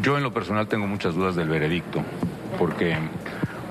Yo 0.00 0.16
en 0.16 0.22
lo 0.22 0.32
personal 0.32 0.66
tengo 0.66 0.86
muchas 0.86 1.14
dudas 1.14 1.36
del 1.36 1.48
veredicto, 1.48 2.02
porque 2.58 2.96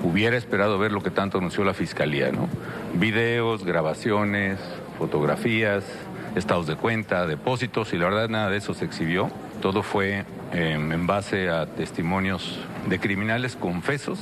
hubiera 0.04 0.36
esperado 0.36 0.78
ver 0.78 0.92
lo 0.92 1.02
que 1.02 1.10
tanto 1.10 1.38
anunció 1.38 1.64
la 1.64 1.74
Fiscalía, 1.74 2.30
¿no? 2.30 2.48
Videos, 2.94 3.64
grabaciones, 3.64 4.60
fotografías, 4.96 5.84
estados 6.36 6.68
de 6.68 6.76
cuenta, 6.76 7.26
depósitos, 7.26 7.92
y 7.92 7.98
la 7.98 8.04
verdad 8.04 8.28
nada 8.28 8.50
de 8.50 8.58
eso 8.58 8.74
se 8.74 8.84
exhibió. 8.84 9.28
Todo 9.60 9.82
fue 9.82 10.24
em, 10.52 10.92
en 10.92 11.06
base 11.08 11.48
a 11.48 11.66
testimonios 11.66 12.60
de 12.88 13.00
criminales 13.00 13.56
confesos, 13.56 14.20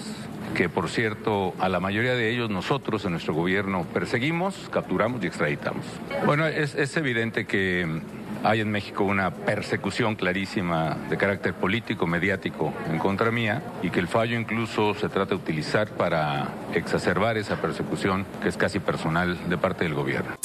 que 0.54 0.70
por 0.70 0.88
cierto 0.88 1.52
a 1.58 1.68
la 1.68 1.78
mayoría 1.78 2.14
de 2.14 2.30
ellos 2.30 2.48
nosotros 2.48 3.04
en 3.04 3.12
nuestro 3.12 3.34
gobierno 3.34 3.84
perseguimos, 3.92 4.70
capturamos 4.70 5.22
y 5.22 5.26
extraditamos. 5.26 5.84
Bueno, 6.24 6.46
es, 6.46 6.74
es 6.74 6.96
evidente 6.96 7.44
que 7.44 8.00
hay 8.44 8.60
en 8.60 8.70
México 8.70 9.04
una 9.04 9.30
persecución 9.30 10.14
clarísima 10.14 10.96
de 11.08 11.16
carácter 11.16 11.54
político, 11.54 12.06
mediático 12.06 12.72
en 12.88 12.98
contra 12.98 13.30
mía 13.30 13.62
y 13.82 13.90
que 13.90 14.00
el 14.00 14.08
fallo 14.08 14.38
incluso 14.38 14.94
se 14.94 15.08
trata 15.08 15.30
de 15.30 15.36
utilizar 15.36 15.88
para 15.90 16.48
exacerbar 16.74 17.36
esa 17.36 17.60
persecución 17.60 18.26
que 18.42 18.48
es 18.48 18.56
casi 18.56 18.78
personal 18.78 19.38
de 19.48 19.58
parte 19.58 19.84
del 19.84 19.94
gobierno. 19.94 20.36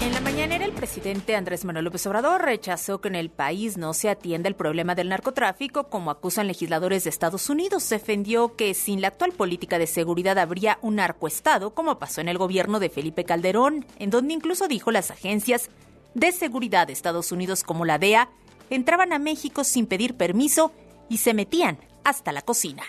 En 0.00 0.12
la 0.12 0.20
mañanera, 0.20 0.64
el 0.64 0.72
presidente 0.72 1.36
Andrés 1.36 1.64
Manuel 1.64 1.84
López 1.84 2.06
Obrador 2.06 2.42
rechazó 2.42 3.00
que 3.00 3.08
en 3.08 3.14
el 3.14 3.30
país 3.30 3.78
no 3.78 3.94
se 3.94 4.10
atienda 4.10 4.48
el 4.48 4.56
problema 4.56 4.94
del 4.94 5.08
narcotráfico, 5.08 5.84
como 5.84 6.10
acusan 6.10 6.48
legisladores 6.48 7.04
de 7.04 7.10
Estados 7.10 7.48
Unidos. 7.48 7.88
Defendió 7.88 8.56
que 8.56 8.74
sin 8.74 9.00
la 9.00 9.08
actual 9.08 9.32
política 9.32 9.78
de 9.78 9.86
seguridad 9.86 10.38
habría 10.38 10.78
un 10.82 10.96
narcoestado, 10.96 11.74
como 11.74 11.98
pasó 11.98 12.20
en 12.20 12.28
el 12.28 12.38
gobierno 12.38 12.80
de 12.80 12.90
Felipe 12.90 13.24
Calderón, 13.24 13.86
en 13.98 14.10
donde 14.10 14.34
incluso 14.34 14.68
dijo 14.68 14.90
las 14.90 15.10
agencias 15.10 15.70
de 16.14 16.32
seguridad 16.32 16.86
de 16.86 16.92
Estados 16.92 17.32
Unidos 17.32 17.62
como 17.62 17.84
la 17.84 17.98
DEA 17.98 18.30
entraban 18.70 19.12
a 19.12 19.18
México 19.18 19.64
sin 19.64 19.86
pedir 19.86 20.16
permiso 20.16 20.72
y 21.08 21.18
se 21.18 21.34
metían 21.34 21.78
hasta 22.04 22.32
la 22.32 22.42
cocina. 22.42 22.82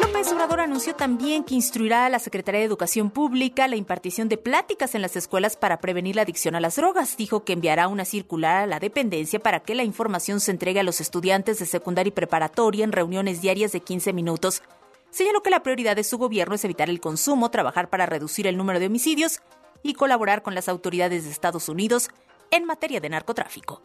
López 0.00 0.32
Obrador 0.32 0.60
anunció 0.60 0.94
también 0.94 1.44
que 1.44 1.54
instruirá 1.54 2.06
a 2.06 2.08
la 2.08 2.18
Secretaría 2.18 2.60
de 2.60 2.66
Educación 2.66 3.10
Pública 3.10 3.68
la 3.68 3.76
impartición 3.76 4.28
de 4.28 4.36
pláticas 4.36 4.94
en 4.94 5.02
las 5.02 5.16
escuelas 5.16 5.56
para 5.56 5.78
prevenir 5.78 6.16
la 6.16 6.22
adicción 6.22 6.54
a 6.54 6.60
las 6.60 6.76
drogas. 6.76 7.16
Dijo 7.16 7.44
que 7.44 7.52
enviará 7.52 7.88
una 7.88 8.04
circular 8.04 8.62
a 8.62 8.66
la 8.66 8.80
dependencia 8.80 9.38
para 9.38 9.60
que 9.60 9.74
la 9.74 9.84
información 9.84 10.40
se 10.40 10.50
entregue 10.50 10.80
a 10.80 10.84
los 10.84 11.00
estudiantes 11.00 11.58
de 11.58 11.66
secundaria 11.66 12.08
y 12.08 12.12
preparatoria 12.12 12.84
en 12.84 12.92
reuniones 12.92 13.40
diarias 13.40 13.72
de 13.72 13.80
15 13.80 14.12
minutos. 14.12 14.62
Señaló 15.10 15.42
que 15.42 15.50
la 15.50 15.62
prioridad 15.62 15.96
de 15.96 16.04
su 16.04 16.18
gobierno 16.18 16.54
es 16.54 16.64
evitar 16.64 16.90
el 16.90 17.00
consumo, 17.00 17.50
trabajar 17.50 17.88
para 17.88 18.06
reducir 18.06 18.46
el 18.46 18.56
número 18.56 18.80
de 18.80 18.86
homicidios 18.86 19.40
y 19.82 19.94
colaborar 19.94 20.42
con 20.42 20.54
las 20.54 20.68
autoridades 20.68 21.24
de 21.24 21.30
Estados 21.30 21.68
Unidos 21.68 22.10
en 22.50 22.64
materia 22.64 23.00
de 23.00 23.08
narcotráfico. 23.08 23.82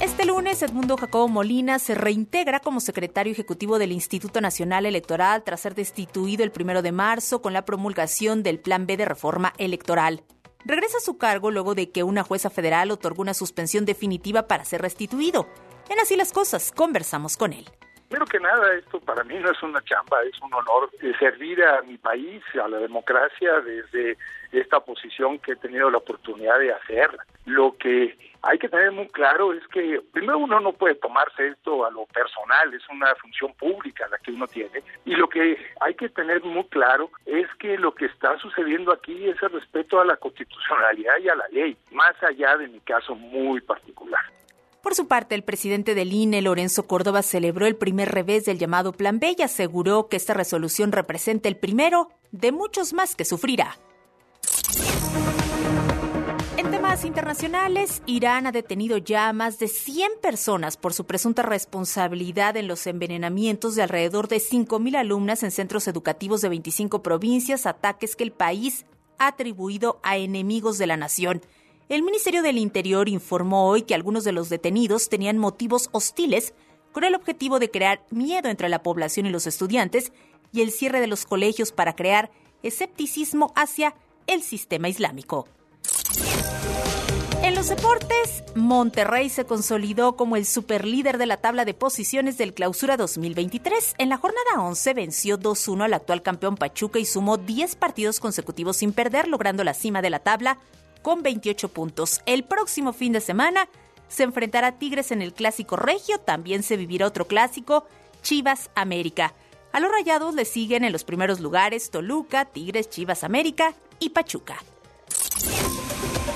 Este 0.00 0.24
lunes, 0.26 0.62
Edmundo 0.62 0.96
Jacobo 0.96 1.28
Molina 1.28 1.78
se 1.78 1.94
reintegra 1.94 2.60
como 2.60 2.80
secretario 2.80 3.32
ejecutivo 3.32 3.78
del 3.78 3.92
Instituto 3.92 4.40
Nacional 4.40 4.86
Electoral 4.86 5.42
tras 5.42 5.60
ser 5.60 5.74
destituido 5.74 6.44
el 6.44 6.52
primero 6.52 6.82
de 6.82 6.92
marzo 6.92 7.42
con 7.42 7.52
la 7.52 7.64
promulgación 7.64 8.42
del 8.42 8.58
Plan 8.58 8.86
B 8.86 8.96
de 8.96 9.04
reforma 9.04 9.52
electoral. 9.58 10.22
Regresa 10.64 10.98
a 10.98 11.00
su 11.00 11.16
cargo 11.16 11.50
luego 11.50 11.74
de 11.74 11.90
que 11.90 12.02
una 12.02 12.24
jueza 12.24 12.50
federal 12.50 12.90
otorgó 12.90 13.22
una 13.22 13.34
suspensión 13.34 13.84
definitiva 13.84 14.48
para 14.48 14.64
ser 14.64 14.82
restituido. 14.82 15.48
En 15.88 16.00
así 16.00 16.16
las 16.16 16.32
cosas, 16.32 16.72
conversamos 16.72 17.36
con 17.36 17.52
él. 17.52 17.70
Primero 18.08 18.26
que 18.26 18.38
nada, 18.38 18.74
esto 18.74 19.00
para 19.00 19.24
mí 19.24 19.34
no 19.38 19.50
es 19.50 19.62
una 19.62 19.82
chamba, 19.82 20.22
es 20.22 20.40
un 20.40 20.54
honor 20.54 20.90
servir 21.18 21.62
a 21.64 21.82
mi 21.82 21.98
país, 21.98 22.42
a 22.62 22.68
la 22.68 22.78
democracia, 22.78 23.60
desde 23.60 24.16
esta 24.52 24.80
posición 24.80 25.38
que 25.40 25.52
he 25.52 25.56
tenido 25.56 25.90
la 25.90 25.98
oportunidad 25.98 26.58
de 26.60 26.72
hacer. 26.72 27.10
Lo 27.46 27.76
que 27.76 28.16
hay 28.42 28.58
que 28.58 28.68
tener 28.68 28.92
muy 28.92 29.08
claro 29.08 29.52
es 29.52 29.66
que 29.68 30.00
primero 30.12 30.38
uno 30.38 30.60
no 30.60 30.72
puede 30.72 30.94
tomarse 30.94 31.48
esto 31.48 31.84
a 31.84 31.90
lo 31.90 32.06
personal, 32.06 32.72
es 32.72 32.88
una 32.88 33.12
función 33.16 33.52
pública 33.54 34.06
la 34.08 34.18
que 34.18 34.30
uno 34.30 34.46
tiene, 34.46 34.82
y 35.04 35.16
lo 35.16 35.28
que 35.28 35.58
hay 35.80 35.94
que 35.94 36.08
tener 36.08 36.44
muy 36.44 36.64
claro 36.64 37.10
es 37.24 37.48
que 37.58 37.76
lo 37.76 37.94
que 37.94 38.06
está 38.06 38.38
sucediendo 38.38 38.92
aquí 38.92 39.28
es 39.28 39.42
el 39.42 39.50
respeto 39.50 40.00
a 40.00 40.04
la 40.04 40.16
constitucionalidad 40.16 41.18
y 41.18 41.28
a 41.28 41.34
la 41.34 41.48
ley, 41.48 41.76
más 41.90 42.14
allá 42.22 42.56
de 42.56 42.68
mi 42.68 42.80
caso 42.80 43.16
muy 43.16 43.60
particular. 43.60 44.22
Por 44.86 44.94
su 44.94 45.08
parte, 45.08 45.34
el 45.34 45.42
presidente 45.42 45.96
del 45.96 46.12
INE, 46.12 46.40
Lorenzo 46.42 46.86
Córdoba, 46.86 47.22
celebró 47.22 47.66
el 47.66 47.74
primer 47.74 48.08
revés 48.08 48.44
del 48.44 48.56
llamado 48.56 48.92
Plan 48.92 49.18
B 49.18 49.34
y 49.36 49.42
aseguró 49.42 50.06
que 50.06 50.16
esta 50.16 50.32
resolución 50.32 50.92
representa 50.92 51.48
el 51.48 51.56
primero 51.56 52.08
de 52.30 52.52
muchos 52.52 52.92
más 52.92 53.16
que 53.16 53.24
sufrirá. 53.24 53.80
En 56.56 56.70
temas 56.70 57.04
internacionales, 57.04 58.00
Irán 58.06 58.46
ha 58.46 58.52
detenido 58.52 58.98
ya 58.98 59.28
a 59.28 59.32
más 59.32 59.58
de 59.58 59.66
100 59.66 60.20
personas 60.22 60.76
por 60.76 60.94
su 60.94 61.04
presunta 61.04 61.42
responsabilidad 61.42 62.56
en 62.56 62.68
los 62.68 62.86
envenenamientos 62.86 63.74
de 63.74 63.82
alrededor 63.82 64.28
de 64.28 64.36
5.000 64.36 64.98
alumnas 64.98 65.42
en 65.42 65.50
centros 65.50 65.88
educativos 65.88 66.42
de 66.42 66.50
25 66.50 67.02
provincias, 67.02 67.66
ataques 67.66 68.14
que 68.14 68.22
el 68.22 68.30
país 68.30 68.86
ha 69.18 69.26
atribuido 69.26 69.98
a 70.04 70.16
enemigos 70.16 70.78
de 70.78 70.86
la 70.86 70.96
nación. 70.96 71.42
El 71.88 72.02
Ministerio 72.02 72.42
del 72.42 72.58
Interior 72.58 73.08
informó 73.08 73.68
hoy 73.68 73.82
que 73.82 73.94
algunos 73.94 74.24
de 74.24 74.32
los 74.32 74.48
detenidos 74.48 75.08
tenían 75.08 75.38
motivos 75.38 75.88
hostiles 75.92 76.52
con 76.90 77.04
el 77.04 77.14
objetivo 77.14 77.60
de 77.60 77.70
crear 77.70 78.04
miedo 78.10 78.48
entre 78.48 78.68
la 78.68 78.82
población 78.82 79.26
y 79.26 79.30
los 79.30 79.46
estudiantes 79.46 80.12
y 80.52 80.62
el 80.62 80.72
cierre 80.72 81.00
de 81.00 81.06
los 81.06 81.24
colegios 81.26 81.70
para 81.70 81.94
crear 81.94 82.32
escepticismo 82.64 83.52
hacia 83.54 83.94
el 84.26 84.42
sistema 84.42 84.88
islámico. 84.88 85.46
En 87.44 87.54
los 87.54 87.68
deportes, 87.68 88.42
Monterrey 88.56 89.28
se 89.28 89.44
consolidó 89.44 90.16
como 90.16 90.34
el 90.34 90.44
superlíder 90.44 91.18
de 91.18 91.26
la 91.26 91.36
tabla 91.36 91.64
de 91.64 91.74
posiciones 91.74 92.36
del 92.36 92.52
Clausura 92.52 92.96
2023. 92.96 93.94
En 93.98 94.08
la 94.08 94.16
jornada 94.16 94.60
11 94.60 94.92
venció 94.92 95.38
2-1 95.38 95.84
al 95.84 95.94
actual 95.94 96.22
campeón 96.22 96.56
Pachuca 96.56 96.98
y 96.98 97.04
sumó 97.04 97.36
10 97.36 97.76
partidos 97.76 98.18
consecutivos 98.18 98.78
sin 98.78 98.92
perder, 98.92 99.28
logrando 99.28 99.62
la 99.62 99.74
cima 99.74 100.02
de 100.02 100.10
la 100.10 100.18
tabla 100.18 100.58
con 101.06 101.22
28 101.22 101.68
puntos. 101.68 102.20
El 102.26 102.42
próximo 102.42 102.92
fin 102.92 103.12
de 103.12 103.20
semana 103.20 103.68
se 104.08 104.24
enfrentará 104.24 104.76
Tigres 104.80 105.12
en 105.12 105.22
el 105.22 105.32
Clásico 105.32 105.76
Regio, 105.76 106.18
también 106.18 106.64
se 106.64 106.76
vivirá 106.76 107.06
otro 107.06 107.28
clásico, 107.28 107.86
Chivas 108.22 108.70
América. 108.74 109.32
A 109.70 109.78
los 109.78 109.92
rayados 109.92 110.34
le 110.34 110.44
siguen 110.44 110.82
en 110.82 110.90
los 110.90 111.04
primeros 111.04 111.38
lugares 111.38 111.92
Toluca, 111.92 112.46
Tigres, 112.46 112.90
Chivas 112.90 113.22
América 113.22 113.72
y 114.00 114.10
Pachuca. 114.10 114.56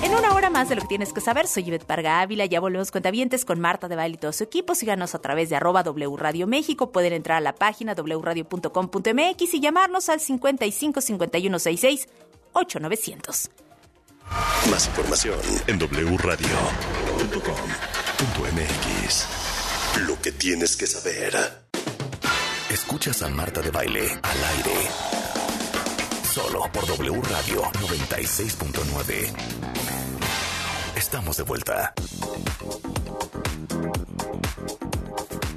En 0.03 0.15
una 0.15 0.33
hora 0.35 0.49
más 0.49 0.69
de 0.69 0.75
lo 0.75 0.83
que 0.83 0.87
tienes 0.87 1.11
que 1.11 1.19
saber, 1.19 1.47
soy 1.47 1.67
Ivette 1.67 1.83
Parga 1.83 2.21
Ávila. 2.21 2.45
Ya 2.45 2.61
volvemos 2.61 2.91
cuentavientes 2.91 3.43
con 3.43 3.59
Marta 3.59 3.89
de 3.89 3.97
Baile 3.97 4.15
y 4.15 4.19
todo 4.19 4.31
su 4.31 4.45
equipo. 4.45 4.73
Síganos 4.73 5.13
a 5.15 5.19
través 5.19 5.49
de 5.49 5.57
arroba 5.57 5.83
W 5.83 6.15
Radio 6.15 6.47
México. 6.47 6.93
Pueden 6.93 7.11
entrar 7.11 7.39
a 7.39 7.41
la 7.41 7.55
página 7.55 7.93
wradio.com.mx 7.93 9.53
y 9.53 9.59
llamarnos 9.59 10.07
al 10.07 10.21
55 10.21 11.01
51 11.01 11.59
66 11.59 12.07
8900. 12.53 13.49
Más 14.69 14.87
información 14.87 15.39
en 15.67 15.77
wradio.com.mx. 15.77 16.47
Lo 20.07 20.21
que 20.21 20.31
tienes 20.31 20.77
que 20.77 20.87
saber. 20.87 21.35
Escuchas 22.69 23.21
a 23.21 23.29
Marta 23.29 23.61
de 23.61 23.71
Baile 23.71 24.07
al 24.21 24.43
aire. 24.57 24.89
Solo 26.23 26.69
por 26.71 26.87
W 26.87 27.21
Radio 27.21 27.63
96.9. 27.63 29.33
Estamos 30.95 31.35
de 31.37 31.43
vuelta. 31.43 31.93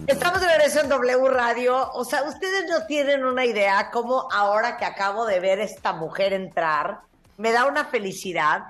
Estamos 0.06 0.40
de 0.40 0.46
regreso 0.48 0.80
en 0.80 0.88
W 0.88 1.28
Radio. 1.28 1.92
O 1.92 2.04
sea, 2.04 2.24
ustedes 2.24 2.64
no 2.68 2.86
tienen 2.86 3.24
una 3.24 3.44
idea 3.44 3.90
cómo 3.92 4.28
ahora 4.32 4.76
que 4.76 4.84
acabo 4.84 5.26
de 5.26 5.38
ver 5.40 5.60
esta 5.60 5.92
mujer 5.92 6.32
entrar, 6.32 7.02
me 7.36 7.52
da 7.52 7.66
una 7.66 7.84
felicidad. 7.84 8.64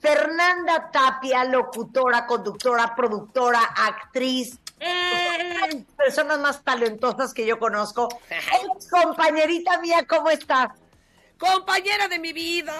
Fernanda 0.00 0.90
Tapia, 0.90 1.44
locutora, 1.44 2.26
conductora, 2.26 2.94
productora, 2.94 3.60
actriz, 3.76 4.58
mm. 4.78 5.82
personas 5.96 6.38
más 6.38 6.64
talentosas 6.64 7.34
que 7.34 7.46
yo 7.46 7.58
conozco. 7.58 8.08
compañerita 8.90 9.78
mía, 9.80 10.06
¿cómo 10.08 10.30
estás? 10.30 10.70
Compañera 11.38 12.08
de 12.08 12.18
mi 12.18 12.34
vida, 12.34 12.74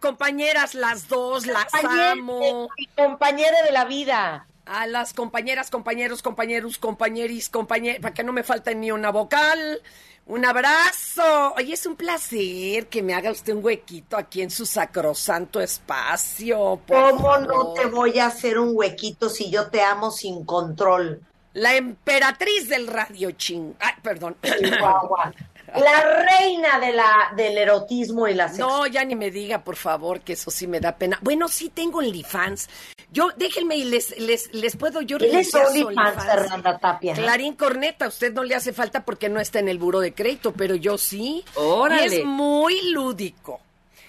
compañeras 0.00 0.74
las 0.74 1.08
dos, 1.08 1.46
las 1.46 1.72
amo. 1.72 2.68
Y 2.76 2.88
compañera 2.88 3.62
de 3.62 3.70
la 3.70 3.84
vida. 3.84 4.48
A 4.64 4.88
las 4.88 5.14
compañeras, 5.14 5.70
compañeros, 5.70 6.20
compañeros, 6.20 6.78
compañeris, 6.78 7.48
compañeros, 7.48 8.00
para 8.02 8.12
que 8.12 8.24
no 8.24 8.32
me 8.32 8.42
falte 8.42 8.74
ni 8.74 8.90
una 8.90 9.10
vocal. 9.10 9.80
Un 10.26 10.44
abrazo. 10.44 11.54
Oye, 11.56 11.74
es 11.74 11.86
un 11.86 11.94
placer 11.94 12.88
que 12.88 13.00
me 13.00 13.14
haga 13.14 13.30
usted 13.30 13.54
un 13.54 13.64
huequito 13.64 14.16
aquí 14.16 14.42
en 14.42 14.50
su 14.50 14.66
sacrosanto 14.66 15.60
espacio. 15.60 16.80
¿Cómo 16.88 17.38
no 17.38 17.72
te 17.74 17.86
voy 17.86 18.18
a 18.18 18.26
hacer 18.26 18.58
un 18.58 18.70
huequito 18.72 19.28
si 19.28 19.50
yo 19.50 19.68
te 19.68 19.82
amo 19.82 20.10
sin 20.10 20.44
control? 20.44 21.22
La 21.52 21.76
emperatriz 21.76 22.68
del 22.68 22.88
radio 22.88 23.30
ching. 23.30 23.74
Ay, 23.78 23.94
perdón. 24.02 24.36
La 25.76 26.24
reina 26.24 26.78
de 26.78 26.92
la, 26.92 27.32
del 27.36 27.58
erotismo 27.58 28.26
y 28.28 28.34
la 28.34 28.48
No, 28.48 28.86
ya 28.86 29.04
ni 29.04 29.14
me 29.14 29.30
diga, 29.30 29.62
por 29.62 29.76
favor, 29.76 30.20
que 30.20 30.34
eso 30.34 30.50
sí 30.50 30.66
me 30.66 30.80
da 30.80 30.96
pena. 30.96 31.18
Bueno, 31.22 31.48
sí 31.48 31.68
tengo 31.68 31.98
OnlyFans. 31.98 32.68
Yo, 33.12 33.30
déjenme 33.36 33.76
y 33.76 33.84
les, 33.84 34.18
les, 34.18 34.52
les 34.52 34.76
puedo 34.76 35.00
yo 35.00 35.18
¿Quién 35.18 35.36
es 35.36 35.52
renunciar 35.52 35.80
su 35.80 35.86
OnlyFans. 35.86 36.24
Fernanda 36.24 36.78
Tapia? 36.78 37.14
Clarín 37.14 37.54
Corneta, 37.54 38.06
a 38.06 38.08
usted 38.08 38.32
no 38.32 38.42
le 38.42 38.54
hace 38.54 38.72
falta 38.72 39.04
porque 39.04 39.28
no 39.28 39.40
está 39.40 39.58
en 39.58 39.68
el 39.68 39.78
buro 39.78 40.00
de 40.00 40.12
crédito, 40.12 40.52
pero 40.52 40.74
yo 40.74 40.98
sí. 40.98 41.44
Órale. 41.54 42.16
Y 42.16 42.20
es 42.20 42.24
muy 42.24 42.90
lúdico. 42.90 43.60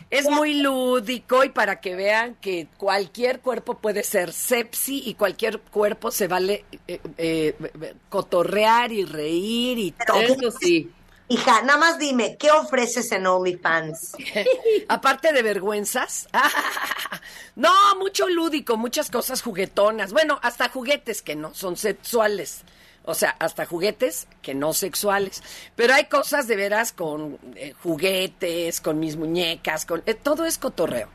Es 0.10 0.30
muy 0.30 0.62
lúdico 0.62 1.44
y 1.44 1.50
para 1.50 1.82
que 1.82 1.96
vean 1.96 2.36
que 2.40 2.68
cualquier 2.78 3.42
cuerpo 3.42 3.78
puede 3.78 4.04
ser 4.04 4.32
sepsi 4.32 5.04
y 5.06 5.16
cualquier 5.16 5.60
cuerpo 5.60 6.12
se 6.12 6.30
vale 6.30 6.64
eh, 6.88 7.02
eh, 7.18 7.56
eh, 7.58 7.94
cotorrear 8.08 8.94
y 8.94 9.04
reír 9.04 9.78
y 9.78 9.92
todo. 9.92 10.22
Eso 10.22 10.52
sí. 10.52 10.90
Hija, 11.30 11.62
nada 11.64 11.78
más 11.78 12.00
dime, 12.00 12.38
¿qué 12.38 12.52
ofreces 12.52 13.12
en 13.12 13.28
OnlyFans? 13.28 14.16
Aparte 14.88 15.34
de 15.34 15.42
vergüenzas. 15.42 16.30
no, 17.56 17.72
mucho 18.00 18.30
lúdico, 18.30 18.78
muchas 18.78 19.12
cosas 19.12 19.42
juguetonas. 19.42 20.14
Bueno, 20.14 20.40
hasta 20.42 20.70
juguetes 20.70 21.22
que 21.22 21.36
no 21.36 21.54
son 21.54 21.76
sexuales. 21.76 22.64
O 23.04 23.14
sea, 23.14 23.36
hasta 23.40 23.66
juguetes 23.66 24.28
que 24.42 24.54
no 24.54 24.74
sexuales. 24.74 25.44
Pero 25.76 25.94
hay 25.94 26.06
cosas 26.06 26.48
de 26.48 26.56
veras 26.56 26.94
con 26.94 27.38
eh, 27.56 27.74
juguetes, 27.84 28.80
con 28.80 29.00
mis 29.00 29.18
muñecas, 29.18 29.86
con 29.86 30.04
eh, 30.06 30.14
todo 30.14 30.46
es 30.46 30.58
cotorreo. 30.58 31.10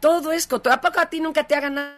Todo 0.00 0.32
es 0.32 0.48
cotorreo. 0.48 0.78
¿A 0.78 0.80
poco 0.80 0.98
a 0.98 1.10
ti 1.10 1.20
nunca 1.20 1.46
te 1.46 1.54
ha 1.54 1.60
ganado 1.60 1.94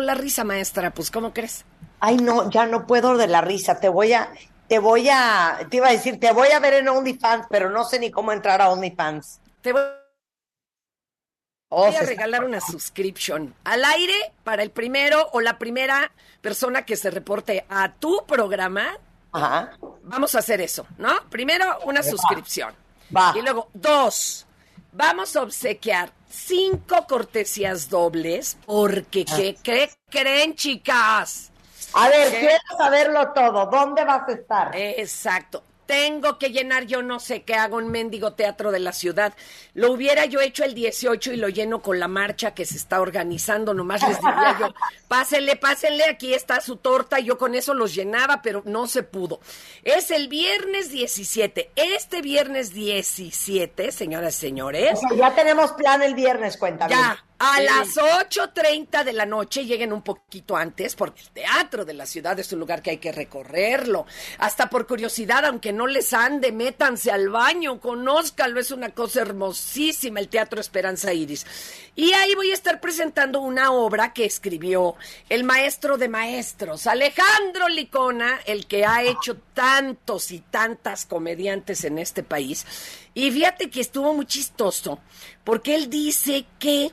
la 0.00 0.14
risa, 0.14 0.44
maestra? 0.44 0.92
Pues, 0.92 1.10
¿cómo 1.10 1.32
crees? 1.32 1.64
Ay, 1.98 2.16
no, 2.16 2.48
ya 2.50 2.66
no 2.66 2.86
puedo 2.86 3.16
de 3.16 3.26
la 3.26 3.40
risa. 3.40 3.80
Te 3.80 3.88
voy 3.88 4.12
a, 4.12 4.32
te 4.68 4.78
voy 4.78 5.08
a, 5.08 5.58
te 5.70 5.78
iba 5.78 5.88
a 5.88 5.92
decir, 5.92 6.18
te 6.20 6.32
voy 6.32 6.48
a 6.48 6.60
ver 6.60 6.74
en 6.74 6.88
OnlyFans, 6.88 7.46
pero 7.48 7.70
no 7.70 7.84
sé 7.84 7.98
ni 7.98 8.10
cómo 8.10 8.32
entrar 8.32 8.60
a 8.60 8.70
OnlyFans. 8.70 9.40
Te 9.62 9.72
voy 9.72 9.82
Oh, 11.68 11.86
Voy 11.86 11.96
a 11.96 12.02
regalar 12.02 12.44
una 12.44 12.60
subscription 12.60 13.52
al 13.64 13.84
aire 13.84 14.14
para 14.44 14.62
el 14.62 14.70
primero 14.70 15.28
o 15.32 15.40
la 15.40 15.58
primera 15.58 16.12
persona 16.40 16.84
que 16.84 16.94
se 16.96 17.10
reporte 17.10 17.66
a 17.68 17.92
tu 17.92 18.24
programa. 18.24 18.96
Ajá. 19.32 19.72
Vamos 20.04 20.36
a 20.36 20.38
hacer 20.38 20.60
eso, 20.60 20.86
¿no? 20.96 21.10
Primero, 21.28 21.80
una 21.84 22.04
suscripción. 22.04 22.72
Va. 23.14 23.34
Y 23.36 23.42
luego, 23.42 23.68
dos, 23.74 24.46
vamos 24.92 25.34
a 25.34 25.42
obsequiar 25.42 26.12
cinco 26.30 27.04
cortesías 27.08 27.90
dobles 27.90 28.58
porque, 28.64 29.24
¿qué, 29.24 29.56
qué 29.60 29.90
creen, 30.08 30.54
chicas? 30.54 31.50
A 31.96 32.08
ver, 32.08 32.30
¿Qué? 32.30 32.40
quiero 32.40 32.76
saberlo 32.78 33.32
todo. 33.32 33.66
¿Dónde 33.66 34.04
vas 34.04 34.28
a 34.28 34.32
estar? 34.32 34.76
Exacto. 34.76 35.62
Tengo 35.86 36.36
que 36.38 36.50
llenar 36.50 36.86
yo 36.86 37.00
no 37.00 37.20
sé 37.20 37.44
qué 37.44 37.54
hago 37.54 37.76
un 37.76 37.88
mendigo 37.92 38.32
teatro 38.32 38.72
de 38.72 38.80
la 38.80 38.92
ciudad. 38.92 39.34
Lo 39.72 39.92
hubiera 39.92 40.24
yo 40.24 40.40
hecho 40.40 40.64
el 40.64 40.74
18 40.74 41.32
y 41.32 41.36
lo 41.36 41.48
lleno 41.48 41.80
con 41.80 42.00
la 42.00 42.08
marcha 42.08 42.54
que 42.54 42.64
se 42.64 42.76
está 42.76 43.00
organizando. 43.00 43.72
Nomás 43.72 44.02
les 44.02 44.18
diría 44.18 44.56
yo, 44.58 44.74
pásenle, 45.08 45.54
pásenle, 45.54 46.04
aquí 46.06 46.34
está 46.34 46.60
su 46.60 46.76
torta. 46.76 47.20
Yo 47.20 47.38
con 47.38 47.54
eso 47.54 47.72
los 47.72 47.94
llenaba, 47.94 48.42
pero 48.42 48.62
no 48.64 48.88
se 48.88 49.04
pudo. 49.04 49.38
Es 49.84 50.10
el 50.10 50.26
viernes 50.26 50.90
17. 50.90 51.70
Este 51.76 52.20
viernes 52.20 52.74
17, 52.74 53.92
señoras 53.92 54.36
y 54.38 54.40
señores. 54.40 54.98
O 55.04 55.08
sea, 55.08 55.16
ya 55.16 55.34
tenemos 55.36 55.70
plan 55.72 56.02
el 56.02 56.16
viernes, 56.16 56.56
cuéntame. 56.56 56.94
Ya, 56.96 57.24
a 57.38 57.60
las 57.60 57.96
8.30 57.96 59.04
de 59.04 59.12
la 59.12 59.26
noche, 59.26 59.66
lleguen 59.66 59.92
un 59.92 60.02
poquito 60.02 60.56
antes, 60.56 60.96
porque 60.96 61.20
el 61.20 61.30
teatro 61.30 61.84
de 61.84 61.92
la 61.92 62.06
ciudad 62.06 62.38
es 62.38 62.50
un 62.52 62.60
lugar 62.60 62.80
que 62.80 62.90
hay 62.90 62.96
que 62.98 63.12
recorrerlo. 63.12 64.06
Hasta 64.38 64.70
por 64.70 64.86
curiosidad, 64.86 65.44
aunque 65.44 65.72
no 65.72 65.86
les 65.86 66.14
ande, 66.14 66.50
métanse 66.50 67.10
al 67.10 67.28
baño, 67.28 67.78
conózcalo, 67.78 68.58
es 68.58 68.70
una 68.70 68.90
cosa 68.90 69.20
hermosísima, 69.20 70.20
el 70.20 70.28
Teatro 70.28 70.60
Esperanza 70.60 71.12
Iris. 71.12 71.46
Y 71.94 72.14
ahí 72.14 72.34
voy 72.34 72.50
a 72.50 72.54
estar 72.54 72.80
presentando 72.80 73.40
una 73.40 73.70
obra 73.70 74.14
que 74.14 74.24
escribió 74.24 74.94
el 75.28 75.44
maestro 75.44 75.98
de 75.98 76.08
maestros, 76.08 76.86
Alejandro 76.86 77.68
Licona, 77.68 78.40
el 78.46 78.66
que 78.66 78.86
ha 78.86 79.02
hecho 79.02 79.36
tantos 79.52 80.30
y 80.30 80.40
tantas 80.40 81.04
comediantes 81.04 81.84
en 81.84 81.98
este 81.98 82.22
país. 82.22 82.66
Y 83.12 83.30
fíjate 83.30 83.68
que 83.68 83.80
estuvo 83.80 84.14
muy 84.14 84.26
chistoso, 84.26 85.00
porque 85.44 85.74
él 85.74 85.90
dice 85.90 86.46
que 86.58 86.92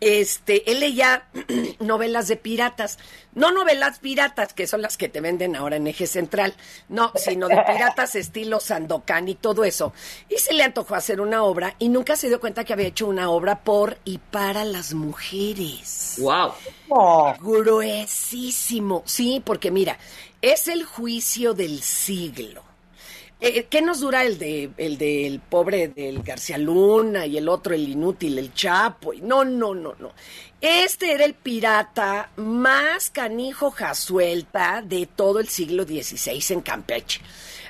este, 0.00 0.70
él 0.70 0.80
leía 0.80 1.28
novelas 1.80 2.28
de 2.28 2.36
piratas, 2.36 2.98
no 3.34 3.52
novelas 3.52 4.00
piratas, 4.00 4.52
que 4.52 4.66
son 4.66 4.82
las 4.82 4.96
que 4.96 5.08
te 5.08 5.20
venden 5.20 5.56
ahora 5.56 5.76
en 5.76 5.86
Eje 5.86 6.06
Central, 6.06 6.54
no, 6.88 7.12
sino 7.14 7.48
de 7.48 7.56
piratas 7.56 8.14
estilo 8.14 8.60
Sandokan 8.60 9.28
y 9.28 9.34
todo 9.34 9.64
eso. 9.64 9.92
Y 10.28 10.36
se 10.36 10.52
le 10.52 10.62
antojó 10.62 10.94
hacer 10.94 11.20
una 11.20 11.42
obra 11.42 11.74
y 11.78 11.88
nunca 11.88 12.16
se 12.16 12.28
dio 12.28 12.40
cuenta 12.40 12.64
que 12.64 12.72
había 12.74 12.88
hecho 12.88 13.06
una 13.06 13.30
obra 13.30 13.60
por 13.60 13.98
y 14.04 14.18
para 14.18 14.64
las 14.64 14.94
mujeres. 14.94 16.16
Wow. 16.18 16.52
Oh, 16.90 17.34
Gruesísimo, 17.40 19.02
sí, 19.06 19.42
porque 19.44 19.70
mira, 19.70 19.98
es 20.42 20.68
el 20.68 20.84
juicio 20.84 21.54
del 21.54 21.80
siglo. 21.82 22.73
Eh, 23.46 23.66
¿Qué 23.68 23.82
nos 23.82 24.00
dura 24.00 24.22
el 24.22 24.38
de 24.38 24.70
el 24.78 24.96
del 24.96 25.38
pobre 25.38 25.88
del 25.88 26.22
García 26.22 26.56
Luna 26.56 27.26
y 27.26 27.36
el 27.36 27.46
otro 27.50 27.74
el 27.74 27.86
inútil, 27.86 28.38
el 28.38 28.54
Chapo? 28.54 29.12
Y 29.12 29.20
No, 29.20 29.44
no, 29.44 29.74
no, 29.74 29.94
no. 29.98 30.12
Este 30.62 31.12
era 31.12 31.26
el 31.26 31.34
pirata 31.34 32.30
más 32.36 33.10
canijo 33.10 33.70
jasuelta 33.70 34.80
de 34.80 35.04
todo 35.04 35.40
el 35.40 35.48
siglo 35.48 35.84
XVI 35.84 36.42
en 36.54 36.62
Campeche. 36.62 37.20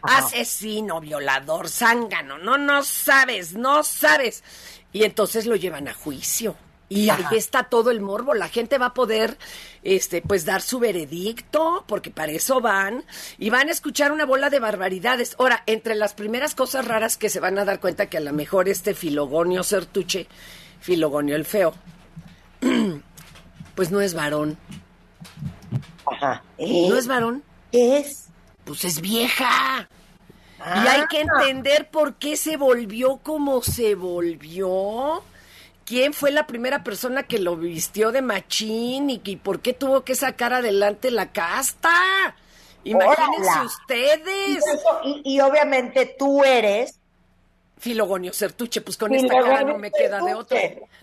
Asesino, 0.02 1.00
violador, 1.00 1.68
zángano, 1.68 2.38
no, 2.38 2.56
no 2.56 2.84
sabes, 2.84 3.54
no 3.54 3.82
sabes. 3.82 4.44
Y 4.92 5.02
entonces 5.02 5.44
lo 5.44 5.56
llevan 5.56 5.88
a 5.88 5.94
juicio. 5.94 6.54
Y 6.88 7.08
ahí 7.08 7.24
está 7.32 7.64
todo 7.64 7.90
el 7.90 8.00
morbo. 8.00 8.34
La 8.34 8.48
gente 8.48 8.78
va 8.78 8.86
a 8.86 8.94
poder, 8.94 9.38
este, 9.82 10.20
pues 10.22 10.44
dar 10.44 10.60
su 10.60 10.78
veredicto, 10.78 11.84
porque 11.88 12.10
para 12.10 12.32
eso 12.32 12.60
van, 12.60 13.04
y 13.38 13.50
van 13.50 13.68
a 13.68 13.72
escuchar 13.72 14.12
una 14.12 14.26
bola 14.26 14.50
de 14.50 14.60
barbaridades. 14.60 15.34
Ahora, 15.38 15.62
entre 15.66 15.94
las 15.94 16.14
primeras 16.14 16.54
cosas 16.54 16.86
raras 16.86 17.16
que 17.16 17.30
se 17.30 17.40
van 17.40 17.58
a 17.58 17.64
dar 17.64 17.80
cuenta 17.80 18.06
que 18.06 18.18
a 18.18 18.20
lo 18.20 18.32
mejor 18.32 18.68
este 18.68 18.94
Filogonio 18.94 19.62
Sertuche, 19.64 20.28
Filogonio 20.80 21.34
el 21.36 21.46
feo, 21.46 21.74
pues 23.74 23.90
no 23.90 24.00
es 24.00 24.14
varón. 24.14 24.56
ajá. 26.06 26.42
¿Eh? 26.58 26.86
No 26.88 26.96
es 26.96 27.06
varón, 27.06 27.42
¿Qué 27.72 27.98
es? 27.98 28.26
pues 28.64 28.84
es 28.84 29.00
vieja. 29.00 29.88
Y 30.58 30.86
hay 30.86 31.04
que 31.10 31.18
Ah. 31.18 31.22
entender 31.22 31.90
por 31.90 32.14
qué 32.14 32.36
se 32.36 32.56
volvió 32.56 33.16
como 33.18 33.62
se 33.62 33.94
volvió. 33.94 35.22
¿Quién 35.84 36.12
fue 36.14 36.30
la 36.30 36.46
primera 36.46 36.82
persona 36.82 37.24
que 37.24 37.38
lo 37.38 37.56
vistió 37.56 38.10
de 38.10 38.22
machín 38.22 39.10
y, 39.10 39.20
y 39.24 39.36
por 39.36 39.60
qué 39.60 39.72
tuvo 39.74 40.02
que 40.02 40.14
sacar 40.14 40.52
adelante 40.54 41.10
la 41.10 41.30
casta? 41.32 41.90
Imagínense 42.84 43.40
Órala. 43.50 43.62
Y, 43.62 43.66
ustedes. 43.66 44.66
eso- 44.66 45.00
y- 45.04 45.22
y 45.36 45.40
obviamente 45.40 46.16
tú 46.18 46.42
eres. 46.44 46.98
Filogonio 47.76 48.32
Sertuche, 48.32 48.80
pues 48.80 48.96
con 48.96 49.12
esta 49.14 49.34
cara 49.42 49.62
no 49.62 49.76
me 49.76 49.90
queda 49.90 50.22
de 50.24 50.32
otra. 50.32 50.58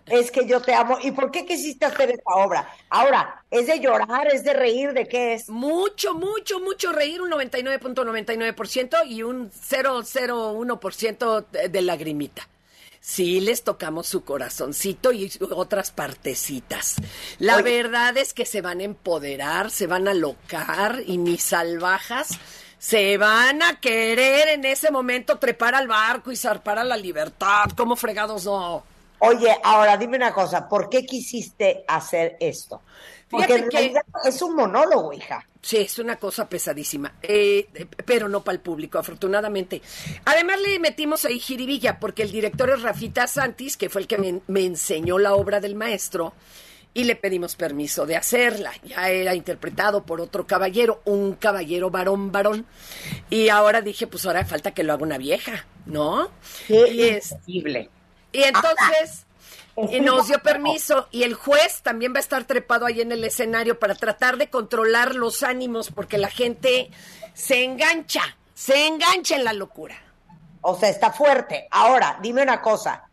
Es 0.08 0.32
que 0.32 0.48
yo 0.48 0.62
te 0.62 0.74
amo. 0.74 0.98
¿Y 1.04 1.12
por 1.12 1.30
qué 1.30 1.46
quisiste 1.46 1.86
hacer 1.86 2.10
esta 2.10 2.34
obra? 2.34 2.68
Ahora, 2.90 3.44
¿es 3.52 3.68
de 3.68 3.80
llorar? 3.80 4.28
¿Es 4.34 4.44
de 4.44 4.54
reír? 4.54 4.94
¿De 4.94 5.08
qué 5.08 5.36
es? 5.36 5.48
Mucho, 5.48 6.16
mucho, 6.16 6.60
mucho 6.60 6.92
reír, 6.92 7.22
un 7.22 7.30
99.99% 7.30 9.06
y 9.06 9.22
un 9.22 9.52
001% 9.52 11.46
de, 11.52 11.70
de 11.70 11.82
lagrimita. 11.84 12.48
Sí, 13.04 13.42
les 13.42 13.64
tocamos 13.64 14.06
su 14.08 14.24
corazoncito 14.24 15.12
y 15.12 15.32
otras 15.50 15.90
partecitas. 15.92 16.98
La 17.40 17.56
Oye. 17.58 17.64
verdad 17.64 18.16
es 18.18 18.32
que 18.34 18.46
se 18.46 18.62
van 18.62 18.80
a 18.80 18.84
empoderar, 18.84 19.72
se 19.72 19.88
van 19.88 20.08
a 20.08 20.14
locar 20.14 21.02
y 21.08 21.18
mis 21.18 21.42
salvajas 21.42 22.30
se 22.78 23.18
van 23.18 23.64
a 23.64 23.80
querer 23.80 24.50
en 24.50 24.66
ese 24.66 24.92
momento 24.92 25.40
trepar 25.40 25.74
al 25.76 25.88
barco 25.88 26.32
y 26.32 26.36
zarpar 26.36 26.78
a 26.78 26.84
la 26.84 26.96
libertad. 26.98 27.66
¿Cómo 27.76 27.96
fregados 27.96 28.46
no? 28.46 28.84
Oye, 29.20 29.56
ahora 29.64 29.98
dime 29.98 30.18
una 30.18 30.34
cosa. 30.34 30.68
¿Por 30.70 30.88
qué 30.90 31.04
quisiste 31.06 31.84
hacer 31.88 32.38
esto? 32.40 32.82
Porque 33.30 33.68
que- 33.70 33.94
es 34.26 34.42
un 34.42 34.56
monólogo, 34.56 35.12
hija. 35.14 35.46
Sí, 35.64 35.78
es 35.78 36.00
una 36.00 36.16
cosa 36.16 36.50
pesadísima, 36.50 37.14
eh, 37.22 37.68
eh, 37.76 37.86
pero 38.06 38.28
no 38.28 38.44
para 38.44 38.56
el 38.56 38.62
público, 38.62 38.98
afortunadamente. 38.98 39.82
Además 40.26 40.60
le 40.60 40.80
metimos 40.80 41.24
ahí 41.26 41.40
jiribilla, 41.40 42.00
porque 42.00 42.24
el 42.24 42.32
director 42.32 42.72
es 42.72 42.82
Rafita 42.82 43.28
Santis, 43.28 43.78
que 43.78 43.88
fue 43.90 44.02
el 44.02 44.08
que 44.08 44.18
me, 44.18 44.42
me 44.48 44.66
enseñó 44.66 45.20
la 45.20 45.36
obra 45.36 45.60
del 45.60 45.76
maestro, 45.76 46.34
y 46.96 47.04
le 47.06 47.16
pedimos 47.16 47.56
permiso 47.56 48.06
de 48.08 48.16
hacerla. 48.18 48.74
Ya 48.84 49.10
era 49.12 49.36
interpretado 49.36 50.04
por 50.04 50.20
otro 50.20 50.48
caballero, 50.48 51.02
un 51.06 51.36
caballero 51.36 51.90
varón 51.92 52.32
varón. 52.32 52.66
Y 53.30 53.50
ahora 53.50 53.82
dije, 53.82 54.08
pues 54.08 54.26
ahora 54.26 54.44
falta 54.46 54.72
que 54.74 54.84
lo 54.84 54.94
haga 54.94 55.04
una 55.04 55.18
vieja, 55.20 55.66
¿no? 55.86 56.32
Qué 56.68 56.92
Y 56.92 57.02
es- 57.04 57.32
increíble. 57.46 57.90
y 58.34 58.44
entonces 58.44 59.26
y 59.90 60.00
nos 60.02 60.28
dio 60.28 60.40
permiso 60.42 61.08
y 61.12 61.24
el 61.24 61.34
juez 61.34 61.82
también 61.82 62.14
va 62.14 62.18
a 62.18 62.22
estar 62.22 62.44
trepado 62.46 62.86
ahí 62.86 63.02
en 63.02 63.12
el 63.12 63.24
escenario 63.24 63.80
para 63.80 63.96
tratar 63.96 64.38
de 64.38 64.50
controlar 64.50 65.16
los 65.16 65.44
ánimos 65.44 65.92
porque 65.92 66.18
la 66.18 66.30
gente 66.30 66.90
se 67.34 67.64
engancha, 67.64 68.22
se 68.54 68.88
engancha 68.88 69.36
en 69.36 69.44
la 69.44 69.54
locura. 69.54 69.96
O 70.62 70.78
sea, 70.78 70.90
está 70.90 71.12
fuerte. 71.12 71.68
Ahora, 71.72 72.20
dime 72.22 72.44
una 72.44 72.62
cosa. 72.62 73.10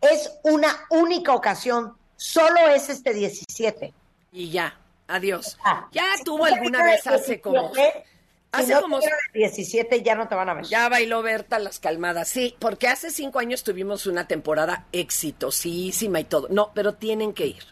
¿Es 0.00 0.32
una 0.44 0.86
única 0.90 1.34
ocasión 1.34 1.96
solo 2.16 2.68
es 2.68 2.88
este 2.88 3.12
17. 3.12 3.92
Y 4.32 4.50
ya, 4.50 4.78
adiós. 5.08 5.58
Ah, 5.64 5.88
ya 5.92 6.04
tuvo 6.24 6.44
alguna 6.44 6.84
vez 6.84 7.06
hace 7.06 7.40
como... 7.40 7.72
17, 7.72 8.04
Hace 8.52 8.66
si 8.66 8.72
no 8.72 8.82
como... 8.82 9.00
te 9.00 9.06
queda 9.06 9.16
el 9.32 9.40
17 9.40 10.02
ya 10.02 10.14
no 10.14 10.28
te 10.28 10.34
van 10.34 10.48
a 10.50 10.54
ver. 10.54 10.64
Ya 10.66 10.88
bailó 10.88 11.22
Berta 11.22 11.58
las 11.58 11.78
calmadas, 11.78 12.28
sí, 12.28 12.54
porque 12.58 12.88
hace 12.88 13.10
cinco 13.10 13.38
años 13.38 13.64
tuvimos 13.64 14.06
una 14.06 14.28
temporada 14.28 14.86
exitosísima 14.92 16.20
y 16.20 16.24
todo. 16.24 16.48
No, 16.50 16.70
pero 16.74 16.94
tienen 16.94 17.32
que 17.32 17.46
ir. 17.46 17.64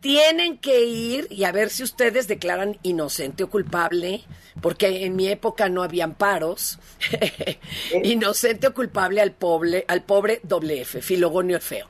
Tienen 0.00 0.58
que 0.58 0.84
ir 0.84 1.28
y 1.30 1.44
a 1.44 1.52
ver 1.52 1.70
si 1.70 1.84
ustedes 1.84 2.26
declaran 2.26 2.76
inocente 2.82 3.44
o 3.44 3.50
culpable, 3.50 4.22
porque 4.60 5.06
en 5.06 5.14
mi 5.14 5.28
época 5.28 5.68
no 5.68 5.82
había 5.82 6.04
amparos. 6.04 6.78
inocente 8.02 8.66
o 8.66 8.74
culpable 8.74 9.20
al 9.20 9.32
pobre, 9.32 9.84
al 9.86 10.02
pobre 10.02 10.40
doble 10.42 10.80
F, 10.80 11.00
Filogonio 11.00 11.56
el 11.56 11.62
feo. 11.62 11.88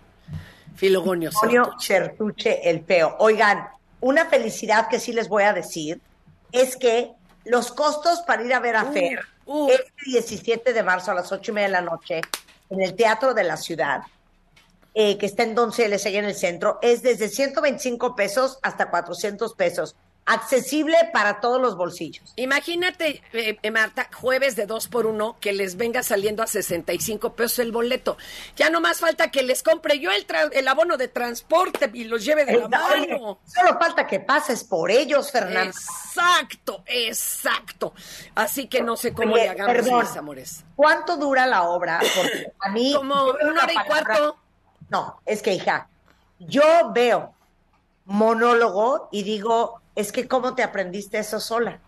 Filogonio 0.76 1.30
Antonio 1.30 1.74
Certuche. 1.80 2.68
El 2.68 2.84
feo. 2.84 3.16
Oigan, 3.18 3.68
una 4.00 4.26
felicidad 4.26 4.88
que 4.88 5.00
sí 5.00 5.12
les 5.12 5.28
voy 5.28 5.44
a 5.44 5.52
decir 5.52 6.00
es 6.52 6.76
que 6.76 7.12
los 7.44 7.72
costos 7.72 8.20
para 8.20 8.42
ir 8.42 8.54
a 8.54 8.60
ver 8.60 8.76
a 8.76 8.84
Uh, 8.84 8.92
Fer 8.92 9.26
uh. 9.46 9.68
este 9.70 9.92
17 10.06 10.72
de 10.72 10.82
marzo 10.82 11.10
a 11.10 11.14
las 11.14 11.30
8 11.32 11.50
y 11.50 11.54
media 11.54 11.68
de 11.68 11.72
la 11.72 11.80
noche 11.80 12.20
en 12.70 12.80
el 12.80 12.94
Teatro 12.94 13.34
de 13.34 13.44
la 13.44 13.56
Ciudad, 13.56 14.02
eh, 14.94 15.18
que 15.18 15.26
está 15.26 15.42
en 15.42 15.54
Donceles, 15.54 16.06
allá 16.06 16.20
en 16.20 16.26
el 16.26 16.34
centro, 16.34 16.78
es 16.82 17.02
desde 17.02 17.28
125 17.28 18.14
pesos 18.14 18.58
hasta 18.62 18.90
400 18.90 19.54
pesos. 19.54 19.96
Accesible 20.24 20.96
para 21.12 21.40
todos 21.40 21.60
los 21.60 21.76
bolsillos. 21.76 22.32
Imagínate, 22.36 23.22
eh, 23.32 23.58
eh, 23.60 23.70
Marta, 23.72 24.08
jueves 24.14 24.54
de 24.54 24.66
dos 24.66 24.86
por 24.86 25.06
uno, 25.06 25.36
que 25.40 25.52
les 25.52 25.76
venga 25.76 26.04
saliendo 26.04 26.44
a 26.44 26.46
65 26.46 27.34
pesos 27.34 27.58
el 27.58 27.72
boleto. 27.72 28.16
Ya 28.54 28.70
no 28.70 28.80
más 28.80 29.00
falta 29.00 29.32
que 29.32 29.42
les 29.42 29.64
compre 29.64 29.98
yo 29.98 30.10
el, 30.12 30.68
abono 30.68 30.96
de 30.96 31.08
transporte 31.08 31.90
y 31.92 32.04
los 32.04 32.24
lleve 32.24 32.44
de 32.44 32.56
la 32.56 32.68
mano. 32.68 33.40
solo 33.44 33.78
falta 33.80 34.06
que 34.06 34.20
pases 34.20 34.62
por 34.62 34.92
ellos, 34.92 35.32
Fernando. 35.32 35.70
Exacto, 35.70 36.84
exacto. 36.86 37.92
Así 38.36 38.68
que 38.68 38.80
no 38.80 38.96
sé 38.96 39.12
cómo 39.12 39.34
Oye, 39.34 39.42
le 39.42 39.50
hagamos, 39.50 39.74
perdón. 39.74 40.04
mis 40.04 40.16
amores. 40.16 40.64
¿Cuánto 40.76 41.16
dura 41.16 41.46
la 41.46 41.64
obra? 41.64 41.98
Porque 41.98 42.52
a 42.60 42.70
mí. 42.70 42.94
Como 42.96 43.24
una 43.24 43.64
hora 43.64 43.72
y 43.72 43.88
cuarto. 43.88 44.36
No, 44.88 45.20
es 45.26 45.42
que, 45.42 45.54
hija, 45.54 45.88
yo 46.38 46.92
veo 46.92 47.34
monólogo 48.04 49.08
y 49.10 49.22
digo, 49.24 49.81
es 49.94 50.12
que, 50.12 50.28
¿cómo 50.28 50.54
te 50.54 50.62
aprendiste 50.62 51.18
eso 51.18 51.40
sola? 51.40 51.80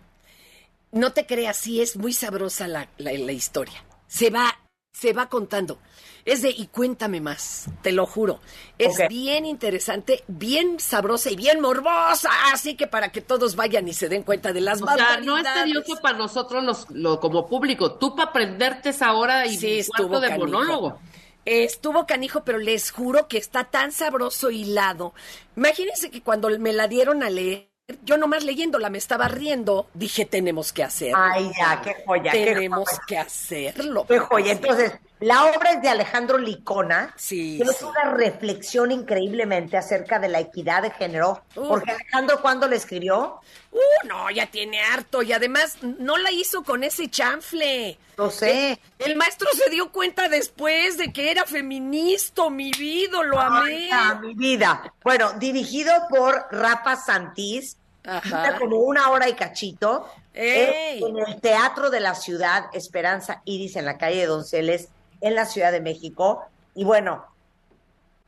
No 0.93 1.13
te 1.13 1.27
creas, 1.27 1.57
sí 1.57 1.81
es 1.81 1.97
muy 1.97 2.13
sabrosa 2.13 2.69
la, 2.69 2.89
la- 2.99 3.13
la 3.13 3.33
historia. 3.33 3.85
Se 4.07 4.31
va, 4.31 4.57
se 4.93 5.13
va 5.13 5.29
contando. 5.29 5.79
Es 6.25 6.41
de, 6.41 6.51
y 6.51 6.69
cuéntame 6.69 7.21
más, 7.21 7.67
te 7.83 7.93
lo 7.93 8.07
juro. 8.07 8.41
Es 8.79 8.97
bien 9.09 9.45
interesante, 9.45 10.25
bien 10.27 10.81
sabrosa 10.81 11.31
y 11.31 11.37
bien 11.37 11.61
morbosa. 11.61 12.31
Así 12.53 12.77
que 12.77 12.87
para 12.87 13.11
que 13.13 13.21
todos 13.21 13.57
vayan 13.57 13.89
y 13.89 13.93
se 13.93 14.09
den 14.09 14.23
cuenta 14.23 14.53
de 14.53 14.61
las 14.63 14.81
O 14.81 14.87
sea, 14.87 15.21
no 15.21 15.37
es 15.37 15.45
tedioso 15.53 15.97
para 16.01 16.17
nosotros 16.17 16.65
los, 16.65 16.91
lo, 16.91 17.21
como 17.21 17.47
público. 17.47 17.97
Tú 17.97 18.15
para 18.17 18.31
aprenderte 18.31 18.91
esa 18.91 19.13
hora 19.15 19.47
y 19.47 19.57
Sí, 19.59 19.85
cuarto 19.87 20.03
estuvo 20.05 20.21
de 20.21 20.29
canijo. 20.29 20.47
monólogo. 20.47 21.01
Estuvo 21.45 22.07
canijo, 22.07 22.43
pero 22.45 22.57
les 22.59 22.91
juro 22.91 23.29
que 23.29 23.37
está 23.37 23.65
tan 23.65 23.93
sabroso 23.93 24.51
hilado. 24.51 25.13
Imagínense 25.57 26.11
que 26.11 26.23
cuando 26.23 26.49
me 26.59 26.73
la 26.73 26.89
dieron 26.89 27.23
a 27.23 27.29
leer, 27.29 27.69
yo 28.05 28.17
nomás 28.17 28.45
leyéndola 28.45 28.89
me 28.91 28.99
estaba 28.99 29.29
riendo, 29.29 29.87
dije, 29.95 30.25
tenemos 30.25 30.73
que 30.73 30.83
hacerlo. 30.83 31.19
Ay, 31.19 31.51
ya, 31.59 31.83
qué 31.83 31.97
joya, 32.07 32.33
qué 32.33 32.45
Tenemos 32.47 32.89
joya. 32.89 33.03
que 33.07 33.19
hacerlo. 33.19 34.07
Qué 34.07 34.19
joya. 34.19 34.53
Entonces, 34.53 34.93
la 35.21 35.45
obra 35.47 35.73
es 35.73 35.83
de 35.83 35.89
Alejandro 35.89 36.37
Licona, 36.39 37.15
Sí, 37.17 37.59
que 37.63 37.71
es 37.71 37.83
una 37.83 38.13
reflexión 38.13 38.91
increíblemente 38.93 39.77
acerca 39.77 40.19
de 40.19 40.29
la 40.29 40.41
equidad 40.41 40.83
de 40.83 40.91
género, 40.91 41.43
Uh. 41.57 41.69
porque 41.69 41.93
Alejandro, 41.93 42.43
¿cuándo 42.43 42.67
le 42.69 42.77
escribió? 42.77 43.41
Uh, 43.73 44.07
no, 44.07 44.31
ya 44.31 44.47
tiene 44.47 44.81
harto 44.83 45.23
y 45.23 45.33
además 45.33 45.79
no 45.83 46.17
la 46.19 46.31
hizo 46.31 46.63
con 46.63 46.85
ese 46.85 47.09
chanfle. 47.09 47.99
No 48.19 48.31
sé. 48.31 48.79
El 48.99 49.17
maestro 49.17 49.49
se 49.55 49.71
dio 49.71 49.91
cuenta 49.91 50.29
después 50.29 50.99
de 50.99 51.13
que 51.13 51.31
era 51.31 51.45
feminista, 51.47 52.49
mi 52.51 52.71
vida, 52.73 53.23
lo 53.23 53.41
amé. 53.41 53.71
Ay, 53.71 53.91
a 53.91 54.15
mi 54.17 54.35
vida. 54.35 54.93
Bueno, 55.03 55.33
dirigido 55.35 55.93
por 56.11 56.47
Rafa 56.51 56.97
Santís, 56.97 57.77
Ajá. 58.05 58.57
como 58.59 58.77
una 58.79 59.11
hora 59.11 59.29
y 59.29 59.35
cachito. 59.35 60.09
En 60.37 61.17
el 61.17 61.41
Teatro 61.41 61.91
de 61.91 62.01
la 62.01 62.15
Ciudad, 62.17 62.67
Esperanza 62.73 63.41
Iris, 63.45 63.77
en 63.77 63.85
la 63.85 63.97
calle 63.99 64.19
de 64.19 64.27
Donceles, 64.27 64.89
en 65.25 65.35
la 65.35 65.47
Ciudad 65.47 65.73
de 65.73 65.81
México. 65.81 66.45
Y 66.75 66.85
bueno, 66.85 67.25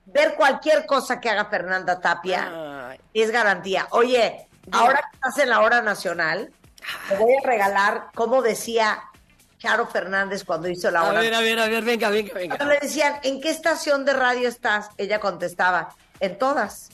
ver 0.06 0.34
cualquier 0.34 0.86
cosa 0.86 1.20
que 1.20 1.28
haga 1.28 1.44
Fernanda 1.46 2.00
Tapia 2.00 2.88
Ay. 2.90 3.00
es 3.12 3.30
garantía. 3.30 3.86
Oye, 3.90 4.48
ahora 4.72 5.02
que 5.10 5.16
estás 5.16 5.38
en 5.38 5.50
la 5.50 5.60
hora 5.60 5.82
nacional, 5.82 6.50
te 7.08 7.16
voy 7.16 7.34
a 7.36 7.46
regalar, 7.46 8.08
como 8.14 8.40
decía 8.40 9.02
Charo 9.58 9.86
Fernández 9.86 10.44
cuando 10.44 10.68
hizo 10.68 10.90
la 10.90 11.00
A 11.00 11.08
hora 11.10 11.20
ver, 11.20 11.34
a 11.34 11.40
ver, 11.40 11.58
a 11.58 11.66
ver, 11.66 11.84
venga, 11.84 12.08
venga, 12.08 12.32
venga. 12.32 12.56
cuando 12.56 12.72
le 12.74 12.80
decían, 12.80 13.18
¿en 13.22 13.40
qué 13.42 13.50
estación 13.50 14.06
de 14.06 14.14
radio 14.14 14.48
estás? 14.48 14.88
Ella 14.96 15.20
contestaba, 15.20 15.94
en 16.20 16.38
todas. 16.38 16.88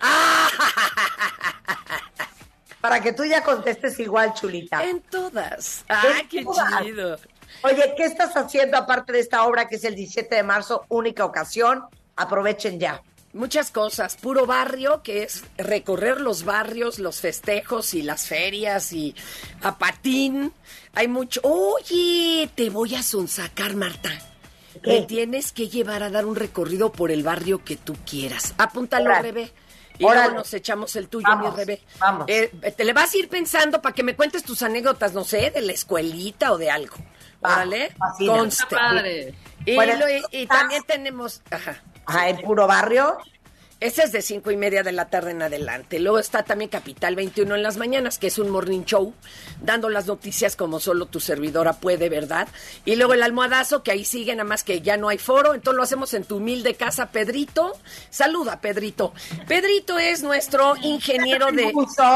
Para 2.80 3.00
que 3.00 3.12
tú 3.12 3.24
ya 3.24 3.44
contestes 3.44 4.00
igual, 4.00 4.34
chulita. 4.34 4.82
En 4.82 5.00
todas. 5.02 5.84
¡Ay, 5.88 6.22
En 6.22 6.28
qué 6.28 6.42
todas. 6.44 6.82
chido! 6.82 7.16
Oye, 7.64 7.94
¿qué 7.96 8.04
estás 8.04 8.36
haciendo 8.36 8.76
aparte 8.76 9.12
de 9.12 9.20
esta 9.20 9.44
obra 9.44 9.68
que 9.68 9.76
es 9.76 9.84
el 9.84 9.94
17 9.94 10.34
de 10.34 10.42
marzo, 10.42 10.84
única 10.88 11.24
ocasión? 11.24 11.84
Aprovechen 12.16 12.80
ya. 12.80 13.02
Muchas 13.32 13.70
cosas, 13.70 14.16
puro 14.16 14.44
barrio, 14.46 15.02
que 15.02 15.22
es 15.22 15.42
recorrer 15.56 16.20
los 16.20 16.44
barrios, 16.44 16.98
los 16.98 17.20
festejos 17.20 17.94
y 17.94 18.02
las 18.02 18.26
ferias 18.26 18.92
y 18.92 19.14
a 19.62 19.78
patín. 19.78 20.52
Hay 20.94 21.08
mucho. 21.08 21.40
Oye, 21.42 22.50
te 22.54 22.68
voy 22.68 22.94
a 22.94 23.02
sonsacar, 23.02 23.74
Marta. 23.74 24.10
¿Qué? 24.82 25.00
Me 25.00 25.02
tienes 25.06 25.52
que 25.52 25.68
llevar 25.68 26.02
a 26.02 26.10
dar 26.10 26.26
un 26.26 26.36
recorrido 26.36 26.92
por 26.92 27.10
el 27.10 27.22
barrio 27.22 27.64
que 27.64 27.76
tú 27.76 27.96
quieras. 28.04 28.52
Apúntalo, 28.58 29.06
Órale. 29.06 29.32
Rebe. 29.32 29.52
Y 29.98 30.04
Órale. 30.04 30.20
luego 30.26 30.38
nos 30.38 30.52
echamos 30.52 30.94
el 30.96 31.08
tuyo, 31.08 31.26
Vamos, 31.28 31.52
mi 31.52 31.56
Rebe. 31.56 31.80
vamos. 32.00 32.26
Eh, 32.28 32.50
te 32.76 32.84
le 32.84 32.92
vas 32.92 33.14
a 33.14 33.16
ir 33.18 33.28
pensando 33.28 33.80
para 33.80 33.94
que 33.94 34.02
me 34.02 34.14
cuentes 34.16 34.42
tus 34.42 34.62
anécdotas, 34.62 35.14
no 35.14 35.24
sé, 35.24 35.50
de 35.50 35.60
la 35.62 35.72
escuelita 35.72 36.52
o 36.52 36.58
de 36.58 36.70
algo. 36.70 36.96
Órale. 37.42 37.90
fascina. 37.98 38.32
Conste. 38.32 38.62
Está 38.64 38.76
padre. 38.78 39.34
Y, 39.64 39.74
Bueno, 39.74 39.96
lo- 39.98 40.08
y- 40.08 40.22
y 40.32 40.42
estás- 40.42 40.58
también 40.58 40.82
tenemos. 40.86 41.42
Ajá. 41.50 41.82
Ajá, 42.06 42.28
en 42.28 42.40
puro 42.42 42.66
barrio. 42.66 43.16
Ese 43.78 44.04
es 44.04 44.12
de 44.12 44.22
cinco 44.22 44.52
y 44.52 44.56
media 44.56 44.84
de 44.84 44.92
la 44.92 45.06
tarde 45.06 45.32
en 45.32 45.42
adelante. 45.42 45.98
Luego 45.98 46.20
está 46.20 46.44
también 46.44 46.70
Capital 46.70 47.16
21 47.16 47.56
en 47.56 47.64
las 47.64 47.78
mañanas, 47.78 48.16
que 48.16 48.28
es 48.28 48.38
un 48.38 48.48
morning 48.48 48.84
show, 48.84 49.12
dando 49.60 49.88
las 49.88 50.06
noticias 50.06 50.54
como 50.54 50.78
solo 50.78 51.06
tu 51.06 51.18
servidora 51.18 51.72
puede, 51.72 52.08
¿verdad? 52.08 52.46
Y 52.84 52.94
luego 52.94 53.14
el 53.14 53.24
almohadazo, 53.24 53.82
que 53.82 53.90
ahí 53.90 54.04
sigue, 54.04 54.36
nada 54.36 54.44
más 54.48 54.62
que 54.62 54.82
ya 54.82 54.96
no 54.96 55.08
hay 55.08 55.18
foro, 55.18 55.52
entonces 55.54 55.76
lo 55.76 55.82
hacemos 55.82 56.14
en 56.14 56.22
tu 56.22 56.36
humilde 56.36 56.76
casa, 56.76 57.06
Pedrito. 57.10 57.72
Saluda, 58.08 58.60
Pedrito. 58.60 59.14
Pedrito 59.48 59.98
es 59.98 60.22
nuestro 60.22 60.76
ingeniero 60.76 61.50
de... 61.50 61.72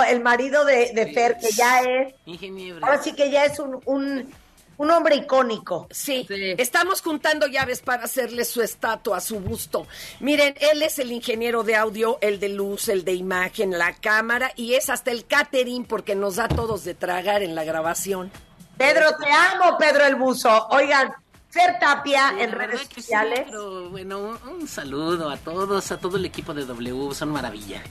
El 0.08 0.20
marido 0.20 0.64
de, 0.64 0.92
de 0.94 1.12
Fer, 1.12 1.36
que 1.40 1.50
ya 1.50 1.80
es, 1.80 2.14
Ingeniero. 2.26 2.78
ahora 2.80 3.02
sí 3.02 3.12
que 3.12 3.28
ya 3.28 3.44
es 3.44 3.58
un, 3.58 3.80
un, 3.86 4.32
un 4.78 4.90
hombre 4.90 5.16
icónico. 5.16 5.86
Sí, 5.90 6.24
Sí. 6.28 6.54
estamos 6.58 7.00
juntando 7.02 7.46
llaves 7.46 7.80
para 7.80 8.04
hacerle 8.04 8.44
su 8.44 8.62
estatua, 8.62 9.20
su 9.20 9.40
busto. 9.40 9.86
Miren, 10.20 10.54
él 10.60 10.82
es 10.82 10.98
el 10.98 11.12
ingeniero 11.12 11.62
de 11.62 11.76
audio, 11.76 12.18
el 12.20 12.38
de 12.40 12.48
luz, 12.50 12.88
el 12.88 13.04
de 13.04 13.14
imagen, 13.14 13.78
la 13.78 13.94
cámara 13.94 14.52
y 14.56 14.74
es 14.74 14.90
hasta 14.90 15.10
el 15.10 15.24
catering 15.26 15.84
porque 15.84 16.14
nos 16.14 16.36
da 16.36 16.44
a 16.44 16.48
todos 16.48 16.84
de 16.84 16.94
tragar 16.94 17.42
en 17.42 17.54
la 17.54 17.64
grabación. 17.64 18.30
Pedro, 18.76 19.06
te 19.16 19.30
amo, 19.30 19.78
Pedro 19.78 20.04
el 20.04 20.16
Buzo. 20.16 20.68
Oigan, 20.68 21.12
Fer 21.48 21.78
Tapia 21.78 22.34
Sí, 22.36 22.42
en 22.42 22.52
redes 22.52 22.80
sí, 22.82 22.94
sociales. 23.00 23.42
pero 23.46 23.88
bueno, 23.88 24.38
un 24.50 24.68
saludo 24.68 25.30
a 25.30 25.38
todos, 25.38 25.90
a 25.90 25.98
todo 25.98 26.18
el 26.18 26.26
equipo 26.26 26.52
de 26.52 26.66
W, 26.66 27.14
son 27.14 27.30
maravilla. 27.30 27.82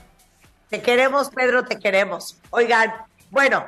Te 0.69 0.81
queremos, 0.83 1.29
Pedro, 1.29 1.63
te 1.65 1.79
queremos. 1.79 2.37
Oigan, 2.51 2.93
bueno, 3.31 3.65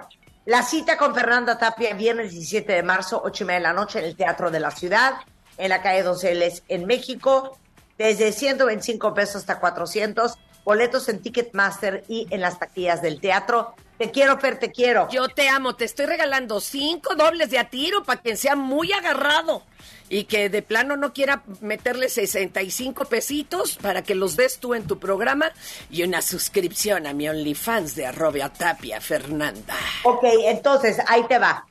la 0.47 0.63
cita 0.63 0.97
con 0.97 1.13
Fernanda 1.13 1.57
Tapia 1.57 1.93
viernes 1.93 2.31
17 2.31 2.71
de 2.71 2.81
marzo, 2.81 3.21
8 3.21 3.43
y 3.43 3.47
media 3.47 3.59
de 3.59 3.63
la 3.63 3.73
noche 3.73 3.99
en 3.99 4.05
el 4.05 4.15
Teatro 4.15 4.49
de 4.49 4.61
la 4.61 4.71
Ciudad, 4.71 5.15
en 5.57 5.67
la 5.67 5.81
calle 5.81 6.03
Donceles, 6.03 6.63
en 6.69 6.85
México, 6.85 7.59
desde 7.97 8.31
125 8.31 9.13
pesos 9.13 9.35
hasta 9.35 9.59
400, 9.59 10.35
boletos 10.63 11.09
en 11.09 11.21
Ticketmaster 11.21 12.05
y 12.07 12.27
en 12.29 12.39
las 12.39 12.59
taquillas 12.59 13.01
del 13.01 13.19
teatro. 13.19 13.75
Te 13.97 14.11
quiero, 14.11 14.37
Fer, 14.39 14.59
te 14.59 14.71
quiero. 14.71 15.07
Yo 15.09 15.27
te 15.29 15.49
amo, 15.49 15.75
te 15.75 15.85
estoy 15.85 16.05
regalando 16.05 16.59
cinco 16.61 17.15
dobles 17.15 17.49
de 17.49 17.57
a 17.57 17.69
tiro 17.69 18.03
para 18.03 18.21
quien 18.21 18.37
sea 18.37 18.55
muy 18.55 18.91
agarrado 18.93 19.63
y 20.09 20.25
que 20.25 20.49
de 20.49 20.61
plano 20.61 20.95
no 20.97 21.13
quiera 21.13 21.43
meterle 21.61 22.07
65 22.07 23.05
pesitos 23.05 23.77
para 23.81 24.03
que 24.03 24.13
los 24.15 24.35
des 24.37 24.59
tú 24.59 24.75
en 24.75 24.85
tu 24.85 24.99
programa 24.99 25.51
y 25.89 26.03
una 26.03 26.21
suscripción 26.21 27.07
a 27.07 27.13
mi 27.13 27.27
OnlyFans 27.27 27.95
de 27.95 28.05
arroba 28.05 28.49
tapia 28.53 29.01
Fernanda. 29.01 29.73
Ok, 30.03 30.23
entonces, 30.45 30.97
ahí 31.07 31.23
te 31.27 31.39
va. 31.39 31.65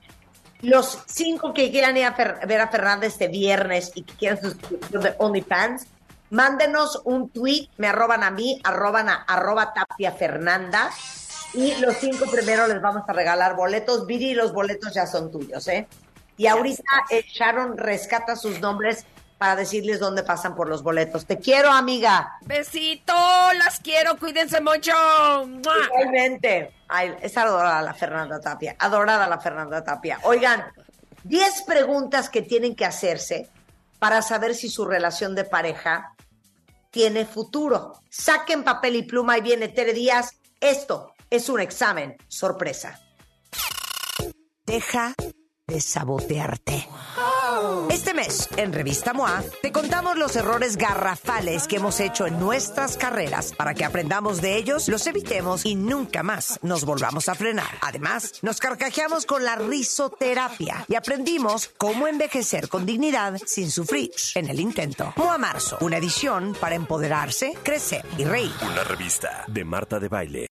Los 0.63 0.99
cinco 1.07 1.55
que 1.55 1.71
quieran 1.71 1.97
ir 1.97 2.07
a 2.07 2.17
Fer- 2.17 2.45
ver 2.47 2.61
a 2.61 2.69
Fernanda 2.69 3.07
este 3.07 3.29
viernes 3.29 3.93
y 3.95 4.03
que 4.03 4.15
quieran 4.15 4.41
suscripción 4.43 5.03
de 5.03 5.15
OnlyFans, 5.19 5.87
Mándenos 6.29 7.03
un 7.05 7.31
tweet, 7.31 7.69
me 7.77 7.87
arroban 7.87 8.25
a 8.25 8.33
mí, 8.33 8.61
arroban 8.65 9.09
a 9.09 9.15
arroba 9.29 9.73
Tapia 9.73 10.11
Fernanda. 10.11 10.91
Y 11.57 11.75
los 11.77 11.97
cinco 11.97 12.31
primeros 12.31 12.69
les 12.69 12.83
vamos 12.83 13.05
a 13.09 13.13
regalar 13.15 13.57
boletos. 13.57 14.07
Viri, 14.07 14.35
los 14.35 14.53
boletos 14.53 14.93
ya 14.93 15.07
son 15.07 15.33
tuyos, 15.33 15.67
¿eh? 15.69 15.89
Y 16.37 16.47
ahorita 16.49 16.83
eh, 17.11 17.25
Sharon 17.27 17.79
rescata 17.79 18.37
sus 18.37 18.61
nombres 18.61 19.07
para 19.39 19.57
decirles 19.57 19.99
dónde 19.99 20.23
pasan 20.23 20.55
por 20.55 20.69
los 20.69 20.83
boletos. 20.83 21.25
Te 21.25 21.39
quiero, 21.39 21.71
amiga. 21.71 22.39
Besito, 22.43 23.15
las 23.55 23.81
quiero, 23.81 24.19
cuídense 24.19 24.61
mucho. 24.61 24.93
Igualmente. 25.47 26.75
Ay, 26.89 27.17
es 27.23 27.39
adorada 27.39 27.81
la 27.81 27.95
Fernanda 27.95 28.39
Tapia. 28.39 28.77
Adorada 28.79 29.27
la 29.27 29.41
Fernanda 29.41 29.83
Tapia. 29.83 30.21
Oigan, 30.25 30.63
10 31.25 31.63
preguntas 31.63 32.29
que 32.29 32.43
tienen 32.43 32.77
que 32.77 32.85
hacerse 32.85 33.49
para 33.99 34.21
saber 34.21 34.55
si 34.55 34.69
su 34.69 34.85
relación 34.85 35.35
de 35.35 35.45
pareja 35.45 36.13
tiene 36.91 37.25
futuro. 37.25 37.95
Saquen 38.11 38.63
papel 38.63 38.97
y 38.97 39.03
pluma 39.05 39.39
y 39.39 39.41
viene 39.41 39.69
Tere 39.69 39.95
Díaz. 39.95 40.35
Esto 40.61 41.16
es 41.31 41.49
un 41.49 41.61
examen 41.61 42.17
sorpresa. 42.29 43.01
Deja 44.65 45.15
de 45.69 45.81
sabotearte. 45.81 46.89
Este 47.91 48.15
mes, 48.15 48.49
en 48.57 48.73
Revista 48.73 49.13
MOA, 49.13 49.43
te 49.63 49.73
contamos 49.73 50.17
los 50.17 50.37
errores 50.37 50.77
garrafales 50.77 51.67
que 51.67 51.77
hemos 51.77 51.99
hecho 51.99 52.27
en 52.27 52.39
nuestras 52.39 52.97
carreras 52.97 53.53
para 53.53 53.75
que 53.75 53.85
aprendamos 53.85 54.41
de 54.41 54.57
ellos, 54.57 54.89
los 54.89 55.07
evitemos 55.07 55.65
y 55.65 55.75
nunca 55.75 56.23
más 56.23 56.61
nos 56.63 56.85
volvamos 56.85 57.29
a 57.29 57.35
frenar. 57.35 57.79
Además, 57.81 58.35
nos 58.43 58.61
carcajeamos 58.61 59.27
con 59.27 59.45
la 59.45 59.57
risoterapia 59.57 60.85
y 60.89 60.95
aprendimos 60.95 61.71
cómo 61.79 62.07
envejecer 62.07 62.69
con 62.69 62.87
dignidad 62.87 63.37
sin 63.45 63.71
sufrir 63.71 64.13
en 64.37 64.49
el 64.49 64.61
intento. 64.61 65.13
MOA 65.17 65.39
Marzo, 65.39 65.79
una 65.81 65.97
edición 65.97 66.57
para 66.61 66.77
empoderarse, 66.77 67.55
crecer 67.65 68.05
y 68.17 68.25
reír. 68.25 68.53
Una 68.63 68.85
revista 68.85 69.45
de 69.49 69.65
Marta 69.65 69.99
de 69.99 70.09
Baile. 70.09 70.47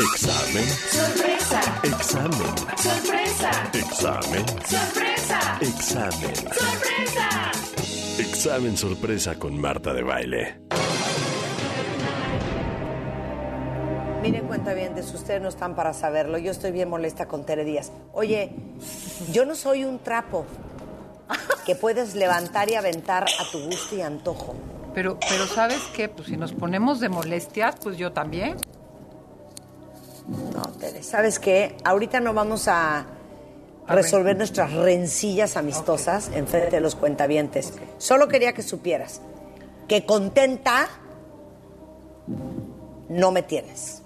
Examen. 0.00 0.64
Sorpresa. 0.64 1.60
Examen. 1.82 2.56
Sorpresa. 2.78 3.50
Examen. 3.74 4.46
Sorpresa. 4.64 5.58
Examen. 5.60 6.36
Sorpresa. 6.36 7.52
Examen 8.18 8.76
sorpresa 8.78 9.34
con 9.38 9.60
Marta 9.60 9.92
de 9.92 10.02
Baile. 10.02 10.60
Miren, 14.22 14.46
cuenta 14.46 14.72
bien, 14.72 14.94
ustedes 14.94 15.42
no 15.42 15.50
están 15.50 15.74
para 15.74 15.92
saberlo. 15.92 16.38
Yo 16.38 16.50
estoy 16.50 16.72
bien 16.72 16.88
molesta 16.88 17.28
con 17.28 17.44
Tere 17.44 17.66
Díaz. 17.66 17.92
Oye, 18.14 18.52
yo 19.32 19.44
no 19.44 19.54
soy 19.54 19.84
un 19.84 19.98
trapo 19.98 20.46
que 21.66 21.74
puedes 21.74 22.14
levantar 22.14 22.70
y 22.70 22.74
aventar 22.76 23.24
a 23.24 23.52
tu 23.52 23.58
gusto 23.64 23.96
y 23.96 24.00
antojo. 24.00 24.54
Pero, 24.94 25.18
pero 25.28 25.46
¿sabes 25.46 25.82
qué? 25.94 26.08
Pues 26.08 26.28
si 26.28 26.38
nos 26.38 26.52
ponemos 26.54 27.00
de 27.00 27.10
molestias, 27.10 27.76
pues 27.82 27.98
yo 27.98 28.12
también. 28.12 28.56
No, 30.54 30.62
Tere, 30.78 31.02
¿sabes 31.02 31.38
qué? 31.38 31.76
Ahorita 31.84 32.20
no 32.20 32.32
vamos 32.32 32.68
a 32.68 33.04
resolver 33.88 34.36
nuestras 34.36 34.72
rencillas 34.72 35.56
amistosas 35.56 36.30
en 36.34 36.46
frente 36.46 36.70
de 36.76 36.80
los 36.80 36.94
cuentavientes. 36.94 37.72
Solo 37.98 38.28
quería 38.28 38.52
que 38.52 38.62
supieras 38.62 39.20
que 39.88 40.06
contenta 40.06 40.86
no 43.08 43.32
me 43.32 43.42
tienes. 43.42 44.02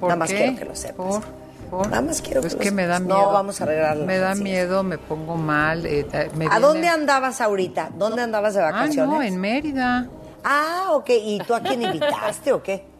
¿Por 0.00 0.08
Nada 0.08 0.16
más 0.16 0.30
qué? 0.30 0.36
quiero 0.38 0.56
que 0.56 0.64
lo 0.64 0.74
sepas. 0.74 0.96
Por, 1.06 1.22
por. 1.70 1.86
Nada 1.88 2.02
más 2.02 2.20
quiero 2.20 2.40
Pues 2.40 2.54
que 2.56 2.62
que 2.64 2.70
lo 2.70 2.76
me 2.76 2.86
da 2.86 2.98
miedo. 2.98 3.16
No, 3.26 3.32
vamos 3.32 3.60
a 3.60 3.64
arreglar 3.64 3.96
las 3.96 4.06
Me 4.06 4.18
da 4.18 4.34
miedo, 4.34 4.82
me 4.82 4.98
pongo 4.98 5.36
mal. 5.36 5.86
eh, 5.86 6.00
eh, 6.12 6.30
me 6.34 6.46
¿A 6.46 6.48
viene- 6.48 6.60
dónde 6.60 6.88
andabas 6.88 7.40
ahorita? 7.40 7.90
¿Dónde 7.96 8.22
andabas 8.22 8.54
de 8.54 8.60
Ah, 8.62 8.72
vacaciones? 8.72 9.08
no, 9.14 9.22
en 9.22 9.40
Mérida. 9.40 10.08
Ah, 10.42 10.88
ok. 10.94 11.10
¿Y 11.10 11.38
tú 11.46 11.54
a 11.54 11.60
quién 11.60 11.82
invitaste 11.82 12.52
o 12.52 12.60
qué? 12.60 12.90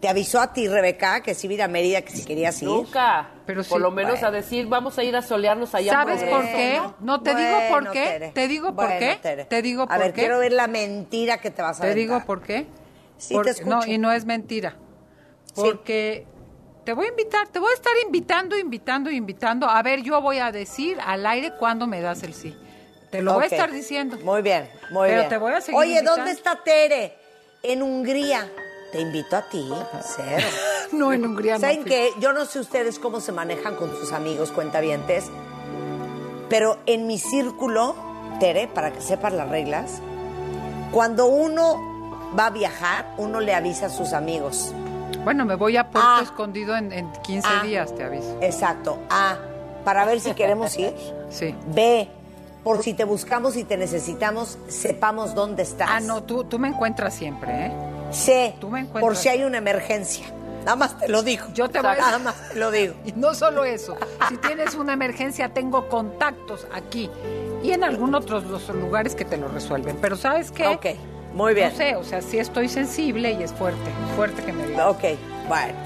¿Te 0.00 0.08
avisó 0.08 0.40
a 0.40 0.52
ti, 0.52 0.68
Rebeca, 0.68 1.22
que 1.22 1.34
si 1.34 1.46
iba 1.46 1.52
a 1.52 1.54
ir 1.54 1.62
a 1.62 1.68
Mérida, 1.68 2.02
que 2.02 2.12
si 2.12 2.24
querías 2.24 2.60
ir? 2.60 2.68
Nunca. 2.68 3.30
Pero 3.46 3.62
Por 3.64 3.78
sí, 3.78 3.82
lo 3.82 3.90
menos 3.90 4.12
bueno. 4.12 4.26
a 4.26 4.30
decir, 4.30 4.66
vamos 4.66 4.98
a 4.98 5.04
ir 5.04 5.16
a 5.16 5.22
solearnos 5.22 5.74
allá. 5.74 5.92
¿Sabes 5.92 6.22
por 6.24 6.42
qué? 6.42 6.78
¿no? 6.82 6.94
No, 7.00 7.22
te 7.22 7.34
digo 7.34 7.58
por 7.70 7.90
qué. 7.92 8.04
Tere. 8.04 8.28
Te 8.32 8.48
digo 8.48 8.66
por 8.74 8.86
Bueno, 8.86 8.98
qué. 8.98 9.18
Tere. 9.22 9.44
Te 9.46 9.62
digo 9.62 9.82
A 9.84 9.86
por 9.86 9.98
ver, 9.98 10.12
qué. 10.12 10.20
quiero 10.20 10.38
ver 10.38 10.52
la 10.52 10.66
mentira 10.66 11.38
que 11.38 11.50
te 11.50 11.62
vas 11.62 11.78
a 11.78 11.80
Te 11.82 11.86
aventar. 11.92 11.96
digo 12.16 12.26
por 12.26 12.42
qué. 12.42 12.66
Sí, 13.16 13.34
Por- 13.34 13.44
te 13.46 13.52
escucho. 13.52 13.70
No, 13.70 13.86
y 13.86 13.96
no 13.96 14.12
es 14.12 14.26
mentira. 14.26 14.76
Porque 15.54 16.26
te 16.84 16.92
voy 16.92 17.06
a 17.06 17.08
invitar, 17.08 17.48
te 17.48 17.58
voy 17.58 17.70
a 17.70 17.74
estar 17.74 17.92
invitando, 18.04 18.58
invitando, 18.58 19.10
invitando. 19.10 19.68
A 19.68 19.82
ver, 19.82 20.02
yo 20.02 20.20
voy 20.20 20.38
a 20.38 20.52
decir 20.52 20.98
al 21.04 21.24
aire 21.26 21.52
cuándo 21.58 21.86
me 21.86 22.00
das 22.02 22.22
el 22.22 22.34
sí. 22.34 22.54
Te 23.10 23.22
lo 23.22 23.32
voy 23.34 23.44
a 23.44 23.46
estar 23.46 23.72
diciendo. 23.72 24.18
Muy 24.22 24.42
bien, 24.42 24.68
muy 24.90 25.08
Pero 25.08 25.20
bien. 25.20 25.28
te 25.30 25.38
voy 25.38 25.52
a 25.54 25.60
seguir 25.62 25.78
Oye, 25.80 25.90
invitando. 25.92 26.16
¿dónde 26.16 26.32
está 26.32 26.62
Tere? 26.62 27.14
En 27.62 27.82
Hungría. 27.82 28.46
Te 28.92 29.00
invito 29.00 29.36
a 29.36 29.42
ti, 29.42 29.68
cero. 30.16 30.46
No, 30.92 31.12
en 31.12 31.24
Hungría 31.26 31.54
no 31.54 31.60
¿Saben 31.60 31.82
qué? 31.84 32.10
Yo 32.20 32.32
no 32.32 32.44
sé 32.46 32.60
ustedes 32.60 33.00
cómo 33.00 33.20
se 33.20 33.32
manejan 33.32 33.74
con 33.74 33.90
sus 33.96 34.12
amigos 34.12 34.52
cuentavientes, 34.52 35.24
pero 36.48 36.78
en 36.86 37.08
mi 37.08 37.18
círculo, 37.18 37.96
Tere, 38.38 38.68
para 38.68 38.92
que 38.92 39.00
sepas 39.00 39.32
las 39.32 39.48
reglas, 39.48 40.00
cuando 40.92 41.26
uno 41.26 42.30
va 42.38 42.46
a 42.46 42.50
viajar, 42.50 43.14
uno 43.18 43.40
le 43.40 43.52
avisa 43.52 43.86
a 43.86 43.90
sus 43.90 44.12
amigos. 44.12 44.72
Bueno, 45.24 45.44
me 45.44 45.56
voy 45.56 45.76
a 45.76 45.90
Puerto 45.90 46.08
Ah. 46.08 46.20
Escondido 46.22 46.76
en, 46.76 46.92
en 46.92 47.10
15 47.22 47.48
Ah. 47.50 47.62
días, 47.64 47.92
te 47.94 48.04
aviso. 48.04 48.38
Exacto. 48.40 48.96
A, 49.10 49.38
para 49.84 50.04
ver 50.04 50.20
si 50.20 50.34
queremos 50.34 50.76
ir. 50.78 50.94
Sí. 51.30 51.52
B, 51.66 52.08
por 52.66 52.82
si 52.82 52.94
te 52.94 53.04
buscamos 53.04 53.56
y 53.56 53.62
te 53.62 53.76
necesitamos, 53.76 54.58
sepamos 54.66 55.36
dónde 55.36 55.62
estás. 55.62 55.88
Ah, 55.88 56.00
no, 56.00 56.24
tú, 56.24 56.42
tú 56.42 56.58
me 56.58 56.66
encuentras 56.66 57.14
siempre, 57.14 57.66
¿eh? 57.66 57.72
C, 58.10 58.56
Tú 58.60 58.68
me 58.70 58.80
encuentras. 58.80 59.02
por 59.02 59.14
si 59.16 59.28
hay 59.28 59.44
una 59.44 59.58
emergencia. 59.58 60.26
Nada 60.64 60.74
más 60.74 60.98
te 60.98 61.06
lo 61.06 61.22
digo. 61.22 61.46
Yo 61.54 61.68
te 61.68 61.80
voy 61.80 61.92
a- 61.92 61.96
Nada 61.96 62.18
más 62.18 62.34
te 62.48 62.56
lo 62.58 62.72
digo. 62.72 62.94
Y 63.04 63.12
no 63.12 63.34
solo 63.36 63.64
eso, 63.64 63.96
si 64.28 64.36
tienes 64.38 64.74
una 64.74 64.94
emergencia, 64.94 65.50
tengo 65.54 65.88
contactos 65.88 66.66
aquí 66.74 67.08
y 67.62 67.70
en 67.70 67.84
algunos 67.84 68.24
otros 68.24 68.42
los 68.46 68.68
lugares 68.70 69.14
que 69.14 69.24
te 69.24 69.36
lo 69.36 69.46
resuelven. 69.46 69.96
Pero 70.00 70.16
¿sabes 70.16 70.50
qué? 70.50 70.66
Ok, 70.66 70.86
muy 71.34 71.54
bien. 71.54 71.70
No 71.70 71.76
sé, 71.76 71.94
o 71.94 72.02
sea, 72.02 72.20
sí 72.20 72.40
estoy 72.40 72.68
sensible 72.68 73.30
y 73.30 73.44
es 73.44 73.52
fuerte, 73.52 73.78
fuerte 74.16 74.42
que 74.42 74.52
me 74.52 74.66
digas. 74.66 74.88
Ok, 74.88 75.04
bueno. 75.46 75.78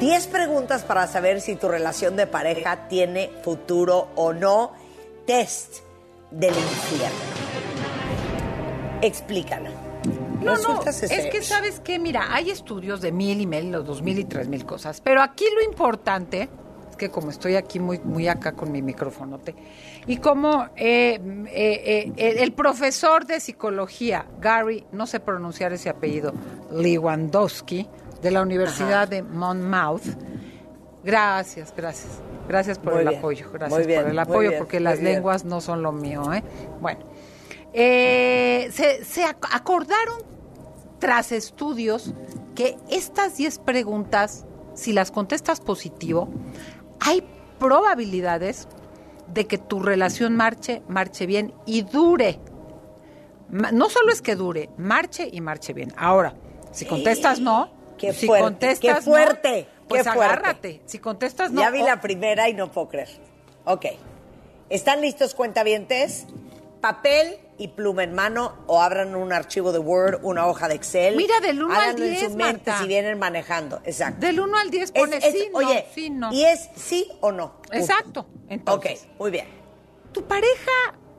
10 0.00 0.26
preguntas 0.28 0.82
para 0.82 1.06
saber 1.08 1.42
si 1.42 1.56
tu 1.56 1.68
relación 1.68 2.16
de 2.16 2.26
pareja 2.26 2.88
tiene 2.88 3.30
futuro 3.42 4.08
o 4.14 4.32
no. 4.32 4.72
Test 5.26 5.80
del 6.30 6.54
infierno. 6.54 7.18
Explícala. 9.02 9.70
No, 10.42 10.56
no, 10.58 10.82
es 10.84 11.26
que 11.30 11.42
sabes 11.42 11.80
qué, 11.80 11.98
mira, 11.98 12.26
hay 12.32 12.50
estudios 12.50 13.00
de 13.00 13.10
mil 13.10 13.40
y 13.40 13.46
mil, 13.46 13.72
los 13.72 13.84
dos 13.84 14.02
mil 14.02 14.18
y 14.18 14.24
tres 14.24 14.48
mil 14.48 14.64
cosas, 14.64 15.00
pero 15.00 15.22
aquí 15.22 15.44
lo 15.54 15.62
importante 15.62 16.48
es 16.90 16.96
que 16.96 17.10
como 17.10 17.30
estoy 17.30 17.56
aquí 17.56 17.80
muy, 17.80 17.98
muy 17.98 18.28
acá 18.28 18.52
con 18.52 18.70
mi 18.70 18.82
micrófono, 18.82 19.40
y 20.06 20.18
como 20.18 20.68
eh, 20.76 21.18
eh, 21.18 21.48
eh, 21.52 22.12
el, 22.16 22.38
el 22.38 22.52
profesor 22.52 23.26
de 23.26 23.40
psicología, 23.40 24.26
Gary, 24.40 24.86
no 24.92 25.06
sé 25.06 25.20
pronunciar 25.20 25.72
ese 25.72 25.88
apellido, 25.88 26.32
Lewandowski, 26.70 27.88
de 28.22 28.30
la 28.30 28.42
Universidad 28.42 29.08
de 29.08 29.22
Monmouth, 29.22 30.04
gracias, 31.02 31.72
gracias. 31.76 32.20
Gracias 32.48 32.78
por 32.78 32.92
Muy 32.94 33.02
el 33.02 33.08
bien, 33.08 33.18
apoyo, 33.18 33.50
gracias 33.52 33.86
bien, 33.86 34.02
por 34.02 34.10
el 34.10 34.18
apoyo, 34.18 34.48
bien, 34.50 34.58
porque 34.58 34.80
las 34.80 35.00
lenguas 35.02 35.44
no 35.44 35.60
son 35.60 35.82
lo 35.82 35.92
mío, 35.92 36.32
¿eh? 36.32 36.42
Bueno, 36.80 37.00
eh, 37.72 38.68
se, 38.72 39.04
se 39.04 39.24
ac- 39.24 39.48
acordaron 39.52 40.22
tras 40.98 41.32
estudios 41.32 42.12
que 42.54 42.76
estas 42.88 43.36
10 43.36 43.58
preguntas, 43.58 44.46
si 44.74 44.92
las 44.92 45.10
contestas 45.10 45.60
positivo, 45.60 46.28
hay 47.00 47.22
probabilidades 47.58 48.68
de 49.28 49.46
que 49.46 49.58
tu 49.58 49.80
relación 49.80 50.36
marche, 50.36 50.82
marche 50.88 51.26
bien 51.26 51.52
y 51.66 51.82
dure. 51.82 52.38
No 53.48 53.88
solo 53.90 54.10
es 54.12 54.22
que 54.22 54.34
dure, 54.36 54.70
marche 54.76 55.28
y 55.30 55.40
marche 55.40 55.72
bien. 55.72 55.92
Ahora, 55.96 56.34
si 56.72 56.84
contestas 56.86 57.40
no, 57.40 57.70
Qué 57.98 58.12
si 58.12 58.26
fuerte, 58.26 58.44
contestas 58.44 59.04
qué 59.04 59.10
fuerte, 59.10 59.68
no, 59.75 59.75
pues 59.88 60.02
qué 60.02 60.10
fuerte. 60.12 60.32
agárrate. 60.34 60.82
Si 60.86 60.98
contestas 60.98 61.50
no, 61.52 61.60
ya 61.60 61.70
vi 61.70 61.82
la 61.82 62.00
primera 62.00 62.48
y 62.48 62.54
no 62.54 62.70
puedo 62.72 62.88
creer. 62.88 63.08
Ok. 63.64 63.86
¿Están 64.68 65.00
listos, 65.00 65.34
cuentavientes? 65.34 66.26
Papel 66.80 67.38
y 67.58 67.68
pluma 67.68 68.04
en 68.04 68.14
mano 68.14 68.54
o 68.66 68.82
abran 68.82 69.16
un 69.16 69.32
archivo 69.32 69.72
de 69.72 69.78
Word, 69.78 70.20
una 70.22 70.46
hoja 70.46 70.68
de 70.68 70.74
Excel. 70.74 71.16
Mira, 71.16 71.40
del 71.40 71.62
uno 71.62 71.74
al 71.74 71.80
Háganlo 71.80 72.04
en 72.04 72.10
10, 72.10 72.22
su 72.24 72.36
mente 72.36 72.52
Marta. 72.70 72.78
si 72.82 72.86
vienen 72.88 73.18
manejando. 73.18 73.80
Exacto. 73.84 74.20
del 74.26 74.38
1 74.40 74.58
al 74.58 74.70
10 74.70 74.84
Es- 74.84 74.90
pones 74.92 75.24
es- 75.24 75.32
sí, 75.32 75.48
no, 75.52 75.58
oye, 75.58 75.86
sí, 75.94 76.10
no. 76.10 76.32
¿y 76.32 76.44
es 76.44 76.68
sí 76.76 77.08
o 77.20 77.32
no? 77.32 77.54
Exacto. 77.72 78.26
Entonces, 78.48 79.04
Ok, 79.10 79.18
muy 79.20 79.30
bien. 79.30 79.46
tu 80.12 80.22
pareja, 80.24 80.70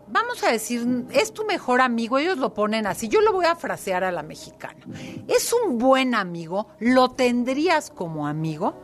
vamos 0.09 0.43
a 0.43 0.51
decir, 0.51 1.05
es 1.11 1.33
tu 1.33 1.45
mejor 1.45 1.81
amigo, 1.81 2.17
ellos 2.17 2.37
lo 2.37 2.53
ponen 2.53 2.87
así, 2.87 3.07
yo 3.07 3.21
lo 3.21 3.33
voy 3.33 3.45
a 3.45 3.55
frasear 3.55 4.03
a 4.03 4.11
la 4.11 4.23
mexicana. 4.23 4.79
¿Es 5.27 5.53
un 5.53 5.77
buen 5.77 6.15
amigo? 6.15 6.67
¿Lo 6.79 7.11
tendrías 7.11 7.89
como 7.89 8.27
amigo? 8.27 8.75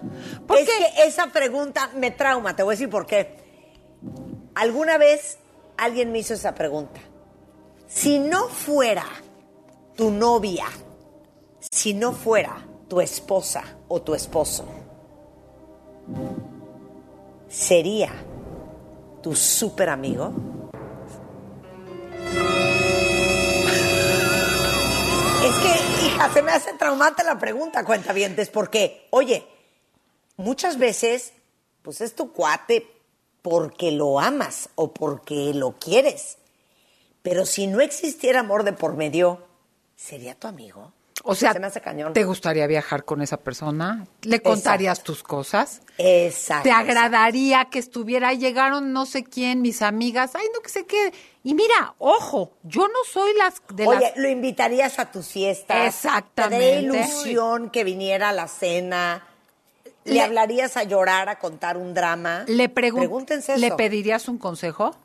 Porque 0.48 0.64
Es 0.64 0.70
que 0.70 1.04
esa 1.08 1.28
pregunta 1.28 1.90
me 1.96 2.12
trauma, 2.12 2.56
te 2.56 2.64
voy 2.64 2.74
a 2.74 2.76
decir 2.76 2.90
por 2.90 3.06
qué. 3.06 3.36
Alguna 4.56 4.98
vez 4.98 5.40
alguien 5.78 6.12
me 6.12 6.20
hizo 6.20 6.34
esa 6.34 6.54
pregunta. 6.54 7.00
Si 7.88 8.20
no 8.20 8.48
fuera 8.48 9.06
tu 9.96 10.12
novia, 10.12 10.66
si 11.60 11.94
no 11.94 12.12
fuera 12.12 12.66
tu 12.88 13.00
esposa 13.02 13.64
o 13.88 14.02
tu 14.02 14.14
esposo, 14.14 14.66
¿sería 17.48 18.12
tu 19.22 19.36
súper 19.36 19.90
amigo? 19.90 20.34
Se 26.32 26.42
me 26.42 26.52
hace 26.52 26.74
traumante 26.74 27.24
la 27.24 27.40
pregunta, 27.40 27.84
cuentavientes, 27.84 28.50
porque, 28.50 29.08
oye, 29.10 29.48
muchas 30.38 30.78
veces, 30.78 31.34
pues 31.82 32.02
es 32.02 32.16
tu 32.16 32.32
cuate 32.32 32.88
porque 33.42 33.92
lo 33.92 34.20
amas 34.20 34.70
o 34.76 34.94
porque 34.94 35.54
lo 35.54 35.74
quieres. 35.74 36.38
Pero 37.22 37.46
si 37.46 37.68
no 37.68 37.82
existiera 37.82 38.42
amor 38.42 38.64
de 38.64 38.74
por 38.74 38.96
medio, 38.96 39.44
¿sería 39.96 40.36
tu 40.36 40.48
amigo? 40.48 40.94
O 41.24 41.36
sea, 41.36 41.54
Se 41.54 41.60
me 41.60 41.68
hace 41.68 41.80
cañón. 41.80 42.12
¿te 42.14 42.24
gustaría 42.26 42.66
viajar 42.68 43.06
con 43.06 43.22
esa 43.22 43.38
persona? 43.38 44.06
¿Le 44.24 44.42
contarías 44.42 45.04
tus 45.04 45.24
cosas? 45.24 45.82
Exacto. 45.98 46.64
¿Te 46.64 46.72
agradaría 46.72 47.66
que 47.66 47.80
estuviera? 47.80 48.30
Ahí 48.30 48.40
Llegaron 48.40 48.92
no 48.94 49.06
sé 49.06 49.24
quién, 49.24 49.62
mis 49.62 49.82
amigas. 49.82 50.32
Ay, 50.36 50.48
no 50.54 50.62
que 50.62 50.70
se 50.70 50.86
quede. 50.86 51.14
Y 51.44 51.54
mira, 51.54 51.94
ojo, 51.98 52.52
yo 52.64 52.88
no 52.88 53.00
soy 53.10 53.32
las 53.38 53.62
de 53.74 53.88
Oye, 53.88 54.00
las... 54.02 54.18
lo 54.18 54.28
invitarías 54.28 55.00
a 55.00 55.12
tus 55.12 55.28
fiestas. 55.28 55.88
Exactamente. 55.88 56.66
Te 56.66 56.82
ilusión 56.82 57.70
que 57.70 57.84
viniera 57.84 58.30
a 58.30 58.34
la 58.34 58.48
cena. 58.48 59.28
Le, 60.06 60.16
Le- 60.16 60.22
hablarías 60.22 60.76
a 60.76 60.84
llorar, 60.84 61.30
a 61.30 61.40
contar 61.40 61.78
un 61.78 61.94
drama. 61.94 62.44
Le 62.48 62.74
pregun- 62.74 63.00
Pregúntense 63.00 63.54
eso. 63.54 63.62
¿Le 63.62 63.72
pedirías 63.72 64.28
un 64.28 64.38
consejo? 64.38 64.96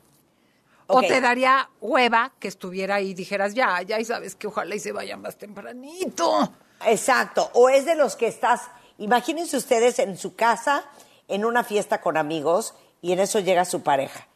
¿O 0.91 1.01
te 1.01 1.21
daría 1.21 1.69
hueva 1.81 2.33
que 2.39 2.47
estuviera 2.47 2.95
ahí 2.95 3.11
y 3.11 3.13
dijeras, 3.13 3.53
ya, 3.53 3.81
ya, 3.83 3.99
y 3.99 4.05
sabes 4.05 4.35
que 4.35 4.47
ojalá 4.47 4.73
y 4.73 4.79
se 4.79 4.91
vaya 4.91 5.17
más 5.17 5.37
tempranito? 5.37 6.51
Exacto. 6.85 7.51
O 7.53 7.69
es 7.69 7.85
de 7.85 7.95
los 7.95 8.15
que 8.15 8.27
estás. 8.27 8.61
Imagínense 8.97 9.55
ustedes 9.55 9.99
en 9.99 10.17
su 10.17 10.35
casa, 10.35 10.83
en 11.27 11.45
una 11.45 11.63
fiesta 11.63 12.01
con 12.01 12.17
amigos, 12.17 12.73
y 13.01 13.13
en 13.13 13.19
eso 13.19 13.39
llega 13.39 13.65
su 13.65 13.83
pareja. 13.83 14.27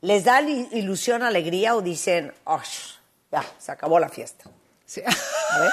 ¿Les 0.00 0.24
da 0.24 0.40
ilusión, 0.40 1.24
alegría 1.24 1.74
o 1.74 1.82
dicen, 1.82 2.32
"Oh, 2.44 2.60
ya, 3.32 3.44
se 3.58 3.72
acabó 3.72 3.98
la 3.98 4.08
fiesta? 4.08 4.48
Sí. 4.86 5.02
A 5.04 5.58
ver, 5.60 5.72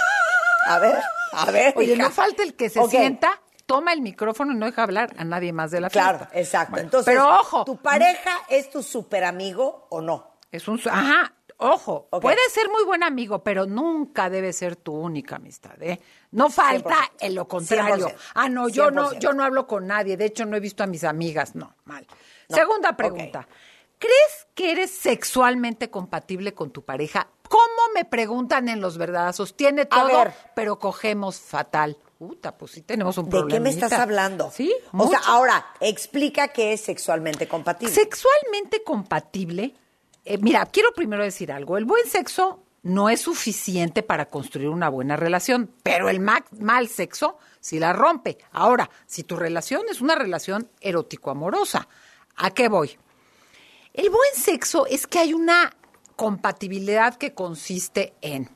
a 0.68 0.80
ver, 0.80 1.04
a 1.34 1.52
ver. 1.52 1.74
Oye, 1.78 1.94
hija. 1.94 2.04
no 2.04 2.10
falta 2.12 2.42
el 2.42 2.56
que 2.56 2.70
se 2.70 2.84
sienta, 2.88 3.40
toma 3.66 3.94
el 3.94 4.02
micrófono 4.02 4.52
y 4.54 4.56
no 4.56 4.66
deja 4.66 4.84
hablar 4.84 5.14
a 5.18 5.24
nadie 5.24 5.52
más 5.54 5.72
de 5.72 5.82
la 5.82 5.90
Claro, 5.90 6.20
fiesta. 6.20 6.40
exacto. 6.40 6.72
Bueno, 6.72 6.86
Entonces, 6.86 7.14
pero 7.14 7.40
ojo, 7.40 7.66
¿tu 7.66 7.78
pareja 7.78 8.32
es 8.50 8.70
tu 8.70 8.84
super 8.84 9.24
amigo 9.24 9.88
o 9.90 10.02
no? 10.02 10.36
es 10.52 10.68
un... 10.70 10.80
Ajá, 10.90 11.34
ojo, 11.58 12.08
puede 12.22 12.40
ser 12.50 12.70
muy 12.70 12.86
buen 12.86 13.04
amigo, 13.04 13.44
pero 13.44 13.66
nunca 13.66 14.30
debe 14.30 14.54
ser 14.54 14.78
tu 14.78 14.94
única 14.94 15.36
amistad, 15.36 15.82
¿eh? 15.82 16.00
No 16.32 16.50
falta 16.50 16.96
100%. 16.96 17.10
en 17.20 17.36
lo 17.36 17.48
contrario. 17.48 18.08
100%. 18.08 18.16
Ah, 18.36 18.48
no, 18.50 18.70
yo 18.70 18.90
no, 18.92 19.12
100%. 19.12 19.20
yo 19.20 19.34
no 19.34 19.44
hablo 19.44 19.68
con 19.68 19.86
nadie, 19.88 20.16
de 20.16 20.26
hecho 20.26 20.46
no 20.46 20.56
he 20.56 20.62
visto 20.62 20.84
a 20.84 20.88
mis 20.88 21.04
amigas, 21.04 21.56
no, 21.56 21.76
mal. 21.84 22.08
Segunda 22.48 22.96
pregunta. 22.96 23.48
¿Crees 23.98 24.48
que 24.54 24.72
eres 24.72 24.92
sexualmente 24.92 25.90
compatible 25.90 26.54
con 26.54 26.70
tu 26.72 26.84
pareja? 26.86 27.28
¿Cómo 27.50 27.94
me 27.94 28.06
preguntan 28.06 28.70
en 28.70 28.80
los 28.82 28.98
verdadazos? 28.98 29.56
Tiene 29.58 29.86
todo, 29.86 30.08
ver. 30.08 30.34
pero 30.56 30.80
cogemos 30.80 31.40
fatal. 31.40 31.98
Puta, 32.18 32.58
pues 32.58 32.72
sí 32.72 32.82
tenemos 32.82 33.18
un 33.18 33.26
¿De 33.26 33.32
problema. 33.32 33.50
qué 33.58 33.60
me 33.60 33.70
estás 33.70 33.92
hablando? 33.92 34.50
Sí, 34.52 34.74
O 34.94 35.08
sea, 35.10 35.20
ahora, 35.28 35.66
explica 35.82 36.48
qué 36.50 36.72
es 36.74 36.82
sexualmente 36.82 37.48
compatible. 37.48 37.94
Sexualmente 37.94 38.84
compatible. 38.84 39.74
eh, 40.24 40.38
mira, 40.38 40.66
quiero 40.68 40.94
primero 40.94 41.24
decir 41.24 41.52
algo. 41.52 41.78
El 41.78 41.84
buen 41.86 42.06
sexo 42.08 42.64
no 42.84 43.10
es 43.10 43.22
suficiente 43.22 44.02
para 44.02 44.30
construir 44.30 44.70
una 44.70 44.88
buena 44.90 45.16
relación, 45.18 45.72
pero 45.84 46.08
el 46.08 46.20
ma- 46.20 46.46
mal 46.60 46.88
sexo 46.88 47.38
sí 47.60 47.80
la 47.80 47.92
rompe. 47.94 48.38
Ahora, 48.52 48.90
si 49.08 49.24
tu 49.24 49.36
relación 49.36 49.84
es 49.90 50.00
una 50.02 50.16
relación 50.16 50.70
erótico-amorosa, 50.82 51.88
¿a 52.38 52.52
qué 52.52 52.70
voy? 52.70 52.98
El 53.94 54.10
buen 54.10 54.36
sexo 54.36 54.86
es 54.86 55.06
que 55.08 55.20
hay 55.20 55.34
una 55.34 55.76
compatibilidad 56.16 57.16
que 57.16 57.34
consiste 57.34 58.14
en 58.22 58.50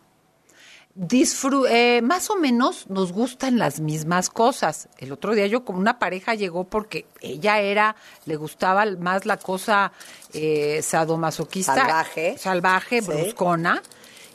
disfru- 1.00 1.66
eh, 1.70 2.02
más 2.02 2.30
o 2.30 2.36
menos 2.36 2.90
nos 2.90 3.14
gustan 3.14 3.58
las 3.58 3.80
mismas 3.80 4.30
cosas. 4.30 4.90
El 4.98 5.12
otro 5.14 5.34
día 5.34 5.48
yo 5.48 5.64
con 5.64 5.78
una 5.78 5.98
pareja 5.98 6.36
llegó 6.36 6.66
porque 6.66 7.06
ella 7.22 7.60
era, 7.60 7.96
le 8.26 8.36
gustaba 8.36 8.86
más 9.00 9.26
la 9.26 9.38
cosa 9.38 9.94
eh, 10.34 10.82
sadomasoquista, 10.84 11.74
Salvaje. 11.76 12.38
salvaje, 12.38 13.02
Sí. 13.02 13.08
bruscona. 13.08 13.82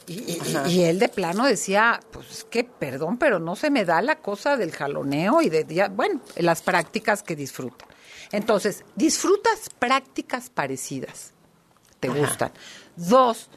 Y, 0.07 0.15
y- 0.15 0.43
y 0.69 0.81
él 0.85 0.99
de 0.99 1.09
plano 1.09 1.45
decía, 1.47 2.01
pues 2.11 2.31
es 2.31 2.45
que, 2.45 2.65
perdón, 2.65 3.17
pero 3.19 3.39
no 3.39 3.57
se 3.57 3.71
me 3.71 3.85
da 3.85 4.03
la 4.03 4.17
cosa 4.17 4.57
del 4.57 4.71
jaloneo 4.73 5.41
y 5.43 5.49
de, 5.51 5.65
ya, 5.69 5.89
bueno, 5.89 6.21
las 6.37 6.61
prácticas 6.63 7.23
que 7.23 7.37
disfrutan. 7.37 7.89
Entonces, 8.33 8.85
disfrutas 8.97 9.71
prácticas 9.79 10.51
parecidas 10.51 11.33
te 12.01 12.09
gustan. 12.09 12.53
Dos, 12.97 13.49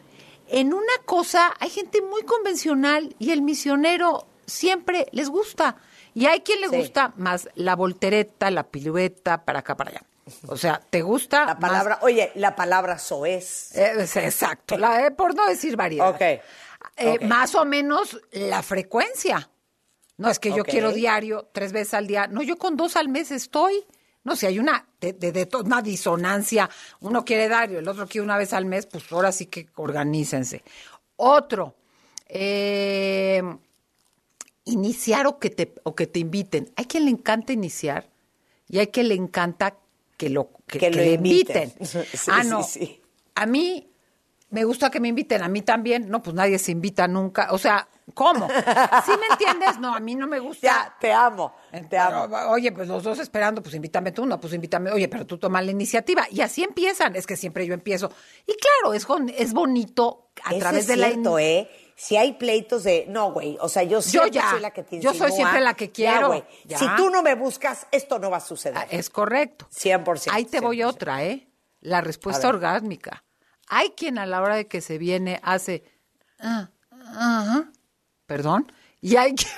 en 0.50 0.74
una 0.74 0.94
cosa 1.06 1.54
hay 1.60 1.70
gente 1.70 2.02
muy 2.02 2.24
convencional 2.24 3.16
y 3.20 3.32
el 3.32 3.42
misionero 3.42 4.28
siempre 4.46 5.08
les 5.12 5.30
gusta. 5.30 5.78
Y 6.14 6.26
hay 6.26 6.42
quien 6.42 6.62
le 6.62 6.70
Sí. 6.70 6.78
gusta 6.78 7.14
más 7.18 7.48
la 7.56 7.76
voltereta, 7.76 8.50
la 8.50 8.64
pirueta, 8.64 9.46
para 9.46 9.60
acá, 9.60 9.76
para 9.78 9.92
allá. 9.92 10.02
O 10.48 10.58
sea, 10.58 10.82
¿te 10.90 11.02
gusta? 11.02 11.42
La 11.46 11.54
más- 11.54 11.62
palabra, 11.62 12.00
oye, 12.02 12.32
la 12.36 12.56
palabra 12.56 12.98
soez. 13.00 13.76
Eh, 13.76 13.94
es- 14.00 14.16
exacto, 14.18 14.78
la, 14.78 15.06
eh, 15.06 15.12
por 15.12 15.36
no 15.36 15.46
decir 15.48 15.76
variedad. 15.78 16.10
Ok. 16.10 16.22
Eh, 16.22 16.42
Ok. 17.16 17.22
Más 17.24 17.54
o 17.56 17.64
menos 17.66 18.20
la 18.32 18.64
frecuencia. 18.64 19.50
No 20.18 20.30
es 20.30 20.40
que 20.40 20.52
yo 20.52 20.64
quiero 20.64 20.92
diario, 20.92 21.48
tres 21.54 21.72
veces 21.72 21.94
al 21.94 22.08
día. 22.08 22.26
No, 22.28 22.42
yo 22.42 22.58
con 22.58 22.76
dos 22.76 22.96
al 22.96 23.08
mes 23.10 23.30
estoy. 23.32 23.86
No, 24.28 24.36
si 24.36 24.46
hay 24.46 24.60
una, 24.60 24.86
de, 25.00 25.14
de- 25.14 25.50
una 25.64 25.82
disonancia, 25.82 26.70
uno 27.00 27.24
quiere 27.24 27.48
diario, 27.48 27.80
el 27.80 27.88
otro 27.88 28.06
quiere 28.08 28.26
una 28.26 28.38
vez 28.38 28.52
al 28.52 28.66
mes, 28.66 28.86
pues 28.86 29.10
ahora 29.12 29.32
sí 29.32 29.46
que 29.46 29.70
organícense. 29.76 30.64
Otro, 31.16 31.76
eh, 32.28 33.42
iniciar 34.66 35.28
o 35.28 35.40
que, 35.40 35.50
te, 35.50 35.74
o 35.84 35.96
que 35.96 36.08
te 36.08 36.20
inviten. 36.20 36.70
Hay 36.76 36.86
quien 36.86 37.06
le 37.06 37.12
encanta 37.12 37.54
iniciar 37.54 38.10
y 38.68 38.80
hay 38.80 38.88
quien 38.88 39.08
le 39.08 39.16
encanta 39.16 39.78
que, 40.18 40.30
lo, 40.30 40.50
que, 40.68 40.78
Que 40.80 40.90
que 40.92 40.98
lo 40.98 41.04
le 41.04 41.14
inviten. 41.14 41.72
inviten. 41.80 42.06
Sí, 42.14 42.30
ah, 42.32 42.44
sí, 42.44 42.50
no. 42.50 42.64
sí. 42.64 43.02
A 43.36 43.46
mí 43.46 43.88
me 44.50 44.66
gusta 44.66 44.90
que 44.90 45.00
me 45.00 45.08
inviten, 45.08 45.42
a 45.42 45.48
mí 45.48 45.62
también. 45.62 46.10
No, 46.10 46.22
pues 46.22 46.36
nadie 46.36 46.60
se 46.60 46.74
invita 46.74 47.08
nunca. 47.08 47.48
O 47.52 47.58
sea, 47.58 47.88
¿cómo? 48.14 48.48
¿Sí 48.48 49.12
me 49.20 49.28
entiendes? 49.32 49.80
No, 49.80 49.94
a 49.96 50.00
mí 50.00 50.16
no 50.16 50.28
me 50.28 50.40
gusta. 50.40 50.66
Ya, 50.68 50.96
te 51.00 51.12
amo, 51.12 51.54
te 51.72 51.82
Pero, 51.90 52.04
amo. 52.24 52.36
oye, 52.52 52.72
pues 52.72 52.88
los 52.88 53.04
dos 53.04 53.20
esperando, 53.20 53.62
pues 53.62 53.76
invítame 53.76 54.12
tú, 54.12 54.26
no, 54.26 54.40
pues 54.40 54.54
invítame, 54.54 54.92
oye, 54.92 55.08
pero 55.08 55.26
tú 55.26 55.38
toma 55.38 55.62
la 55.62 55.72
iniciativa. 55.72 56.26
Y 56.32 56.42
así 56.42 56.64
empiezan, 56.64 57.16
es 57.16 57.26
que 57.28 57.36
siempre 57.38 57.66
yo 57.66 57.74
empiezo. 57.74 58.12
Y 58.46 58.54
claro, 58.56 58.94
es, 58.94 59.54
bonito 59.54 60.32
a 60.44 60.52
Eso 60.52 60.60
través 60.60 60.82
es 60.82 60.88
de 60.88 60.98
la... 60.98 61.08
cierto, 61.10 61.40
¿eh? 61.40 61.70
Si 62.00 62.16
hay 62.16 62.34
pleitos 62.34 62.84
de, 62.84 63.06
no, 63.10 63.32
güey, 63.32 63.58
o 63.60 63.68
sea, 63.68 63.82
yo 63.82 64.04
siempre 64.04 64.30
ya. 64.32 64.52
soy 64.52 64.60
la 64.60 64.70
que 64.70 64.84
te 64.84 65.00
Yo 65.00 65.10
soy 65.16 65.30
insinúa. 65.30 65.36
siempre 65.36 65.62
la 65.62 65.74
que 65.74 65.88
Ya, 65.88 65.94
quiero. 65.94 66.28
güey. 66.28 66.44
Ya. 66.66 66.78
Si 66.78 66.86
tú 66.96 67.10
no 67.10 67.24
me 67.24 67.34
buscas, 67.34 67.88
esto 67.92 68.20
no 68.20 68.30
va 68.30 68.38
a 68.38 68.42
suceder. 68.42 68.78
Ah, 68.78 68.86
Es 68.92 69.10
correcto. 69.10 69.68
100%. 69.76 70.28
Ahí 70.32 70.46
te 70.46 70.60
voy 70.60 70.78
100%. 70.78 70.86
otra, 70.86 71.24
¿eh? 71.24 71.48
La 71.80 72.02
respuesta 72.02 72.50
orgásmica. 72.50 73.24
Hay 73.68 73.90
quien 73.98 74.20
a 74.20 74.28
la 74.28 74.42
hora 74.44 74.56
de 74.58 74.68
que 74.68 74.82
se 74.82 75.00
viene 75.00 75.40
hace... 75.42 75.84
ah, 76.40 76.70
ajá, 76.92 77.72
perdón. 78.28 78.72
Y 79.02 79.16
hay 79.16 79.34
quien... 79.34 79.52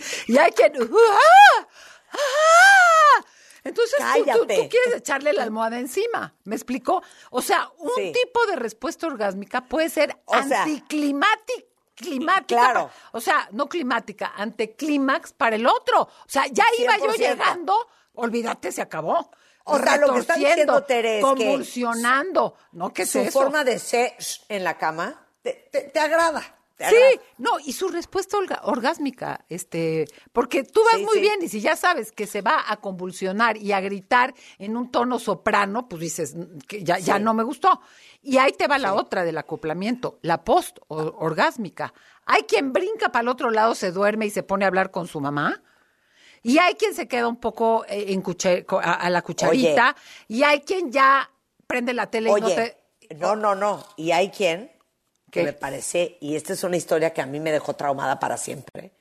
y 0.28 0.38
hay 0.38 0.50
quien... 0.52 0.72
¡ah! 0.82 1.66
¡ah! 2.12 3.24
Entonces 3.64 3.96
tú- 3.98 4.04
tú, 4.20 4.24
Cállate. 4.26 4.56
tú 4.62 4.68
quieres 4.68 4.94
echarle 4.96 5.32
la 5.32 5.42
almohada 5.42 5.78
encima. 5.78 6.34
¿Me 6.44 6.54
explicó? 6.54 7.02
O 7.30 7.40
sea, 7.40 7.70
un 7.78 7.90
Sí. 7.96 8.12
tipo 8.12 8.44
de 8.46 8.56
respuesta 8.56 9.06
orgásmica 9.06 9.62
puede 9.62 9.88
ser 9.88 10.16
O 10.26 10.34
anticlimática. 10.34 11.64
Climática, 11.96 12.60
claro. 12.60 12.90
o 13.12 13.20
sea, 13.20 13.48
no 13.52 13.68
climática, 13.68 14.32
anticlímax 14.36 15.32
para 15.32 15.54
el 15.54 15.64
otro. 15.64 16.02
O 16.02 16.08
sea, 16.26 16.44
ya 16.48 16.64
iba 16.76 16.96
yo 16.98 17.12
100%. 17.12 17.16
llegando, 17.18 17.88
olvídate, 18.14 18.72
se 18.72 18.82
acabó. 18.82 19.30
O 19.62 19.78
sea, 19.78 19.96
lo 19.98 20.12
que 20.12 20.18
está 20.20 20.34
diciendo 20.34 20.82
Tere 20.82 21.18
es 21.20 21.24
que 21.24 21.30
convulsionando. 21.30 22.56
¿No 22.72 22.92
qué 22.92 23.02
es 23.02 23.10
Su 23.12 23.20
eso? 23.20 23.30
forma 23.40 23.62
de 23.62 23.78
ser 23.78 24.12
en 24.48 24.64
la 24.64 24.76
cama 24.76 25.24
te, 25.42 25.68
te- 25.70 25.82
te 25.82 26.00
agrada. 26.00 26.42
Sí, 26.90 27.20
no, 27.38 27.58
y 27.64 27.72
su 27.72 27.88
respuesta 27.88 28.36
orga- 28.36 28.60
orgásmica, 28.64 29.44
este, 29.48 30.06
porque 30.32 30.64
tú 30.64 30.80
vas 30.84 30.96
Sí, 31.00 31.04
muy 31.04 31.14
sí. 31.14 31.20
bien 31.20 31.38
y 31.42 31.48
si 31.48 31.60
ya 31.60 31.76
sabes 31.76 32.12
que 32.12 32.26
se 32.26 32.42
va 32.42 32.64
a 32.66 32.76
convulsionar 32.78 33.56
y 33.56 33.72
a 33.72 33.80
gritar 33.80 34.34
en 34.58 34.76
un 34.76 34.90
tono 34.90 35.18
soprano, 35.18 35.88
pues 35.88 36.00
dices 36.00 36.34
"Mm, 36.34 36.58
que 36.66 36.82
ya, 36.84 36.98
ya 36.98 37.18
no 37.18 37.34
me 37.34 37.42
gustó. 37.42 37.80
Y 38.22 38.38
ahí 38.38 38.52
te 38.52 38.66
va 38.66 38.78
la 38.78 38.94
otra 38.94 39.24
del 39.24 39.38
acoplamiento, 39.38 40.18
la 40.22 40.44
post 40.44 40.78
orgásmica. 40.88 41.92
Hay 42.26 42.42
quien 42.42 42.72
brinca 42.72 43.10
para 43.10 43.22
el 43.22 43.28
otro 43.28 43.50
lado, 43.50 43.74
se 43.74 43.92
duerme 43.92 44.26
y 44.26 44.30
se 44.30 44.42
pone 44.42 44.64
a 44.64 44.68
hablar 44.68 44.90
con 44.90 45.06
su 45.06 45.20
mamá. 45.20 45.62
Y 46.42 46.58
hay 46.58 46.74
quien 46.74 46.94
se 46.94 47.08
queda 47.08 47.26
un 47.28 47.36
poco 47.36 47.84
eh, 47.88 48.06
en 48.12 48.22
cuche- 48.22 48.64
a, 48.82 48.92
a 48.94 49.10
la 49.10 49.22
cucharita. 49.22 49.96
Y 50.28 50.42
hay 50.42 50.60
quien 50.60 50.92
ya 50.92 51.30
prende 51.66 51.94
la 51.94 52.10
tele 52.10 52.30
y 52.30 52.40
no 52.40 52.48
te... 52.54 52.76
no, 53.16 53.34
no, 53.36 53.54
no. 53.54 53.82
Y 53.96 54.10
hay 54.10 54.28
quien 54.30 54.70
que 55.34 55.40
¿Qué? 55.40 55.46
me 55.46 55.52
parece, 55.52 56.16
y 56.20 56.36
esta 56.36 56.52
es 56.52 56.62
una 56.62 56.76
historia 56.76 57.12
que 57.12 57.20
a 57.20 57.26
mí 57.26 57.40
me 57.40 57.50
dejó 57.50 57.74
traumada 57.74 58.20
para 58.20 58.36
siempre. 58.36 58.92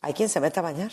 Hay 0.00 0.14
quien 0.14 0.28
se 0.28 0.38
mete 0.38 0.60
a 0.60 0.62
bañar. 0.62 0.92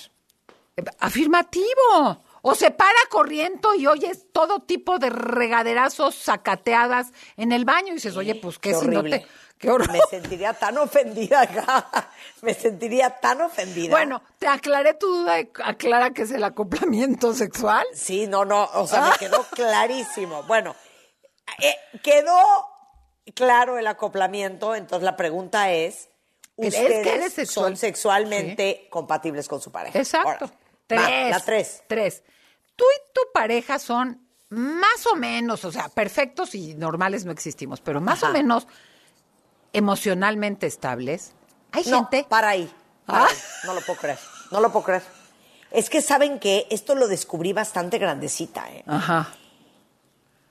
Afirmativo. 1.00 2.24
O 2.42 2.56
se 2.56 2.72
para 2.72 2.98
corriendo 3.12 3.76
y 3.76 3.86
oyes 3.86 4.26
todo 4.32 4.62
tipo 4.62 4.98
de 4.98 5.12
regaderazos 5.12 6.16
sacateadas 6.16 7.12
en 7.36 7.52
el 7.52 7.66
baño 7.66 7.90
y 7.90 7.96
dices, 7.96 8.18
oye, 8.18 8.34
pues 8.36 8.58
qué, 8.58 8.72
Qué 8.72 8.76
si 8.78 8.88
no 8.88 9.00
horrible. 9.00 9.20
te. 9.20 9.28
Qué 9.60 9.70
horror. 9.70 9.92
Me 9.92 10.00
sentiría 10.10 10.54
tan 10.54 10.78
ofendida 10.78 11.42
acá. 11.42 12.10
Me 12.42 12.54
sentiría 12.56 13.10
tan 13.20 13.42
ofendida. 13.42 13.92
Bueno, 13.92 14.22
te 14.40 14.48
aclaré 14.48 14.96
tu 14.96 15.08
duda, 15.08 15.38
aclara 15.64 16.12
que 16.12 16.24
es 16.24 16.32
el 16.32 16.44
acoplamiento 16.44 17.34
sexual. 17.34 17.86
Sí, 17.94 18.26
no, 18.28 18.44
no, 18.46 18.64
o 18.74 18.88
sea, 18.88 19.10
me 19.12 19.18
quedó 19.20 19.44
clarísimo. 19.52 20.44
Bueno, 20.44 20.76
eh, 21.60 21.76
quedó 22.04 22.40
claro 23.34 23.78
el 23.78 23.88
acoplamiento, 23.88 24.76
entonces 24.76 25.04
la 25.04 25.16
pregunta 25.16 25.72
es, 25.72 26.10
¿Es 26.58 26.74
que 26.76 26.82
¿ustedes 26.82 27.08
eres 27.08 27.34
sexual? 27.34 27.66
son 27.66 27.78
sexualmente 27.78 28.88
compatibles 28.90 29.48
con 29.48 29.62
su 29.62 29.72
pareja? 29.72 29.98
Exacto. 30.00 30.46
Ahora, 30.46 30.52
tres. 30.88 31.00
va, 31.02 31.30
la 31.30 31.40
tres. 31.40 31.84
Tres. 31.88 32.24
Tú 32.76 32.86
y 32.96 33.14
tu 33.14 33.22
pareja 33.34 33.80
son 33.80 34.22
más 34.50 35.06
o 35.12 35.16
menos, 35.16 35.66
o 35.66 35.72
sea, 35.72 35.90
perfectos 35.90 36.56
y 36.56 36.74
normales 36.76 37.26
no 37.26 37.32
existimos, 37.32 37.82
pero 37.82 38.00
más 38.02 38.24
o 38.24 38.30
menos 38.30 38.68
emocionalmente 39.74 40.68
estables. 40.68 41.34
Hay 41.72 41.84
No, 41.86 41.98
gente. 42.00 42.26
para 42.30 42.50
ahí. 42.50 42.72
para 43.06 43.26
Ah. 43.26 43.28
ahí. 43.30 43.38
No 43.66 43.74
lo 43.74 43.82
puedo 43.82 44.00
creer. 44.00 44.20
No 44.52 44.60
lo 44.62 44.72
puedo 44.72 44.86
creer. 44.86 45.04
Es 45.72 45.90
que 45.90 46.02
saben 46.02 46.40
que 46.40 46.66
esto 46.70 46.96
lo 46.96 47.08
descubrí 47.08 47.52
bastante 47.54 47.98
grandecita, 47.98 48.70
¿eh? 48.72 48.84
Ajá. 48.88 49.34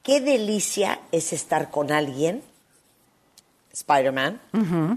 Qué 0.03 0.21
delicia 0.21 1.01
es 1.11 1.33
estar 1.33 1.71
con 1.71 1.91
alguien, 1.91 2.43
Spider-Man, 3.77 4.41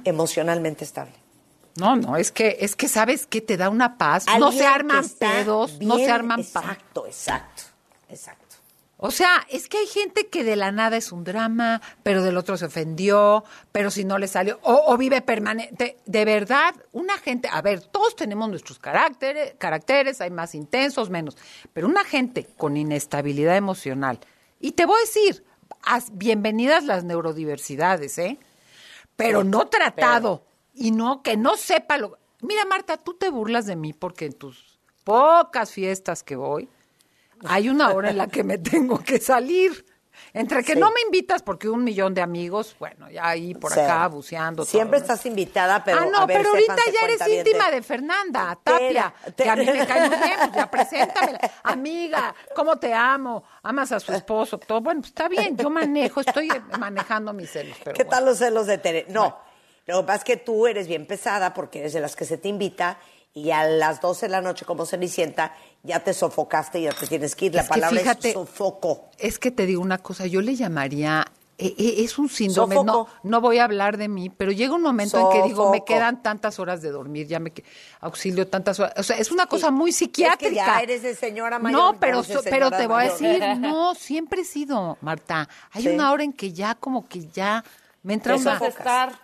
emocionalmente 0.05 0.85
estable. 0.85 1.11
No, 1.75 1.97
no, 1.97 2.15
es 2.15 2.31
que, 2.31 2.57
es 2.61 2.77
que 2.77 2.87
sabes 2.87 3.25
que 3.25 3.41
te 3.41 3.57
da 3.57 3.69
una 3.69 3.97
paz. 3.97 4.25
no 4.39 4.51
se 4.53 4.65
arman 4.65 5.05
pedos, 5.09 5.79
no 5.81 5.97
se 5.97 6.09
arman 6.09 6.39
Exacto, 6.39 7.05
exacto, 7.05 7.63
exacto. 8.09 8.45
O 9.01 9.11
sea, 9.11 9.45
es 9.49 9.69
que 9.69 9.77
hay 9.77 9.87
gente 9.87 10.27
que 10.27 10.43
de 10.43 10.55
la 10.57 10.71
nada 10.71 10.97
es 10.97 11.11
un 11.11 11.23
drama, 11.23 11.81
pero 12.03 12.21
del 12.21 12.35
otro 12.37 12.57
se 12.57 12.65
ofendió, 12.65 13.45
pero 13.71 13.91
si 13.91 14.03
no 14.03 14.17
le 14.17 14.27
salió, 14.27 14.59
o, 14.61 14.83
o 14.87 14.97
vive 14.97 15.21
permanente. 15.21 15.97
De 16.05 16.25
verdad, 16.25 16.75
una 16.91 17.17
gente, 17.17 17.49
a 17.51 17.61
ver, 17.61 17.81
todos 17.81 18.15
tenemos 18.15 18.49
nuestros 18.49 18.77
caracteres, 18.79 19.55
caracteres, 19.57 20.19
hay 20.19 20.31
más 20.31 20.53
intensos, 20.55 21.09
menos, 21.09 21.37
pero 21.71 21.87
una 21.87 22.03
gente 22.03 22.47
con 22.57 22.75
inestabilidad 22.75 23.55
emocional, 23.55 24.19
y 24.59 24.71
te 24.73 24.85
voy 24.85 24.97
a 24.97 25.05
decir, 25.05 25.45
bienvenidas 26.11 26.83
las 26.83 27.05
neurodiversidades, 27.05 28.17
¿eh? 28.17 28.37
Pero 29.19 29.43
no 29.43 29.67
tratado, 29.67 30.45
y 30.73 30.91
no, 30.91 31.21
que 31.21 31.35
no 31.35 31.57
sepa 31.57 31.97
lo... 31.97 32.17
Mira, 32.41 32.63
Marta, 32.65 32.95
tú 32.95 33.15
te 33.15 33.29
burlas 33.29 33.65
de 33.65 33.75
mí 33.75 33.91
porque 33.91 34.25
en 34.25 34.33
tus 34.33 34.79
pocas 35.03 35.71
fiestas 35.71 36.23
que 36.23 36.37
voy, 36.37 36.69
hay 37.45 37.67
una 37.67 37.91
hora 37.91 38.11
en 38.11 38.17
la 38.17 38.27
que 38.27 38.43
me 38.45 38.57
tengo 38.57 38.99
que 38.99 39.19
salir. 39.19 39.85
Entre 40.33 40.63
que 40.63 40.73
Sí. 40.73 40.79
no 40.79 40.91
me 40.91 41.01
invitas 41.05 41.41
porque 41.41 41.67
un 41.69 41.83
millón 41.83 42.13
de 42.13 42.21
amigos, 42.21 42.75
bueno, 42.79 43.09
ya 43.09 43.27
ahí 43.27 43.53
por 43.55 43.73
Sí. 43.73 43.79
acá 43.79 44.07
buceando. 44.07 44.65
Siempre 44.65 44.99
todo, 44.99 45.07
¿no? 45.07 45.13
estás 45.13 45.25
invitada, 45.25 45.83
pero 45.83 45.99
ah, 46.01 46.05
no, 46.11 46.17
a 46.19 46.25
ver, 46.25 46.37
pero 46.37 46.49
ahorita 46.49 46.75
ya 46.93 47.07
eres 47.07 47.27
íntima 47.27 47.71
de 47.71 47.81
Fernanda 47.81 48.57
Tapia, 48.63 49.13
Tela, 49.35 49.35
que 49.35 49.49
a 49.49 49.55
mí 49.55 49.65
me 49.65 49.87
cae 49.87 50.09
muy 50.09 50.17
bien, 50.17 50.37
pues 50.39 50.51
ya 50.53 50.69
preséntamela. 50.71 51.39
Amiga, 51.63 52.35
¿cómo 52.55 52.77
te 52.77 52.93
amo? 52.93 53.43
Amas 53.63 53.91
a 53.91 53.99
su 53.99 54.13
esposo, 54.13 54.57
todo. 54.57 54.81
Bueno, 54.81 55.01
pues 55.01 55.09
está 55.11 55.27
bien, 55.27 55.55
yo 55.57 55.69
manejo, 55.69 56.21
estoy 56.21 56.49
manejando 56.77 57.33
mis 57.33 57.49
celos. 57.51 57.77
Pero 57.83 57.95
¿Qué 57.95 58.03
bueno. 58.03 58.17
tal 58.17 58.25
los 58.25 58.37
celos 58.37 58.67
de 58.67 58.77
Tere? 58.77 59.05
No, 59.09 59.37
lo 59.85 60.01
que 60.01 60.03
pasa 60.07 60.17
es 60.19 60.23
que 60.23 60.37
tú 60.37 60.67
eres 60.67 60.87
bien 60.87 61.05
pesada 61.05 61.53
porque 61.53 61.79
eres 61.79 61.93
de 61.93 61.99
las 61.99 62.15
que 62.15 62.25
se 62.25 62.37
te 62.37 62.47
invita 62.47 62.97
y 63.33 63.51
a 63.51 63.63
las 63.65 64.01
12 64.01 64.25
de 64.25 64.31
la 64.31 64.41
noche 64.41 64.65
como 64.65 64.85
Cenicienta 64.85 65.53
ya 65.83 65.99
te 66.03 66.13
sofocaste 66.13 66.79
y 66.79 66.83
ya 66.83 66.91
te 66.91 67.07
tienes 67.07 67.35
que 67.35 67.45
ir. 67.45 67.55
La 67.55 67.61
Es 67.61 67.67
que 67.67 67.73
palabra 67.75 67.99
fíjate- 67.99 68.27
es 68.29 68.33
sofoco. 68.33 69.09
Es 69.17 69.39
que 69.39 69.51
te 69.51 69.65
digo 69.65 69.81
una 69.81 69.97
cosa, 69.99 70.25
yo 70.25 70.41
le 70.41 70.55
llamaría, 70.55 71.25
eh, 71.57 71.73
eh, 71.77 71.95
es 71.99 72.17
un 72.17 72.27
síndrome, 72.29 72.75
no, 73.23 73.41
voy 73.41 73.59
a 73.59 73.65
hablar 73.65 73.97
de 73.97 74.07
mí, 74.07 74.29
pero 74.29 74.51
llega 74.51 74.73
un 74.73 74.81
momento 74.81 75.19
en 75.19 75.29
que 75.41 75.47
digo, 75.47 75.69
me 75.71 75.83
quedan 75.85 76.21
tantas 76.23 76.57
horas 76.59 76.81
de 76.81 76.89
dormir, 76.89 77.27
ya 77.27 77.39
me 77.39 77.53
auxilio 78.01 78.47
tantas 78.47 78.79
horas, 78.79 78.93
o 78.97 79.03
sea, 79.03 79.17
es 79.17 79.31
una 79.31 79.45
cosa 79.45 79.69
muy 79.71 79.91
psiquiátrica. 79.91 80.47
Es 80.47 80.49
que 80.49 80.55
ya 80.55 80.79
eres 80.81 81.03
de 81.03 81.15
señora 81.15 81.59
mayor, 81.59 81.79
No, 81.93 81.99
pero, 81.99 82.23
so- 82.23 82.41
pero 82.43 82.71
te 82.71 82.87
voy 82.87 83.03
a 83.03 83.11
decir, 83.11 83.39
no, 83.59 83.93
siempre 83.95 84.41
he 84.41 84.45
sido, 84.45 84.97
Marta, 85.01 85.47
hay 85.71 85.83
Sí. 85.83 85.89
una 85.89 86.11
hora 86.11 86.23
en 86.23 86.33
que 86.33 86.51
ya 86.51 86.75
como 86.75 87.07
que 87.07 87.27
ya 87.27 87.63
me 88.03 88.13
entra 88.15 88.35
una... 88.35 88.59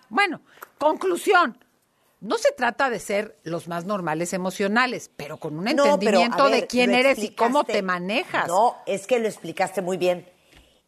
Bueno, 0.10 0.42
conclusión. 0.78 1.58
No 2.22 2.38
se 2.38 2.52
trata 2.52 2.90
de 2.90 3.00
ser 3.00 3.38
los 3.44 3.68
más 3.68 3.86
normales 3.86 4.34
emocionales, 4.34 5.12
pero 5.16 5.38
con 5.38 5.58
un 5.58 5.66
No, 5.66 5.72
pero, 5.72 5.90
a 5.90 5.94
entendimiento 5.94 6.44
ver, 6.46 6.62
de 6.62 6.68
quién 6.68 6.94
eres 6.94 7.20
y 7.20 7.30
cómo 7.30 7.64
te 7.64 7.82
manejas. 7.82 8.48
No, 8.48 8.78
es 8.86 9.06
que 9.06 9.20
lo 9.20 9.28
explicaste 9.28 9.82
muy 9.82 9.98
bien. 9.98 10.28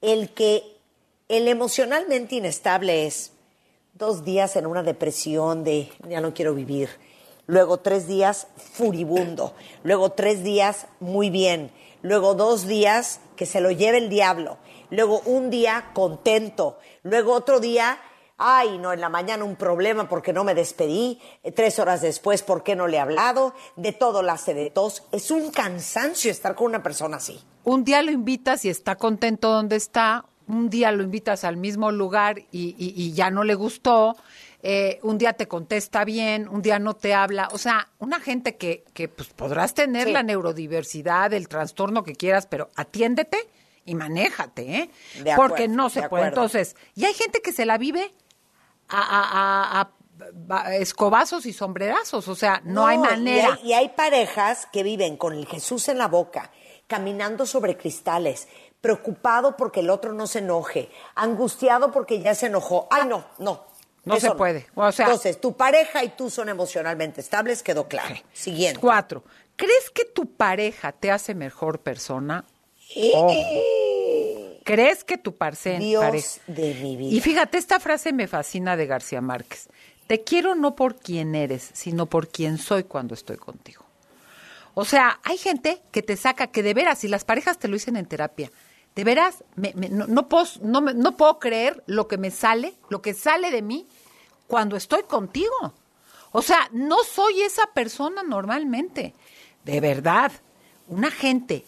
El 0.01 0.29
que 0.33 0.63
el 1.27 1.47
emocionalmente 1.47 2.35
inestable 2.35 3.05
es 3.05 3.33
dos 3.93 4.23
días 4.23 4.55
en 4.55 4.65
una 4.65 4.83
depresión 4.83 5.63
de 5.63 5.89
ya 6.07 6.21
no 6.21 6.33
quiero 6.33 6.53
vivir, 6.53 6.89
luego 7.47 7.77
tres 7.77 8.07
días 8.07 8.47
furibundo, 8.55 9.53
luego 9.83 10.11
tres 10.11 10.43
días 10.43 10.87
muy 10.99 11.29
bien, 11.29 11.71
luego 12.01 12.35
dos 12.35 12.67
días 12.67 13.19
que 13.35 13.45
se 13.45 13.59
lo 13.59 13.71
lleve 13.71 13.97
el 13.97 14.09
diablo, 14.09 14.57
luego 14.89 15.21
un 15.25 15.49
día 15.49 15.89
contento, 15.93 16.77
luego 17.03 17.33
otro 17.33 17.59
día 17.59 17.99
Ay, 18.37 18.77
no, 18.77 18.93
en 18.93 19.01
la 19.01 19.09
mañana 19.09 19.43
un 19.43 19.55
problema 19.55 20.07
porque 20.07 20.31
no 20.31 20.43
me 20.43 20.53
despedí, 20.53 21.19
eh, 21.43 21.51
tres 21.51 21.79
horas 21.79 22.01
después 22.01 22.43
porque 22.43 22.75
no 22.75 22.87
le 22.87 22.97
he 22.97 22.99
hablado, 22.99 23.53
de 23.75 23.93
todo 23.93 24.21
la 24.21 24.33
hace 24.33 24.53
de 24.53 24.69
tos. 24.69 25.03
Es 25.11 25.31
un 25.31 25.49
cansancio 25.51 26.29
estar 26.29 26.53
con 26.55 26.67
una 26.67 26.83
persona 26.83 27.17
así. 27.17 27.43
un 27.63 27.83
día 27.83 28.01
lo 28.01 28.11
invitas 28.11 28.63
y 28.63 28.69
está 28.69 28.95
contento 28.95 29.49
donde 29.51 29.75
está, 29.75 30.23
un 30.47 30.69
día 30.69 30.91
lo 30.93 31.03
invitas 31.03 31.43
al 31.43 31.57
mismo 31.57 31.91
lugar 31.91 32.39
y, 32.51 32.75
y- 32.77 32.93
y 32.95 33.11
ya 33.13 33.29
no 33.29 33.43
le 33.43 33.55
gustó, 33.55 34.15
eh, 34.63 34.99
un 35.03 35.17
día 35.17 35.33
te 35.33 35.47
contesta 35.49 36.05
bien, 36.05 36.47
un 36.47 36.61
día 36.61 36.79
no 36.79 36.95
te 36.95 37.13
habla, 37.13 37.49
o 37.51 37.57
sea, 37.57 37.89
una 37.99 38.19
gente 38.21 38.55
que, 38.55 38.85
que 38.93 39.09
pues 39.09 39.27
podrás 39.29 39.73
tener 39.73 40.07
Sí. 40.07 40.13
la 40.13 40.23
neurodiversidad, 40.23 41.33
el 41.33 41.47
trastorno 41.49 42.03
que 42.03 42.15
quieras, 42.15 42.45
pero 42.47 42.69
atiéndete 42.75 43.37
y 43.83 43.95
manéjate, 43.95 44.61
¿eh? 44.77 44.89
De 45.23 45.33
Porque 45.35 45.63
acuerdo, 45.63 45.75
no 45.75 45.89
se 45.89 46.01
de 46.03 46.09
puede. 46.09 46.23
acuerdo. 46.27 46.43
Entonces, 46.45 46.75
y 46.95 47.03
hay 47.05 47.13
gente 47.15 47.41
que 47.41 47.51
se 47.51 47.65
la 47.65 47.77
vive 47.77 48.13
a, 48.89 49.89
escobazos 50.73 51.45
y 51.45 51.53
sombrerazos, 51.53 52.27
o 52.27 52.35
sea, 52.35 52.61
no, 52.63 52.87
hay 52.87 52.97
y 52.97 52.99
manera. 52.99 53.53
hay- 53.61 53.69
Y 53.69 53.73
hay, 53.73 53.89
parejas 53.89 54.67
que 54.71 54.83
viven 54.83 55.17
con 55.17 55.33
el 55.33 55.45
Jesús 55.45 55.87
en 55.89 55.97
la 55.97 56.07
boca, 56.07 56.51
caminando 56.87 57.45
sobre 57.45 57.77
cristales, 57.77 58.47
preocupado 58.81 59.57
porque 59.57 59.81
el 59.81 59.89
otro 59.89 60.13
no 60.13 60.27
se 60.27 60.39
enoje, 60.39 60.89
angustiado 61.15 61.91
porque 61.91 62.21
ya 62.21 62.33
se 62.35 62.47
enojó. 62.47 62.87
Ay, 62.89 63.07
no, 63.07 63.25
no. 63.39 63.65
No 64.05 64.19
se 64.21 64.31
puede. 64.31 64.67
O 64.75 64.89
sea- 64.91 65.05
Entonces, 65.07 65.41
tu 65.41 65.57
pareja 65.57 66.03
y 66.03 66.09
tú 66.09 66.29
son 66.29 66.47
emocionalmente 66.47 67.19
estables, 67.19 67.61
quedó 67.61 67.87
claro. 67.89 68.15
Siguiente. 68.31 68.79
Cuatro. 68.79 69.23
¿Crees 69.57 69.89
que 69.89 70.05
tu 70.05 70.31
pareja 70.35 70.93
te 70.93 71.11
hace 71.11 71.35
mejor 71.35 71.79
persona? 71.79 72.45
Ojo. 73.13 73.33
¿Crees 74.67 75.03
que 75.03 75.17
tu 75.17 75.35
parce- 75.35 75.79
Dios 75.79 76.41
de 76.47 76.73
mi 76.75 76.97
vida. 76.97 77.15
Y 77.15 77.21
fíjate, 77.21 77.57
esta 77.57 77.79
frase 77.79 78.11
me 78.11 78.27
fascina 78.27 78.75
de 78.75 78.85
García 78.85 79.21
Márquez. 79.21 79.69
Te 80.07 80.23
quiero 80.23 80.55
no 80.55 80.75
por 80.75 80.95
quien 80.97 81.35
eres, 81.35 81.69
sino 81.73 82.05
por 82.05 82.27
quien 82.27 82.57
soy 82.57 82.83
cuando 82.83 83.13
estoy 83.13 83.37
contigo. 83.37 83.85
O 84.73 84.85
sea, 84.85 85.19
hay 85.23 85.37
gente 85.37 85.81
que 85.91 86.01
te 86.03 86.17
saca, 86.17 86.47
que 86.47 86.63
de 86.63 86.73
veras, 86.73 87.03
y 87.03 87.07
las 87.07 87.23
parejas 87.25 87.57
te 87.57 87.67
lo 87.67 87.73
dicen 87.75 87.95
en 87.97 88.05
terapia, 88.05 88.51
de 88.95 89.03
veras, 89.03 89.43
me- 89.55 89.73
me- 89.75 89.89
no, 89.89 90.05
no 90.07 90.27
puedo, 90.27 90.45
no, 90.61 90.81
me- 90.81 90.93
no 90.93 91.15
puedo 91.17 91.39
creer 91.39 91.83
lo 91.87 92.07
que 92.07 92.17
me 92.17 92.29
sale, 92.31 92.73
lo 92.89 93.01
que 93.01 93.13
sale 93.13 93.51
de 93.51 93.61
mí 93.61 93.87
cuando 94.47 94.75
estoy 94.75 95.03
contigo. 95.03 95.73
O 96.31 96.41
sea, 96.41 96.67
no 96.73 96.97
soy 97.03 97.41
esa 97.41 97.67
persona 97.73 98.21
normalmente. 98.23 99.13
De 99.63 99.79
verdad, 99.81 100.31
una 100.87 101.09
gente 101.09 101.65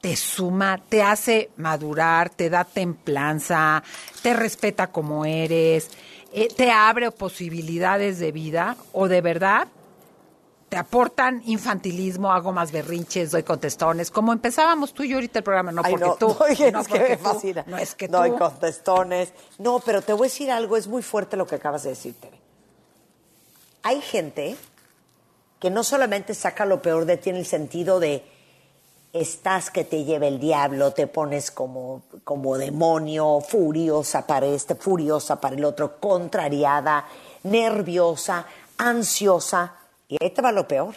te 0.00 0.16
suma, 0.16 0.78
te 0.88 1.02
hace 1.02 1.50
madurar, 1.56 2.30
te 2.30 2.48
da 2.48 2.64
templanza, 2.64 3.82
te 4.22 4.34
respeta 4.34 4.86
como 4.88 5.24
eres, 5.24 5.90
eh, 6.32 6.48
te 6.48 6.70
abre 6.70 7.10
posibilidades 7.10 8.18
de 8.18 8.32
vida 8.32 8.76
o 8.92 9.08
de 9.08 9.20
verdad 9.20 9.68
te 10.70 10.76
aportan 10.76 11.42
infantilismo, 11.46 12.32
hago 12.32 12.52
más 12.52 12.70
berrinches, 12.70 13.32
doy 13.32 13.42
contestones, 13.42 14.12
como 14.12 14.32
empezábamos 14.32 14.94
tú 14.94 15.02
y 15.02 15.08
yo 15.08 15.16
ahorita 15.16 15.40
el 15.40 15.42
programa, 15.42 15.72
no 15.72 15.82
Ay, 15.84 15.90
porque 15.90 16.06
no, 16.06 16.14
tú, 16.14 16.28
no, 16.72 16.80
es 16.80 16.88
que 16.88 17.00
me 17.00 17.16
tú, 17.16 17.22
fascina. 17.24 17.64
no 17.66 17.76
es 17.76 17.94
que 17.96 18.08
tú. 18.08 18.16
contestones. 18.38 19.32
No, 19.58 19.80
pero 19.80 20.00
te 20.00 20.12
voy 20.12 20.26
a 20.26 20.30
decir 20.30 20.50
algo, 20.52 20.76
es 20.76 20.86
muy 20.86 21.02
fuerte 21.02 21.36
lo 21.36 21.44
que 21.44 21.56
acabas 21.56 21.82
de 21.82 21.90
decir, 21.90 22.14
Tere. 22.20 22.38
Hay 23.82 24.00
gente 24.00 24.56
que 25.58 25.70
no 25.70 25.82
solamente 25.82 26.34
saca 26.34 26.64
lo 26.64 26.80
peor 26.80 27.04
de 27.04 27.16
ti 27.16 27.30
en 27.30 27.36
el 27.36 27.46
sentido 27.46 27.98
de 27.98 28.24
estás 29.12 29.70
que 29.70 29.84
te 29.84 30.04
lleva 30.04 30.26
el 30.26 30.38
diablo, 30.38 30.92
te 30.92 31.06
pones 31.06 31.50
como, 31.50 32.02
como 32.24 32.56
demonio, 32.56 33.40
furiosa 33.40 34.26
para 34.26 34.46
este, 34.46 34.74
furiosa 34.74 35.40
para 35.40 35.56
el 35.56 35.64
otro, 35.64 35.98
contrariada, 35.98 37.06
nerviosa, 37.42 38.46
ansiosa. 38.78 39.74
Y 40.08 40.16
ahí 40.22 40.30
te 40.30 40.42
va 40.42 40.52
lo 40.52 40.66
peor. 40.68 40.94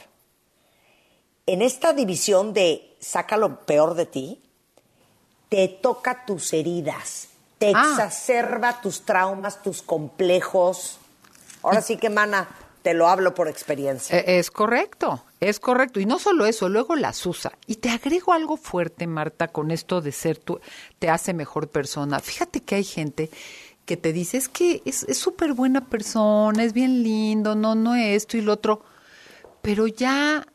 En 1.45 1.61
esta 1.61 1.93
división 1.93 2.53
de 2.53 2.95
saca 2.99 3.35
lo 3.37 3.61
peor 3.65 3.95
de 3.95 4.05
ti, 4.05 4.41
te 5.49 5.67
toca 5.67 6.25
tus 6.25 6.53
heridas, 6.53 7.27
te 7.57 7.73
Ah. 7.75 7.89
exacerba 7.91 8.81
tus 8.81 9.01
traumas, 9.01 9.61
tus 9.61 9.81
complejos. 9.81 10.97
Ahora 11.61 11.81
sí 11.81 11.97
que, 11.97 12.09
mana, 12.09 12.47
te 12.81 12.93
lo 12.93 13.07
hablo 13.07 13.33
por 13.35 13.47
experiencia. 13.47 14.17
Eh, 14.19 14.39
Es 14.39 14.51
correcto, 14.51 15.21
es 15.49 15.59
correcto. 15.59 15.99
Y 15.99 16.05
no 16.05 16.19
solo 16.19 16.45
eso, 16.45 16.69
luego 16.69 16.95
las 16.95 17.25
usa. 17.25 17.51
Y 17.67 17.75
te 17.75 17.89
agrego 17.89 18.33
algo 18.33 18.57
fuerte, 18.57 19.07
Marta, 19.07 19.47
con 19.47 19.71
esto 19.71 20.01
de 20.01 20.11
ser 20.11 20.37
tú, 20.37 20.59
te 20.99 21.09
hace 21.09 21.33
mejor 21.33 21.69
persona. 21.69 22.19
Fíjate 22.19 22.61
que 22.61 22.75
hay 22.75 22.83
gente 22.83 23.29
que 23.85 23.97
te 23.97 24.13
dice, 24.13 24.37
es 24.37 24.47
que 24.49 24.81
es 24.85 25.05
súper 25.17 25.53
buena 25.53 25.89
persona, 25.89 26.63
es 26.63 26.73
bien 26.73 27.03
lindo, 27.03 27.55
no, 27.55 27.75
no 27.75 27.95
esto 27.95 28.37
y 28.37 28.41
lo 28.41 28.53
otro. 28.53 28.81
Pero 29.61 29.87
ya, 29.87 30.45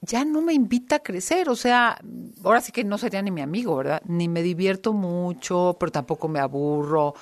ya 0.00 0.24
no 0.24 0.42
me 0.42 0.52
invita 0.52 0.96
a 0.96 1.02
crecer. 1.02 1.48
O 1.48 1.56
sea, 1.56 1.98
ahora 2.42 2.60
sí 2.60 2.72
que 2.72 2.84
no 2.84 2.98
sería 2.98 3.22
ni 3.22 3.30
mi 3.30 3.40
amigo, 3.40 3.76
¿verdad? 3.76 4.02
Ni 4.06 4.28
me 4.28 4.42
divierto 4.42 4.92
mucho, 4.92 5.76
pero 5.78 5.92
tampoco 5.92 6.28
me 6.28 6.40
aburro. 6.40 7.14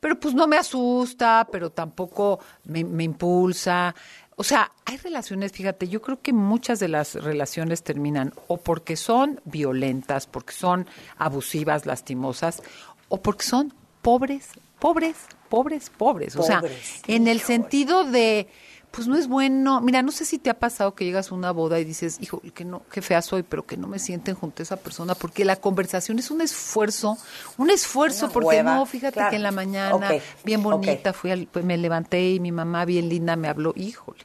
Pero 0.00 0.20
pues 0.20 0.34
no 0.34 0.46
me 0.46 0.56
asusta, 0.56 1.48
pero 1.50 1.70
tampoco 1.70 2.38
me, 2.64 2.84
me 2.84 3.04
impulsa. 3.04 3.94
O 4.38 4.44
sea, 4.44 4.70
hay 4.84 4.98
relaciones, 4.98 5.52
fíjate, 5.52 5.88
yo 5.88 6.02
creo 6.02 6.20
que 6.20 6.34
muchas 6.34 6.78
de 6.78 6.88
las 6.88 7.14
relaciones 7.14 7.82
terminan 7.82 8.34
o 8.48 8.58
porque 8.58 8.96
son 8.96 9.40
violentas, 9.46 10.26
porque 10.26 10.52
son 10.52 10.86
abusivas, 11.16 11.86
lastimosas, 11.86 12.62
o 13.08 13.22
porque 13.22 13.44
son 13.44 13.72
pobres, 14.02 14.50
pobres, 14.78 15.16
pobres, 15.48 15.88
pobres. 15.88 16.36
O 16.36 16.42
sea, 16.42 16.62
en 17.06 17.28
el 17.28 17.40
sentido 17.40 18.04
de, 18.04 18.48
pues 18.90 19.06
no 19.08 19.16
es 19.16 19.28
bueno. 19.28 19.80
Mira, 19.82 20.00
no 20.02 20.10
sé 20.10 20.24
si 20.24 20.38
te 20.38 20.48
ha 20.48 20.58
pasado 20.58 20.94
que 20.94 21.04
llegas 21.04 21.30
a 21.30 21.34
una 21.34 21.50
boda 21.50 21.78
y 21.78 21.84
dices, 21.84 22.16
hijo, 22.20 22.40
que 22.54 22.64
no, 22.64 22.82
qué 22.90 23.02
fea 23.02 23.20
soy, 23.20 23.42
pero 23.42 23.66
que 23.66 23.76
no 23.76 23.86
me 23.88 23.98
sienten 23.98 24.34
junto 24.34 24.62
a 24.62 24.64
esa 24.64 24.76
persona, 24.76 25.14
porque 25.14 25.44
la 25.44 25.56
conversación 25.56 26.18
es 26.18 26.30
un 26.30 26.40
esfuerzo, 26.40 27.18
un 27.58 27.68
esfuerzo, 27.70 28.26
Una 28.26 28.32
porque 28.32 28.46
hueva, 28.48 28.76
no, 28.76 28.86
fíjate 28.86 29.12
claro. 29.14 29.30
que 29.30 29.36
en 29.36 29.42
la 29.42 29.50
mañana, 29.52 30.10
bien 30.44 30.62
bonita, 30.62 31.12
fui 31.12 31.30
al- 31.30 31.46
pues 31.46 31.64
me 31.64 31.76
levanté 31.76 32.30
y 32.30 32.40
mi 32.40 32.52
mamá 32.52 32.84
bien 32.86 33.08
linda 33.08 33.36
me 33.36 33.48
habló, 33.48 33.72
híjole. 33.76 34.20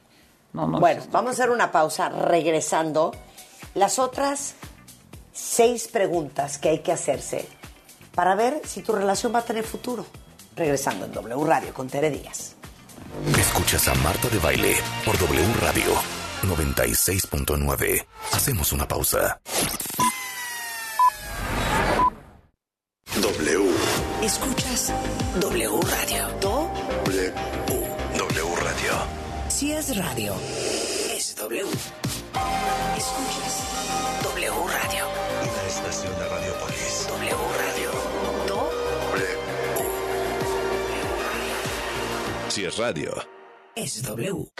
No, 0.54 0.66
no. 0.66 0.80
Bueno, 0.80 1.02
vamos 1.10 1.30
a 1.30 1.32
hacer 1.32 1.50
una 1.50 1.70
pausa 1.72 2.08
regresando. 2.08 3.12
Las 3.74 3.98
otras 3.98 4.54
seis 5.32 5.88
preguntas 5.88 6.58
que 6.58 6.68
hay 6.70 6.78
que 6.80 6.92
hacerse 6.92 7.46
para 8.14 8.34
ver 8.34 8.60
si 8.66 8.82
tu 8.82 8.92
relación 8.92 9.34
va 9.34 9.38
a 9.40 9.44
tener 9.44 9.64
futuro. 9.64 10.04
Regresando 10.54 11.06
en 11.06 11.12
W 11.12 11.44
Radio 11.46 11.72
con 11.72 11.88
Tere 11.88 12.10
Díaz. 12.10 12.56
Escuchas 13.38 13.88
a 13.88 13.94
Marta 13.96 14.28
de 14.28 14.38
Baile 14.38 14.76
por 15.04 15.16
W 15.18 15.54
Radio 15.60 15.94
96.9. 16.42 18.06
Hacemos 18.32 18.72
una 18.72 18.86
pausa. 18.88 19.40
W. 23.20 23.70
Escuchas 24.22 24.92
W 25.40 25.80
Radio. 25.82 26.28
Do 26.40 26.70
W. 27.04 27.32
W 28.18 28.56
Radio. 28.56 28.92
si 29.48 29.72
es 29.72 29.96
radio, 29.96 30.34
es 31.14 31.36
W. 31.36 31.62
Escuchas 32.96 33.54
W 34.22 34.50
Radio. 34.50 35.06
Una 35.42 35.68
estación 35.68 36.12
de 36.18 36.28
Radiopolis. 36.28 37.06
W 37.08 37.36
Radio. 37.58 38.11
Si 42.52 42.66
es 42.66 42.76
radio. 42.76 43.14
es 43.74 44.02
W. 44.02 44.52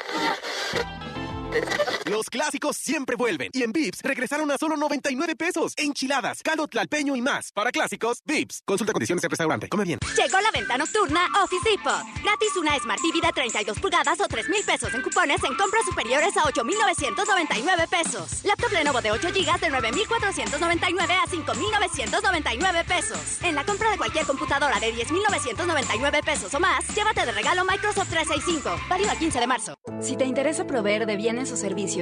Los 2.13 2.29
clásicos 2.29 2.77
siempre 2.77 3.17
vuelven. 3.17 3.49
Y 3.55 3.63
en 3.63 3.73
Vips 3.73 4.01
regresaron 4.03 4.51
a 4.51 4.59
solo 4.59 4.77
99 4.77 5.35
pesos. 5.35 5.73
Enchiladas, 5.79 6.43
caldo 6.43 6.69
tlalpeño 6.69 7.17
y 7.17 7.23
más. 7.23 7.51
Para 7.53 7.73
clásicos, 7.73 8.19
Vips. 8.27 8.61
Consulta 8.67 8.93
condiciones 8.93 9.23
del 9.23 9.31
restaurante. 9.31 9.67
Come 9.71 9.85
bien. 9.85 9.99
Llegó 10.15 10.39
la 10.43 10.51
venta 10.51 10.77
nocturna 10.77 11.23
Office 11.43 11.71
Depot. 11.71 12.05
Gratis 12.23 12.55
una 12.61 12.79
Smart 12.79 13.01
TV 13.01 13.27
de 13.27 13.33
32 13.33 13.81
pulgadas 13.81 14.21
o 14.21 14.29
3 14.29 14.47
mil 14.51 14.63
pesos 14.63 14.93
en 14.93 15.01
cupones 15.01 15.43
en 15.43 15.57
compras 15.57 15.87
superiores 15.87 16.37
a 16.37 16.45
8,999 16.49 17.89
pesos. 17.89 18.45
Laptop 18.45 18.73
Lenovo 18.73 19.01
de 19.01 19.11
8 19.11 19.29
GB 19.29 19.61
de 19.61 19.71
9,499 19.71 21.15
a 21.15 21.27
5,999 21.31 22.85
pesos. 22.85 23.39
En 23.43 23.55
la 23.55 23.65
compra 23.65 23.91
de 23.91 23.97
cualquier 23.97 24.27
computadora 24.27 24.79
de 24.79 24.93
10,999 24.93 26.23
pesos 26.23 26.53
o 26.53 26.61
más, 26.61 26.87
llévate 26.95 27.25
de 27.25 27.33
regalo 27.33 27.65
Microsoft 27.65 28.11
365. 28.11 28.69
Válido 28.91 29.11
al 29.11 29.19
15 29.19 29.41
de 29.41 29.47
marzo. 29.47 29.75
Si 30.03 30.15
te 30.17 30.27
interesa 30.27 30.67
proveer 30.67 31.07
de 31.07 31.17
bienes 31.17 31.51
o 31.53 31.57
servicios 31.57 32.02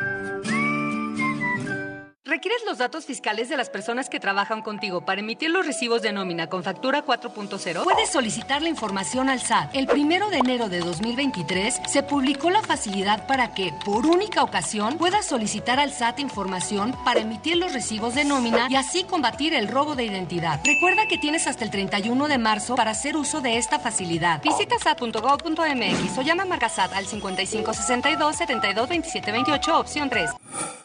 ¿Requieres 2.31 2.61
los 2.65 2.77
datos 2.77 3.05
fiscales 3.05 3.49
de 3.49 3.57
las 3.57 3.69
personas 3.69 4.07
que 4.07 4.17
trabajan 4.17 4.61
contigo 4.61 5.03
para 5.03 5.19
emitir 5.19 5.49
los 5.49 5.65
recibos 5.65 6.01
de 6.01 6.13
nómina 6.13 6.47
con 6.47 6.63
factura 6.63 7.05
4.0? 7.05 7.83
Puedes 7.83 8.09
solicitar 8.09 8.61
la 8.61 8.69
información 8.69 9.27
al 9.27 9.41
SAT. 9.41 9.75
El 9.75 9.85
primero 9.85 10.29
de 10.29 10.37
enero 10.37 10.69
de 10.69 10.79
2023 10.79 11.81
se 11.89 12.03
publicó 12.03 12.49
la 12.49 12.61
facilidad 12.61 13.27
para 13.27 13.53
que, 13.53 13.73
por 13.83 14.05
única 14.05 14.43
ocasión, 14.43 14.97
puedas 14.97 15.25
solicitar 15.25 15.77
al 15.77 15.91
SAT 15.91 16.21
información 16.21 16.95
para 17.03 17.19
emitir 17.19 17.57
los 17.57 17.73
recibos 17.73 18.15
de 18.15 18.23
nómina 18.23 18.67
y 18.69 18.77
así 18.77 19.03
combatir 19.03 19.53
el 19.53 19.67
robo 19.67 19.95
de 19.95 20.05
identidad. 20.05 20.61
Recuerda 20.63 21.07
que 21.09 21.17
tienes 21.17 21.47
hasta 21.47 21.65
el 21.65 21.69
31 21.69 22.29
de 22.29 22.37
marzo 22.37 22.75
para 22.75 22.91
hacer 22.91 23.17
uso 23.17 23.41
de 23.41 23.57
esta 23.57 23.77
facilidad. 23.77 24.41
Visita 24.41 24.79
sat.gov.mx 24.79 26.17
o 26.17 26.21
llama 26.21 26.43
a 26.43 26.45
Marca 26.45 26.69
SAT 26.69 26.93
al 26.93 27.05
5562 27.07 28.37
72 28.37 28.87
27 28.87 29.31
28 29.33 29.79
opción 29.79 30.09
3. 30.09 30.31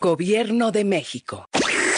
Gobierno 0.01 0.73
de 0.73 0.85
México. 0.85 1.36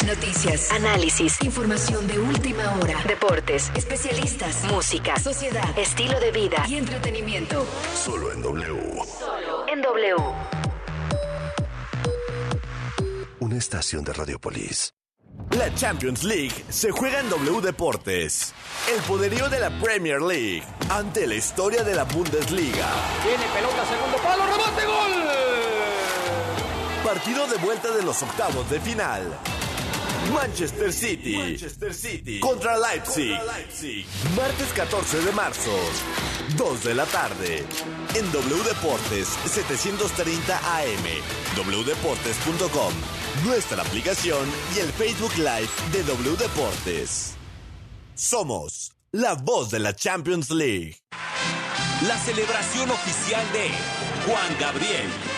Noticias, 0.07 0.71
análisis, 0.71 1.37
información 1.43 2.07
de 2.07 2.19
última 2.19 2.73
hora, 2.79 3.03
deportes, 3.07 3.71
especialistas, 3.75 4.65
música, 4.65 5.19
sociedad, 5.19 5.77
estilo 5.77 6.19
de 6.21 6.31
vida 6.31 6.65
y 6.69 6.77
entretenimiento. 6.77 7.67
Solo 7.95 8.33
en 8.33 8.41
W. 8.41 9.03
En 9.67 9.83
W. 9.83 10.17
Una 13.41 13.57
estación 13.57 14.05
de 14.05 14.13
Radiopolis. 14.13 14.95
La 15.51 15.75
Champions 15.75 16.25
League 16.25 16.65
se 16.69 16.91
juega 16.91 17.21
en 17.21 17.29
W 17.29 17.61
Deportes. 17.61 18.55
El 18.95 19.01
poderío 19.03 19.49
de 19.49 19.61
la 19.61 19.71
Premier 19.81 20.23
League 20.23 20.63
ante 20.91 21.27
la 21.27 21.35
historia 21.35 21.83
de 21.83 21.95
la 21.95 22.05
Bundesliga. 22.05 22.89
Tiene 23.23 23.45
pelota, 23.53 23.85
segundo 23.85 24.17
palo, 24.19 24.47
rebote, 24.47 24.87
gol. 24.87 25.29
Partido 27.05 27.47
de 27.47 27.57
vuelta 27.59 27.91
de 27.91 28.03
los 28.03 28.23
octavos 28.23 28.69
de 28.71 28.81
final. 28.81 29.39
Manchester 30.33 30.93
City, 30.93 32.41
contra 32.41 32.77
Leipzig. 32.77 33.37
Martes 34.37 34.73
14 34.75 35.21
de 35.25 35.33
marzo, 35.33 35.71
2 36.57 36.85
de 36.85 36.95
la 36.95 37.05
tarde. 37.07 37.65
En 38.15 38.31
W 38.33 38.63
Deportes 38.65 39.29
730 39.47 40.59
AM, 40.59 41.05
wdeportes.com, 41.57 42.93
nuestra 43.45 43.83
aplicación 43.83 44.49
y 44.77 44.81
el 44.81 44.93
Facebook 44.93 45.37
Live 45.37 45.69
de 45.93 46.03
W 46.05 46.37
Deportes. 46.37 47.35
Somos 48.15 48.93
la 49.13 49.35
voz 49.35 49.71
de 49.71 49.79
la 49.79 49.95
Champions 49.95 50.51
League. 50.51 50.97
La 52.07 52.17
celebración 52.19 52.91
oficial 52.91 53.45
de 53.53 53.71
Juan 54.27 54.57
Gabriel. 54.61 55.38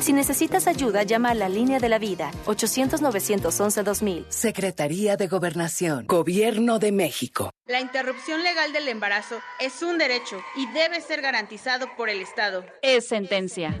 Si 0.00 0.12
necesitas 0.12 0.66
ayuda, 0.66 1.02
llama 1.02 1.30
a 1.30 1.34
la 1.34 1.48
línea 1.48 1.78
de 1.78 1.88
la 1.88 1.98
vida 1.98 2.30
800-911-2000. 2.46 4.26
Secretaría 4.28 5.16
de 5.16 5.26
Gobernación, 5.26 6.06
Gobierno 6.06 6.78
de 6.78 6.92
México. 6.92 7.50
La 7.66 7.80
interrupción 7.80 8.42
legal 8.42 8.72
del 8.72 8.88
embarazo 8.88 9.40
es 9.58 9.82
un 9.82 9.98
derecho 9.98 10.40
y 10.56 10.66
debe 10.72 11.00
ser 11.00 11.20
garantizado 11.20 11.88
por 11.96 12.08
el 12.08 12.20
Estado. 12.20 12.64
Es 12.82 13.08
sentencia. 13.08 13.80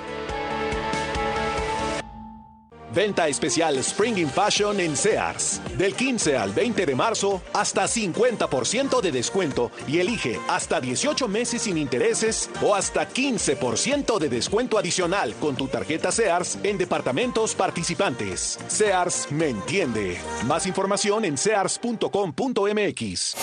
Venta 2.93 3.27
especial 3.27 3.77
Spring 3.77 4.17
in 4.17 4.29
Fashion 4.29 4.79
en 4.79 4.97
Sears. 4.97 5.61
Del 5.77 5.95
15 5.95 6.37
al 6.37 6.51
20 6.51 6.85
de 6.85 6.95
marzo, 6.95 7.41
hasta 7.53 7.83
50% 7.85 9.01
de 9.01 9.11
descuento 9.11 9.71
y 9.87 9.99
elige 9.99 10.39
hasta 10.47 10.81
18 10.81 11.27
meses 11.27 11.63
sin 11.63 11.77
intereses 11.77 12.49
o 12.61 12.75
hasta 12.75 13.07
15% 13.07 14.19
de 14.19 14.29
descuento 14.29 14.77
adicional 14.77 15.33
con 15.35 15.55
tu 15.55 15.67
tarjeta 15.67 16.11
Sears 16.11 16.57
en 16.63 16.77
departamentos 16.77 17.55
participantes. 17.55 18.59
Sears 18.67 19.31
me 19.31 19.49
entiende. 19.49 20.19
Más 20.45 20.67
información 20.67 21.25
en 21.25 21.37
sears.com.mx. 21.37 23.35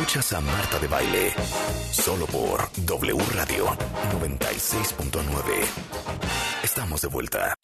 Escuchas 0.00 0.32
a 0.32 0.40
Marta 0.40 0.78
de 0.78 0.88
Baile 0.88 1.34
solo 1.92 2.24
por 2.24 2.70
W 2.86 3.22
Radio 3.34 3.66
96.9. 4.18 5.12
Estamos 6.64 7.02
de 7.02 7.08
vuelta. 7.08 7.54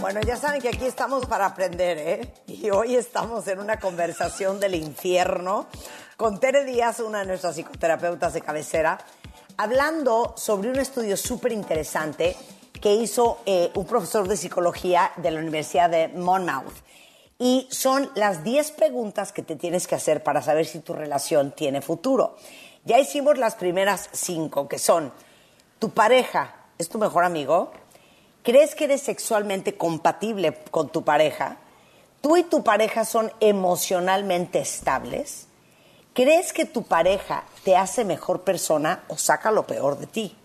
Bueno, 0.00 0.20
ya 0.26 0.36
saben 0.36 0.60
que 0.60 0.70
aquí 0.70 0.86
estamos 0.86 1.24
para 1.26 1.46
aprender, 1.46 1.98
¿eh? 1.98 2.34
Y 2.48 2.70
hoy 2.70 2.96
estamos 2.96 3.46
en 3.46 3.60
una 3.60 3.78
conversación 3.78 4.58
del 4.58 4.74
infierno 4.74 5.68
con 6.16 6.40
Tere 6.40 6.64
Díaz, 6.64 6.98
una 6.98 7.20
de 7.20 7.26
nuestras 7.26 7.54
psicoterapeutas 7.54 8.32
de 8.32 8.40
cabecera, 8.40 8.98
hablando 9.56 10.34
sobre 10.36 10.70
un 10.70 10.80
estudio 10.80 11.16
súper 11.16 11.52
interesante 11.52 12.36
que 12.80 12.92
hizo 12.92 13.38
eh, 13.46 13.70
un 13.76 13.86
profesor 13.86 14.26
de 14.26 14.36
psicología 14.36 15.12
de 15.16 15.30
la 15.30 15.38
Universidad 15.38 15.88
de 15.88 16.08
Monmouth. 16.08 16.87
Y 17.38 17.68
son 17.70 18.10
las 18.16 18.42
10 18.42 18.72
preguntas 18.72 19.32
que 19.32 19.42
te 19.42 19.54
tienes 19.54 19.86
que 19.86 19.94
hacer 19.94 20.22
para 20.24 20.42
saber 20.42 20.66
si 20.66 20.80
tu 20.80 20.92
relación 20.92 21.52
tiene 21.52 21.80
futuro. 21.80 22.36
Ya 22.84 22.98
hicimos 22.98 23.38
las 23.38 23.54
primeras 23.54 24.08
cinco, 24.12 24.66
que 24.66 24.78
son, 24.78 25.12
¿tu 25.78 25.90
pareja 25.90 26.54
es 26.78 26.88
tu 26.88 26.98
mejor 26.98 27.24
amigo? 27.24 27.70
¿Crees 28.42 28.74
que 28.74 28.84
eres 28.84 29.02
sexualmente 29.02 29.76
compatible 29.76 30.58
con 30.70 30.88
tu 30.88 31.04
pareja? 31.04 31.58
¿Tú 32.20 32.36
y 32.36 32.42
tu 32.42 32.64
pareja 32.64 33.04
son 33.04 33.30
emocionalmente 33.38 34.58
estables? 34.58 35.46
¿Crees 36.14 36.52
que 36.52 36.64
tu 36.64 36.82
pareja 36.82 37.44
te 37.62 37.76
hace 37.76 38.04
mejor 38.04 38.42
persona 38.42 39.04
o 39.06 39.16
saca 39.16 39.52
lo 39.52 39.66
peor 39.66 39.98
de 39.98 40.06
ti? 40.08 40.36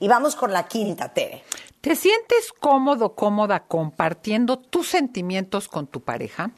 Y 0.00 0.08
vamos 0.08 0.36
con 0.36 0.52
la 0.52 0.68
quinta, 0.68 1.14
Tere. 1.14 1.44
¿Te 1.84 1.96
sientes 1.96 2.50
cómodo, 2.58 3.14
cómoda 3.14 3.66
compartiendo 3.66 4.58
tus 4.58 4.88
sentimientos 4.88 5.68
con 5.68 5.86
tu 5.86 6.00
pareja? 6.00 6.50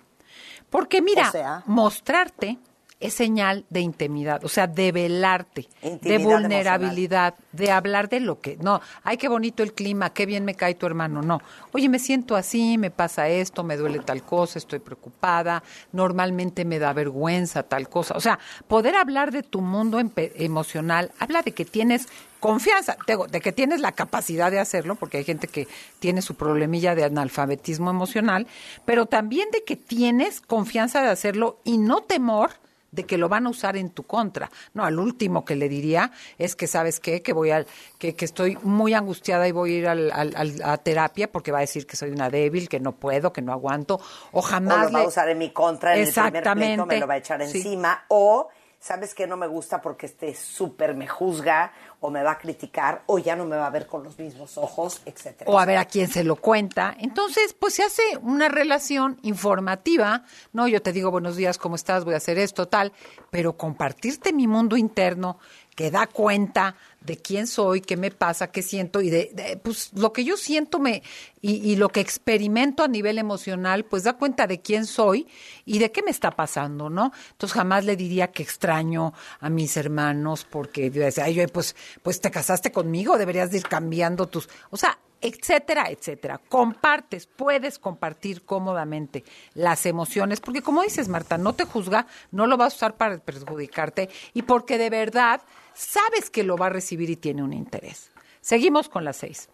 Porque 0.71 1.03
mira, 1.03 1.31
O 1.31 1.33
sea. 1.33 1.63
mostrarte 1.67 2.59
es 2.99 3.13
señal 3.13 3.67
de 3.69 3.81
intimidad, 3.81 4.43
o 4.43 4.49
sea, 4.49 4.67
de 4.67 4.91
velarte, 4.91 5.69
de 5.83 6.19
vulnerabilidad, 6.19 7.35
de 7.53 7.71
hablar 7.71 8.09
de 8.09 8.21
lo 8.21 8.41
que, 8.41 8.57
no, 8.57 8.81
ay, 9.05 9.19
qué 9.19 9.29
bonito 9.29 9.63
el 9.63 9.75
clima, 9.75 10.15
qué 10.15 10.25
bien 10.25 10.47
me 10.47 10.55
cae 10.55 10.75
tu 10.75 10.87
hermano, 10.87 11.21
no. 11.21 11.43
Oye, 11.73 11.91
me 11.91 11.99
siento 11.99 12.37
así, 12.37 12.79
me 12.79 12.91
pasa 12.91 13.29
esto, 13.29 13.65
me 13.65 13.77
duele 13.77 13.99
tal 13.99 14.23
cosa, 14.23 14.59
estoy 14.59 14.79
preocupada, 14.79 15.63
normalmente 15.93 16.65
me 16.65 16.79
da 16.79 16.95
vergüenza 16.95 17.65
tal 17.65 17.91
cosa. 17.91 18.17
O 18.17 18.21
sea, 18.21 18.39
poder 18.67 18.97
hablar 18.97 19.31
de 19.31 19.43
tu 19.43 19.61
mundo 19.61 20.01
emocional, 20.17 21.13
habla 21.19 21.43
de 21.43 21.53
que 21.53 21.67
tienes 21.67 22.09
confianza, 22.41 22.97
digo, 23.07 23.27
de 23.27 23.41
que 23.41 23.53
tienes 23.53 23.81
la 23.81 23.93
capacidad 23.93 24.51
de 24.51 24.59
hacerlo, 24.59 24.95
porque 24.95 25.19
hay 25.19 25.25
gente 25.25 25.49
que 25.49 25.69
tiene 25.99 26.23
su 26.23 26.35
problemilla 26.35 26.95
de 26.95 27.05
analfabetismo 27.05 27.91
emocional, 27.91 28.47
pero 28.87 29.05
también 29.05 29.51
de 29.51 29.65
que 29.65 29.77
tienes 29.77 30.41
confianza 30.41 31.03
de 31.03 31.09
hacerlo 31.09 31.61
y 31.63 31.77
no 31.77 32.01
temor 32.03 32.53
de 32.97 33.05
que 33.05 33.19
lo 33.19 33.29
van 33.29 33.47
a 33.47 33.51
usar 33.51 33.77
en 33.77 33.91
tu 33.91 34.03
contra. 34.03 34.51
No, 34.75 34.85
al 34.85 34.99
último 34.99 35.45
que 35.45 35.55
le 35.55 35.69
diría 35.69 36.11
es 36.39 36.57
que, 36.57 36.67
¿sabes 36.67 36.99
qué? 36.99 37.23
Que 37.23 37.33
voy 37.33 37.51
al, 37.51 37.67
que, 37.99 38.17
que 38.17 38.25
estoy 38.25 38.59
muy 38.63 38.95
angustiada 38.95 39.47
y 39.47 39.53
voy 39.53 39.75
a 39.75 39.79
ir 39.79 39.87
al, 39.89 40.11
al- 40.11 40.35
al- 40.35 40.63
a 40.65 40.77
terapia 40.79 41.31
porque 41.31 41.53
va 41.53 41.59
a 41.59 41.61
decir 41.61 41.87
que 41.87 41.95
soy 41.97 42.11
una 42.11 42.31
débil, 42.31 42.69
que 42.69 42.81
no 42.81 42.93
puedo, 42.93 43.33
que 43.33 43.43
no 43.43 43.53
aguanto, 43.53 44.01
o 44.33 44.39
O 44.39 44.43
jamás 44.43 44.91
lo 44.91 44.99
va 44.99 45.05
a 45.05 45.09
usar 45.09 45.29
en 45.29 45.39
mi 45.39 45.51
contra, 45.51 45.95
en 45.95 46.07
el 46.07 46.13
primer 46.13 46.31
pleito 46.33 46.39
Exactamente. 46.39 46.87
me 46.95 47.01
lo 47.01 47.07
va 47.07 47.15
a 47.15 47.19
echar 47.19 47.41
Sí. 47.47 47.59
encima. 47.59 48.05
O, 48.09 48.49
¿sabes 48.81 49.15
qué? 49.15 49.27
No 49.27 49.37
me 49.37 49.47
gusta 49.47 49.81
porque 49.83 50.07
este 50.07 50.35
súper 50.35 50.95
me 50.95 51.07
juzga 51.07 51.73
o 52.01 52.11
me 52.11 52.23
va 52.23 52.33
a 52.33 52.39
criticar 52.39 53.03
o 53.07 53.19
ya 53.19 53.37
no 53.37 53.47
me 53.47 53.57
va 53.57 53.67
a 53.67 53.71
ver 53.71 53.87
con 53.87 54.05
los 54.05 54.19
mismos 54.19 54.59
ojos, 54.59 55.01
etcétera. 55.05 55.51
o 55.51 55.59
a 55.59 55.65
ver 55.65 55.79
a 55.79 55.85
quién 55.85 56.09
se 56.09 56.25
lo 56.25 56.37
cuenta. 56.37 56.95
Entonces, 56.99 57.55
pues 57.59 57.75
se 57.75 57.83
hace 57.83 58.03
una 58.23 58.49
relación 58.49 59.19
informativa, 59.23 60.25
¿no? 60.53 60.69
Yo 60.69 60.83
te 60.83 60.93
digo 60.93 61.11
buenos 61.11 61.37
días, 61.37 61.59
¿cómo 61.59 61.77
estás? 61.77 62.05
Voy 62.05 62.15
a 62.15 62.19
hacer 62.19 62.39
esto, 62.39 62.67
tal, 62.69 62.93
pero 63.31 63.57
compartirte 63.57 64.33
mi 64.33 64.47
mundo 64.47 64.77
interno 64.77 65.39
que 65.77 65.91
da 65.91 66.07
cuenta 66.07 66.75
de 67.03 67.19
quién 67.19 67.47
soy, 67.47 67.83
qué 67.83 67.97
me 67.99 68.11
pasa, 68.11 68.51
qué 68.51 68.63
siento 68.63 69.03
y 69.03 69.11
de, 69.11 69.61
pues 69.63 69.91
lo 69.95 70.13
que 70.13 70.25
yo 70.25 70.37
siento 70.39 70.79
me 70.79 71.03
y, 71.43 71.71
y 71.71 71.77
lo 71.77 71.91
que 71.91 72.01
experimento 72.01 72.83
a 72.83 72.89
nivel 72.89 73.19
emocional, 73.19 73.85
pues 73.85 74.03
da 74.05 74.15
cuenta 74.15 74.47
de 74.47 74.61
quién 74.61 74.87
soy 74.87 75.29
y 75.67 75.79
de 75.79 75.93
qué 75.93 76.03
me 76.03 76.11
está 76.11 76.31
pasando, 76.31 76.89
¿no? 76.89 77.13
Entonces 77.33 77.55
jamás 77.55 77.85
le 77.85 77.95
diría 77.95 78.33
que 78.33 78.43
extraño 78.43 79.13
a 79.39 79.51
mis 79.51 79.77
hermanos 79.77 80.47
porque 80.51 80.91
yo 80.91 81.03
decía, 81.03 81.25
ay, 81.25 81.47
pues, 81.47 81.77
pues 82.03 82.21
te 82.21 82.31
casaste 82.31 82.73
conmigo, 82.73 83.19
deberías 83.19 83.51
de 83.51 83.59
ir 83.59 83.69
cambiando 83.69 84.27
tus, 84.27 84.49
o 84.71 84.77
sea, 84.77 84.99
etcétera, 85.21 85.87
etcétera. 85.91 86.41
Compartes, 86.49 87.27
puedes 87.27 87.79
compartir 87.79 88.45
cómodamente 88.45 89.25
las 89.55 89.87
emociones, 89.87 90.41
porque 90.41 90.63
como 90.63 90.83
dices, 90.83 91.09
Marta, 91.09 91.39
no 91.39 91.55
te 91.55 91.65
juzga, 91.65 92.07
no 92.31 92.47
lo 92.47 92.57
vas 92.57 92.75
a 92.75 92.77
usar 92.77 92.95
para 92.97 93.19
perjudicarte 93.19 94.09
y 94.35 94.43
porque 94.43 94.79
de 94.79 94.91
verdad 94.91 95.41
sabes 95.75 96.31
que 96.31 96.43
lo 96.43 96.57
va 96.57 96.67
a 96.67 96.71
recibir 96.71 97.11
y 97.11 97.17
tiene 97.17 97.43
un 97.43 97.53
interés. 97.53 98.11
Seguimos 98.41 98.89
con 98.89 99.05
las 99.05 99.17
seis. 99.17 99.49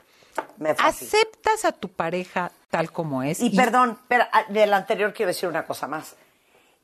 Aceptas 0.79 1.65
a 1.65 1.73
tu 1.73 1.89
pareja 1.89 2.53
tal 2.71 2.91
como 2.91 3.23
es. 3.23 3.41
Y 3.41 3.51
perdón, 3.51 3.99
pero 4.09 4.25
ah, 4.33 4.45
del 4.49 4.73
anterior 4.73 5.13
quiero 5.13 5.29
decir 5.29 5.49
una 5.49 5.65
cosa 5.65 5.87
más. 5.87 6.17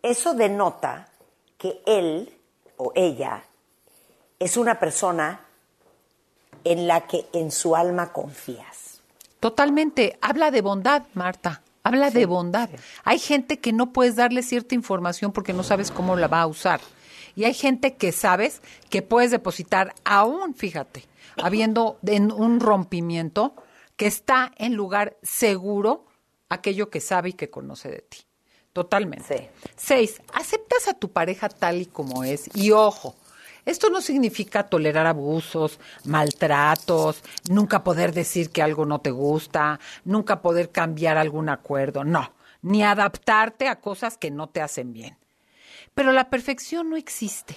Eso 0.02 0.34
denota 0.34 1.08
que 1.56 1.80
él 1.86 2.32
o 2.76 2.92
ella 2.94 3.42
es 4.38 4.56
una 4.56 4.78
persona 4.78 5.40
en 6.64 6.86
la 6.86 7.06
que 7.06 7.26
en 7.32 7.50
su 7.50 7.76
alma 7.76 8.12
confías. 8.12 9.00
Totalmente. 9.40 10.18
Habla 10.20 10.50
de 10.50 10.60
bondad, 10.60 11.04
Marta. 11.14 11.62
Habla 11.84 12.10
de 12.10 12.26
bondad. 12.26 12.68
Hay 13.04 13.18
gente 13.18 13.60
que 13.60 13.72
no 13.72 13.92
puedes 13.92 14.16
darle 14.16 14.42
cierta 14.42 14.74
información 14.74 15.32
porque 15.32 15.52
no 15.52 15.62
sabes 15.62 15.90
cómo 15.90 16.16
la 16.16 16.28
va 16.28 16.42
a 16.42 16.46
usar. 16.46 16.80
Y 17.34 17.44
hay 17.44 17.54
gente 17.54 17.94
que 17.94 18.12
sabes 18.12 18.60
que 18.90 19.00
puedes 19.00 19.30
depositar 19.30 19.94
aún, 20.04 20.54
fíjate, 20.54 21.04
habiendo 21.36 21.98
en 22.04 22.32
un 22.32 22.60
rompimiento, 22.60 23.54
que 23.96 24.06
está 24.06 24.52
en 24.56 24.74
lugar 24.74 25.16
seguro 25.22 26.06
aquello 26.48 26.90
que 26.90 27.00
sabe 27.00 27.30
y 27.30 27.32
que 27.32 27.50
conoce 27.50 27.88
de 27.90 28.02
ti. 28.02 28.18
Totalmente. 28.72 29.50
Seis, 29.76 30.20
aceptas 30.32 30.88
a 30.88 30.94
tu 30.94 31.10
pareja 31.10 31.48
tal 31.48 31.80
y 31.80 31.86
como 31.86 32.22
es. 32.22 32.48
Y 32.54 32.70
ojo, 32.70 33.16
esto 33.68 33.90
no 33.90 34.00
significa 34.00 34.62
tolerar 34.62 35.06
abusos, 35.06 35.78
maltratos, 36.04 37.22
nunca 37.50 37.84
poder 37.84 38.14
decir 38.14 38.48
que 38.48 38.62
algo 38.62 38.86
no 38.86 39.00
te 39.02 39.10
gusta, 39.10 39.78
nunca 40.04 40.40
poder 40.40 40.70
cambiar 40.70 41.18
algún 41.18 41.50
acuerdo, 41.50 42.02
no, 42.02 42.32
ni 42.62 42.82
adaptarte 42.82 43.68
a 43.68 43.78
cosas 43.78 44.16
que 44.16 44.30
no 44.30 44.48
te 44.48 44.62
hacen 44.62 44.94
bien. 44.94 45.18
Pero 45.94 46.12
la 46.12 46.30
perfección 46.30 46.88
no 46.88 46.96
existe. 46.96 47.56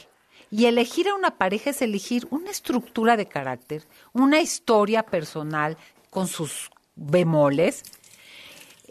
Y 0.49 0.66
elegir 0.66 1.07
a 1.07 1.16
una 1.16 1.38
pareja 1.38 1.70
es 1.70 1.82
elegir 1.82 2.28
una 2.30 2.51
estructura 2.51 3.16
de 3.16 3.28
carácter, 3.28 3.88
una 4.12 4.41
historia 4.41 5.03
personal 5.03 5.78
con 6.09 6.28
sus 6.28 6.72
bemoles. 6.95 7.84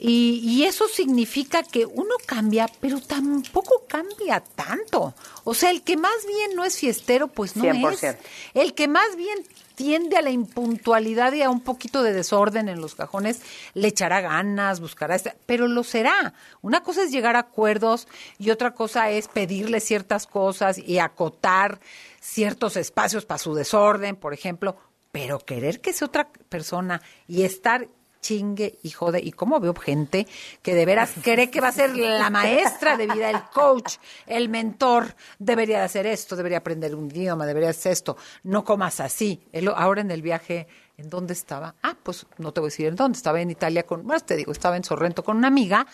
Y, 0.03 0.41
y 0.43 0.65
eso 0.65 0.89
significa 0.89 1.63
que 1.63 1.85
uno 1.85 2.15
cambia, 2.25 2.67
pero 2.81 3.01
tampoco 3.03 3.85
cambia 3.87 4.41
tanto. 4.41 5.15
O 5.45 5.53
sea, 5.53 5.71
el 5.71 5.83
que 5.83 5.99
más 5.99 6.27
bien 6.27 6.57
no 6.57 6.65
es 6.65 6.79
fiestero, 6.79 7.29
pues 7.29 7.55
no 7.55 7.65
100%. 7.65 7.93
es. 7.93 8.17
El 8.55 8.73
que 8.75 8.89
más 8.89 9.15
bien 9.17 9.39
tiende 9.75 10.17
a 10.17 10.23
la 10.23 10.31
impuntualidad 10.31 11.33
y 11.35 11.43
a 11.43 11.51
un 11.51 11.61
poquito 11.61 12.03
de 12.03 12.13
desorden 12.15 12.69
en 12.71 12.81
los 12.81 12.95
cajones, 12.95 13.41
le 13.75 13.89
echará 13.89 14.21
ganas, 14.23 14.81
buscará, 14.81 15.15
este- 15.17 15.37
pero 15.47 15.69
lo 15.69 15.85
será. 15.85 16.33
Una 16.63 16.83
cosa 16.83 17.03
es 17.03 17.11
llegar 17.11 17.37
a 17.37 17.41
acuerdos 17.41 18.09
y 18.39 18.51
otra 18.51 18.73
cosa 18.75 19.11
es 19.11 19.29
pedirle 19.29 19.81
ciertas 19.81 20.27
cosas 20.27 20.79
y 20.79 20.99
acotar 20.99 21.79
ciertos 22.21 22.77
espacios 22.77 23.27
para 23.27 23.39
su 23.39 23.55
desorden, 23.55 24.17
por 24.17 24.33
ejemplo, 24.35 24.77
pero 25.13 25.39
querer 25.41 25.81
que 25.81 25.93
sea 25.93 26.07
otra 26.09 26.29
persona 26.49 27.01
y 27.27 27.43
estar 27.43 27.89
chingue 28.21 28.79
y 28.83 28.91
jode. 28.91 29.21
Y 29.21 29.33
cómo 29.33 29.61
veo 29.61 29.75
gente 29.75 30.27
que 30.63 30.75
de 30.75 30.87
veras 30.87 31.13
cree 31.23 31.51
que 31.51 31.61
va 31.61 31.69
a 31.69 31.73
ser 31.73 31.97
la 31.97 32.31
maestra 32.31 32.97
de 32.97 33.07
vida, 33.07 33.31
el 33.31 33.43
coach, 33.53 33.95
el 34.27 34.49
mentor. 34.49 35.15
Debería 35.39 35.79
de 35.79 35.85
hacer 35.85 36.07
esto, 36.07 36.37
debería 36.37 36.59
aprender 36.59 36.95
un 36.95 37.11
idioma, 37.11 37.47
debería 37.47 37.71
hacer 37.71 37.93
esto. 37.93 38.17
No 38.45 38.65
comas 38.65 39.01
así. 39.01 39.43
Ahora 39.75 40.01
en 40.01 40.11
el 40.11 40.23
viaje, 40.23 40.67
¿en 40.97 41.09
dónde 41.09 41.33
estaba? 41.33 41.75
Ah, 41.83 41.97
pues 42.03 42.27
no 42.39 42.53
te 42.53 42.61
voy 42.61 42.69
a 42.69 42.71
decir 42.71 42.87
en 42.87 42.97
dónde. 42.97 43.17
Estaba 43.17 43.41
en 43.41 43.51
Italia 43.51 43.85
con, 43.85 44.07
bueno, 44.07 44.21
te 44.21 44.37
digo, 44.37 44.53
estaba 44.53 44.77
en 44.77 44.85
Sorrento 44.85 45.25
con 45.25 45.37
una 45.37 45.49
amiga. 45.49 45.87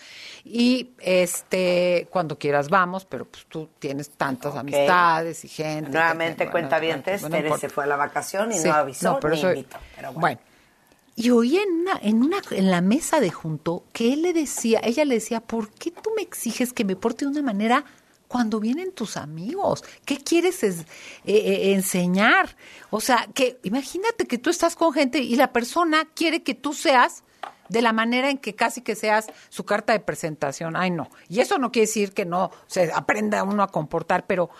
Y 0.43 0.91
este, 0.99 2.07
cuando 2.09 2.37
quieras 2.37 2.69
vamos, 2.69 3.05
pero 3.05 3.25
pues 3.25 3.45
tú 3.47 3.69
tienes 3.79 4.09
tantas 4.11 4.55
amistades 4.55 5.43
y 5.45 5.47
gente. 5.47 5.91
Nuevamente, 5.91 6.49
cuenta 6.49 6.79
bien, 6.79 7.03
bueno, 7.21 7.57
se 7.57 7.69
fue 7.69 7.85
a 7.85 7.87
la 7.87 7.95
vacación 7.95 8.51
y 8.51 8.55
Sí, 8.57 8.67
no 8.67 8.73
avisó 8.73 9.13
no, 9.13 9.19
pero 9.19 9.35
ni 9.35 9.41
invitó. 9.41 9.77
Pero 9.95 10.11
bueno. 10.13 10.19
bueno. 10.19 10.46
Y 11.19 11.31
oí 11.31 11.57
en 11.57 11.71
una, 11.81 11.99
en 11.99 12.21
una, 12.21 12.37
en 12.51 12.69
la 12.69 12.79
mesa 12.81 13.19
de 13.19 13.31
junto 13.31 13.83
que 13.91 14.13
él 14.13 14.21
le 14.21 14.33
decía, 14.33 14.79
ella 14.83 15.03
le 15.03 15.15
decía, 15.15 15.39
¿por 15.41 15.71
qué 15.71 15.89
tú 15.89 16.11
me 16.15 16.21
exiges 16.21 16.73
que 16.73 16.85
me 16.85 16.95
porte 16.95 17.25
de 17.25 17.31
una 17.31 17.41
manera 17.41 17.85
cuando 18.27 18.59
vienen 18.59 18.91
tus 18.91 19.17
amigos? 19.17 19.83
¿Qué 20.05 20.17
quieres 20.17 20.61
es- 20.63 20.81
eh, 20.81 20.85
eh, 21.25 21.73
enseñar? 21.73 22.55
O 22.91 23.01
sea, 23.01 23.27
que 23.33 23.59
imagínate 23.63 24.27
que 24.27 24.37
tú 24.37 24.51
estás 24.51 24.75
con 24.75 24.93
gente 24.93 25.17
y 25.17 25.35
la 25.37 25.51
persona 25.51 26.07
quiere 26.13 26.43
que 26.43 26.53
tú 26.53 26.73
seas 26.73 27.23
de 27.67 27.81
la 27.81 27.93
manera 27.93 28.29
en 28.29 28.37
que 28.37 28.53
casi 28.53 28.81
que 28.81 28.95
seas 28.95 29.25
su 29.49 29.65
carta 29.65 29.93
de 29.93 29.99
presentación. 29.99 30.75
Ay, 30.75 30.91
no. 30.91 31.09
Y 31.29 31.39
eso 31.39 31.57
no 31.57 31.71
quiere 31.71 31.87
decir 31.87 32.13
que 32.13 32.25
no 32.25 32.51
se 32.67 32.91
aprenda 32.93 33.43
uno 33.43 33.63
a 33.63 33.71
comportar, 33.71 34.27
pero 34.27 34.51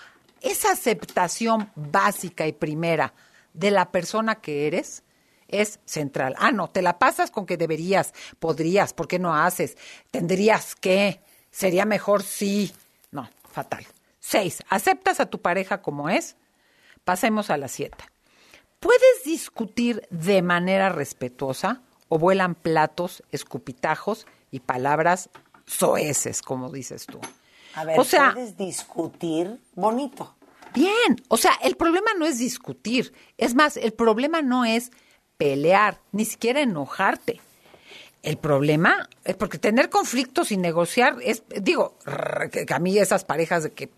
esa 0.41 0.71
aceptación 0.71 1.69
básica 1.75 2.47
y 2.47 2.51
primera 2.51 3.13
de 3.53 3.69
la 3.69 3.91
persona 3.91 4.35
que 4.41 4.65
eres 4.65 5.03
es 5.47 5.79
central. 5.85 6.35
Ah, 6.37 6.51
no, 6.51 6.69
te 6.69 6.81
la 6.81 6.99
pasas 6.99 7.31
con 7.31 7.45
que 7.45 7.57
deberías, 7.57 8.13
podrías, 8.39 8.93
¿por 8.93 9.07
qué 9.07 9.19
no 9.19 9.35
haces? 9.35 9.77
Tendrías 10.11 10.75
que, 10.75 11.21
sería 11.51 11.85
mejor 11.85 12.23
sí. 12.23 12.73
No, 13.11 13.29
fatal. 13.49 13.85
Seis, 14.19 14.63
¿aceptas 14.69 15.19
a 15.19 15.27
tu 15.27 15.41
pareja 15.41 15.81
como 15.81 16.09
es? 16.09 16.35
Pasemos 17.03 17.49
a 17.49 17.57
la 17.57 17.67
siete. 17.67 18.03
¿Puedes 18.79 19.23
discutir 19.25 20.07
de 20.09 20.41
manera 20.41 20.89
respetuosa 20.89 21.81
o 22.09 22.19
vuelan 22.19 22.53
platos, 22.53 23.23
escupitajos 23.31 24.27
y 24.51 24.59
palabras 24.59 25.29
soeces, 25.65 26.41
como 26.41 26.69
dices 26.69 27.05
tú? 27.05 27.19
A 27.73 27.85
ver, 27.85 27.99
o 27.99 28.03
sea, 28.03 28.33
puedes 28.33 28.57
discutir 28.57 29.59
bonito. 29.73 30.35
Bien, 30.73 31.15
o 31.27 31.37
sea, 31.37 31.53
el 31.63 31.75
problema 31.75 32.11
no 32.17 32.25
es 32.25 32.37
discutir. 32.37 33.13
Es 33.37 33.55
más, 33.55 33.77
el 33.77 33.93
problema 33.93 34.41
no 34.41 34.65
es 34.65 34.91
pelear, 35.37 35.99
ni 36.11 36.25
siquiera 36.25 36.61
enojarte. 36.61 37.39
El 38.23 38.37
problema 38.37 39.07
es 39.23 39.35
porque 39.35 39.57
tener 39.57 39.89
conflictos 39.89 40.51
y 40.51 40.57
negociar 40.57 41.15
es, 41.21 41.43
digo, 41.61 41.95
que 42.51 42.73
a 42.73 42.79
mí 42.79 42.97
esas 42.97 43.23
parejas 43.23 43.63
de 43.63 43.71
que 43.71 43.91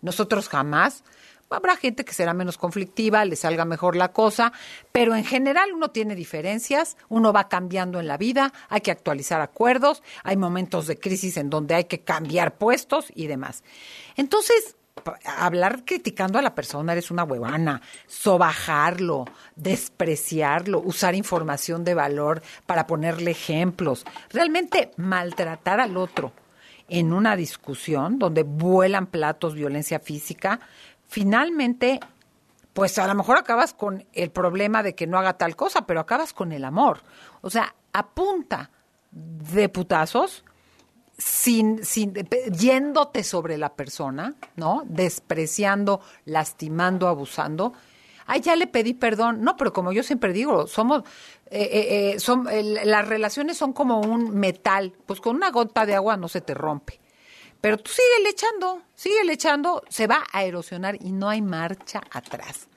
nosotros 0.00 0.48
jamás, 0.48 1.02
habrá 1.50 1.76
gente 1.76 2.04
que 2.04 2.14
será 2.14 2.34
menos 2.34 2.56
conflictiva, 2.56 3.24
le 3.24 3.36
salga 3.36 3.64
mejor 3.64 3.96
la 3.96 4.12
cosa, 4.12 4.52
pero 4.92 5.14
en 5.14 5.24
general 5.24 5.72
uno 5.72 5.90
tiene 5.90 6.14
diferencias, 6.14 6.96
uno 7.08 7.32
va 7.32 7.48
cambiando 7.48 7.98
en 8.00 8.06
la 8.06 8.16
vida, 8.16 8.52
hay 8.68 8.80
que 8.80 8.90
actualizar 8.90 9.40
acuerdos, 9.40 10.02
hay 10.22 10.36
momentos 10.36 10.86
de 10.86 10.98
crisis 10.98 11.36
en 11.36 11.50
donde 11.50 11.74
hay 11.74 11.84
que 11.84 12.00
cambiar 12.00 12.56
puestos 12.56 13.06
y 13.14 13.26
demás. 13.26 13.64
Entonces, 14.16 14.76
hablar 15.24 15.84
criticando 15.84 16.38
a 16.38 16.42
la 16.42 16.54
persona, 16.54 16.92
eres 16.92 17.10
una 17.10 17.24
huevana, 17.24 17.80
sobajarlo, 18.06 19.24
despreciarlo, 19.56 20.80
usar 20.80 21.14
información 21.14 21.84
de 21.84 21.94
valor 21.94 22.42
para 22.66 22.86
ponerle 22.86 23.32
ejemplos, 23.32 24.04
realmente 24.30 24.92
maltratar 24.96 25.80
al 25.80 25.96
otro 25.96 26.32
en 26.88 27.12
una 27.12 27.36
discusión 27.36 28.18
donde 28.18 28.42
vuelan 28.42 29.06
platos, 29.06 29.54
violencia 29.54 30.00
física, 30.00 30.60
finalmente, 31.06 32.00
pues 32.72 32.98
a 32.98 33.06
lo 33.06 33.14
mejor 33.14 33.36
acabas 33.36 33.74
con 33.74 34.06
el 34.12 34.30
problema 34.30 34.82
de 34.82 34.94
que 34.94 35.06
no 35.06 35.18
haga 35.18 35.34
tal 35.34 35.54
cosa, 35.54 35.86
pero 35.86 36.00
acabas 36.00 36.32
con 36.32 36.52
el 36.52 36.64
amor. 36.64 37.02
O 37.42 37.50
sea, 37.50 37.74
apunta 37.92 38.70
de 39.10 39.68
putazos 39.68 40.44
sin, 41.18 41.84
sin, 41.84 42.12
pe- 42.12 42.50
yéndote 42.52 43.24
sobre 43.24 43.58
la 43.58 43.74
persona, 43.74 44.36
¿no? 44.56 44.84
Despreciando, 44.86 46.00
lastimando, 46.24 47.08
abusando. 47.08 47.72
Ay, 48.26 48.40
ya 48.40 48.56
le 48.56 48.66
pedí 48.66 48.94
perdón. 48.94 49.42
No, 49.42 49.56
pero 49.56 49.72
como 49.72 49.90
yo 49.92 50.02
siempre 50.02 50.32
digo, 50.32 50.66
somos, 50.66 51.02
eh, 51.50 51.62
eh, 51.72 52.12
eh, 52.14 52.20
son, 52.20 52.46
las 52.84 53.08
relaciones 53.08 53.56
son 53.56 53.72
como 53.72 54.00
un 54.00 54.38
metal. 54.38 54.94
Pues 55.06 55.20
con 55.20 55.34
una 55.36 55.50
gota 55.50 55.84
de 55.86 55.94
agua 55.94 56.16
no 56.16 56.28
se 56.28 56.40
te 56.40 56.54
rompe. 56.54 57.00
Pero 57.60 57.78
tú 57.78 57.90
sigue 57.90 58.28
echando, 58.30 58.82
sigue 58.94 59.32
echando, 59.32 59.82
se 59.88 60.06
va 60.06 60.24
a 60.32 60.44
erosionar 60.44 60.96
y 61.00 61.10
no 61.10 61.28
hay 61.28 61.42
marcha 61.42 62.00
atrás. 62.12 62.68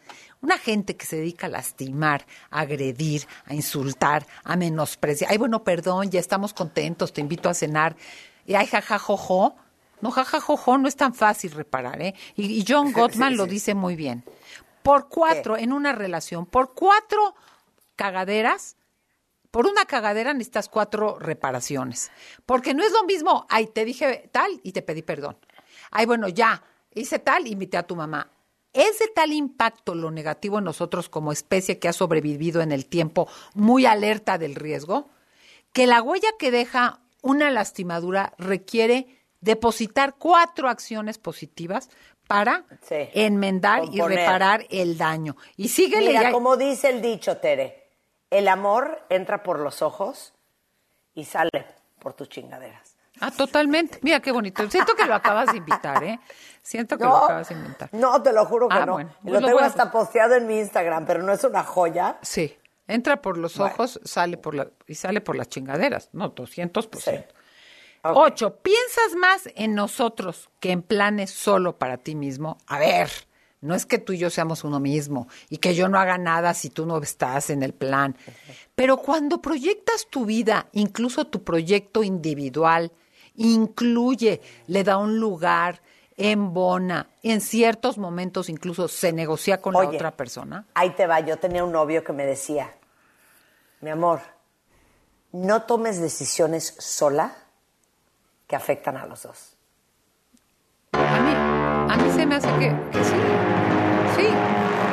Una 0.42 0.58
gente 0.58 0.96
que 0.98 1.06
se 1.06 1.18
dedica 1.18 1.46
a 1.46 1.50
lastimar, 1.52 2.26
a 2.50 2.62
agredir, 2.62 3.28
a 3.46 3.54
insultar, 3.54 4.26
a 4.44 4.56
menospreciar. 4.56 5.30
Ay, 5.30 5.38
bueno, 5.38 5.64
perdón, 5.64 6.10
ya 6.10 6.20
estamos 6.20 6.54
contentos, 6.54 7.14
te 7.14 7.22
invito 7.22 7.48
a 7.48 7.54
cenar. 7.54 7.96
Y 8.46 8.56
ay, 8.56 8.68
jajajojo. 8.68 9.56
No, 10.02 10.12
jajajojo, 10.12 10.78
no 10.78 10.88
es 10.88 10.96
tan 10.96 11.14
fácil 11.14 11.52
reparar, 11.52 12.02
¿eh? 12.02 12.16
Y, 12.36 12.60
y 12.60 12.66
John 12.68 12.92
Gottman 12.94 13.38
lo 13.38 13.46
dice 13.46 13.76
muy 13.76 13.96
bien. 13.96 14.24
Por 14.84 15.10
cuatro, 15.10 15.58
en 15.58 15.74
una 15.74 15.92
relación, 15.92 16.46
por 16.46 16.74
cuatro 16.74 17.36
cagaderas, 17.96 18.78
por 19.52 19.68
una 19.68 19.86
cagadera 19.86 20.34
necesitas 20.34 20.70
cuatro 20.70 21.20
reparaciones. 21.20 22.10
Porque 22.46 22.74
no 22.74 22.84
es 22.84 22.92
lo 22.94 23.04
mismo, 23.04 23.46
ay, 23.50 23.68
te 23.68 23.86
dije 23.86 24.30
tal 24.32 24.60
y 24.64 24.72
te 24.72 24.82
pedí 24.82 25.04
perdón. 25.04 25.38
Ay, 25.92 26.06
bueno, 26.06 26.30
ya, 26.30 26.64
hice 26.94 27.20
tal, 27.20 27.48
invité 27.48 27.78
a 27.78 27.86
tu 27.86 27.96
mamá. 27.96 28.32
es 28.74 29.00
de 29.00 29.10
tal 29.10 29.34
impacto 29.34 29.94
lo 29.94 30.10
negativo 30.12 30.58
en 30.58 30.64
nosotros 30.64 31.10
como 31.10 31.34
especie 31.34 31.78
que 31.78 31.90
ha 31.90 31.94
sobrevivido 31.94 32.62
en 32.62 32.72
el 32.72 32.86
tiempo 32.86 33.28
muy 33.54 33.86
alerta 33.86 34.38
del 34.38 34.56
riesgo, 34.56 35.10
que 35.74 35.88
la 35.88 36.02
huella 36.02 36.30
que 36.40 36.52
deja 36.52 37.01
una 37.22 37.50
lastimadura 37.52 38.34
requiere 38.38 39.08
depositar 39.42 40.16
cuatro 40.18 40.70
acciones 40.70 41.18
positivas 41.18 41.90
para 42.28 42.64
Sí. 42.84 43.10
enmendar 43.14 43.84
y 43.92 44.00
reparar 44.02 44.66
el 44.70 44.98
daño. 44.98 45.36
Y 45.58 45.68
síguele 45.70 46.08
Mira, 46.10 46.22
ya- 46.24 46.32
como 46.32 46.56
dice 46.58 46.90
el 46.90 47.02
dicho, 47.02 47.38
Tere, 47.38 47.88
el 48.30 48.48
amor 48.48 49.02
entra 49.10 49.44
por 49.44 49.60
los 49.60 49.82
ojos 49.82 50.34
y 51.14 51.26
sale 51.26 51.50
por 52.00 52.14
tus 52.14 52.30
chingaderas. 52.30 52.96
Ah, 53.20 53.30
totalmente. 53.30 54.00
Mira 54.02 54.20
qué 54.20 54.32
bonito. 54.32 54.68
Siento 54.72 54.96
que 54.96 55.06
lo 55.06 55.14
acabas 55.14 55.52
de 55.52 55.58
invitar, 55.58 56.04
¿eh? 56.04 56.20
Siento 56.64 56.98
que 56.98 57.04
lo 57.04 57.18
acabas 57.18 57.50
de 57.50 57.56
inventar. 57.56 57.90
No, 57.92 58.22
te 58.24 58.32
lo 58.34 58.46
juro 58.46 58.68
que 58.70 58.76
Ah, 58.78 58.86
no. 58.86 58.94
bueno. 58.94 59.12
Pues 59.22 59.34
lo 59.34 59.40
lo 59.42 59.48
tengo 59.48 59.60
hasta 59.60 59.92
posteado 59.92 60.36
en 60.36 60.48
mi 60.48 60.58
Instagram, 60.60 61.06
pero 61.06 61.22
no 61.22 61.32
es 61.34 61.44
una 61.44 61.64
joya. 61.64 62.18
Sí. 62.22 62.58
Entra 62.92 63.22
por 63.22 63.38
los 63.38 63.60
ojos, 63.60 64.00
sale 64.04 64.38
por 64.38 64.54
la, 64.54 64.70
y 64.88 64.96
sale 64.96 65.22
por 65.22 65.36
las 65.36 65.50
chingaderas. 65.50 66.10
No, 66.14 66.36
200%. 66.36 67.26
Ocho, 68.04 68.58
¿piensas 68.58 69.16
más 69.16 69.50
en 69.56 69.76
nosotros 69.76 70.50
que 70.60 70.72
en 70.72 70.82
planes 70.82 71.30
solo 71.32 71.78
para 71.78 71.98
ti 71.98 72.16
mismo? 72.16 72.58
A 72.68 72.80
ver, 72.80 73.10
no 73.62 73.76
es 73.76 73.86
que 73.86 74.00
tú 74.00 74.14
y 74.14 74.18
yo 74.18 74.30
seamos 74.32 74.64
uno 74.64 74.80
mismo 74.80 75.28
y 75.50 75.58
que 75.58 75.76
yo 75.76 75.88
no 75.88 76.00
haga 76.00 76.18
nada 76.18 76.54
si 76.56 76.72
tú 76.72 76.88
no 76.88 76.98
estás 76.98 77.52
en 77.52 77.62
el 77.62 77.74
plan. 77.74 78.18
Pero 78.74 78.98
cuando 78.98 79.42
proyectas 79.42 80.08
tu 80.10 80.26
vida, 80.26 80.68
incluso 80.74 81.28
tu 81.28 81.44
proyecto 81.44 82.04
individual, 82.04 82.92
incluye, 83.36 84.42
le 84.66 84.84
da 84.84 84.98
un 84.98 85.20
lugar, 85.20 85.84
embona, 86.18 87.08
en 87.22 87.40
ciertos 87.40 88.00
momentos 88.00 88.50
incluso 88.50 88.88
se 88.88 89.14
negocia 89.14 89.62
con 89.62 89.74
la 89.74 89.88
otra 89.88 90.12
persona. 90.18 90.66
Ahí 90.74 90.92
te 90.92 91.06
va, 91.06 91.20
yo 91.20 91.38
tenía 91.38 91.64
un 91.64 91.72
novio 91.72 92.04
que 92.04 92.14
me 92.14 92.26
decía, 92.26 92.74
mi 93.82 93.90
amor, 93.90 94.22
no 95.32 95.64
tomes 95.64 96.00
decisiones 96.00 96.76
sola 96.80 97.36
que 98.48 98.56
afectan 98.56 98.98
a 98.98 99.06
los 99.06 99.24
dos. 99.24 99.58
A 100.94 101.98
mí 101.98 102.12
se 102.12 102.26
me 102.26 102.36
hace 102.36 102.48
que, 102.60 102.76
que 102.92 103.04
sí. 103.04 103.16
Sí, 104.16 104.28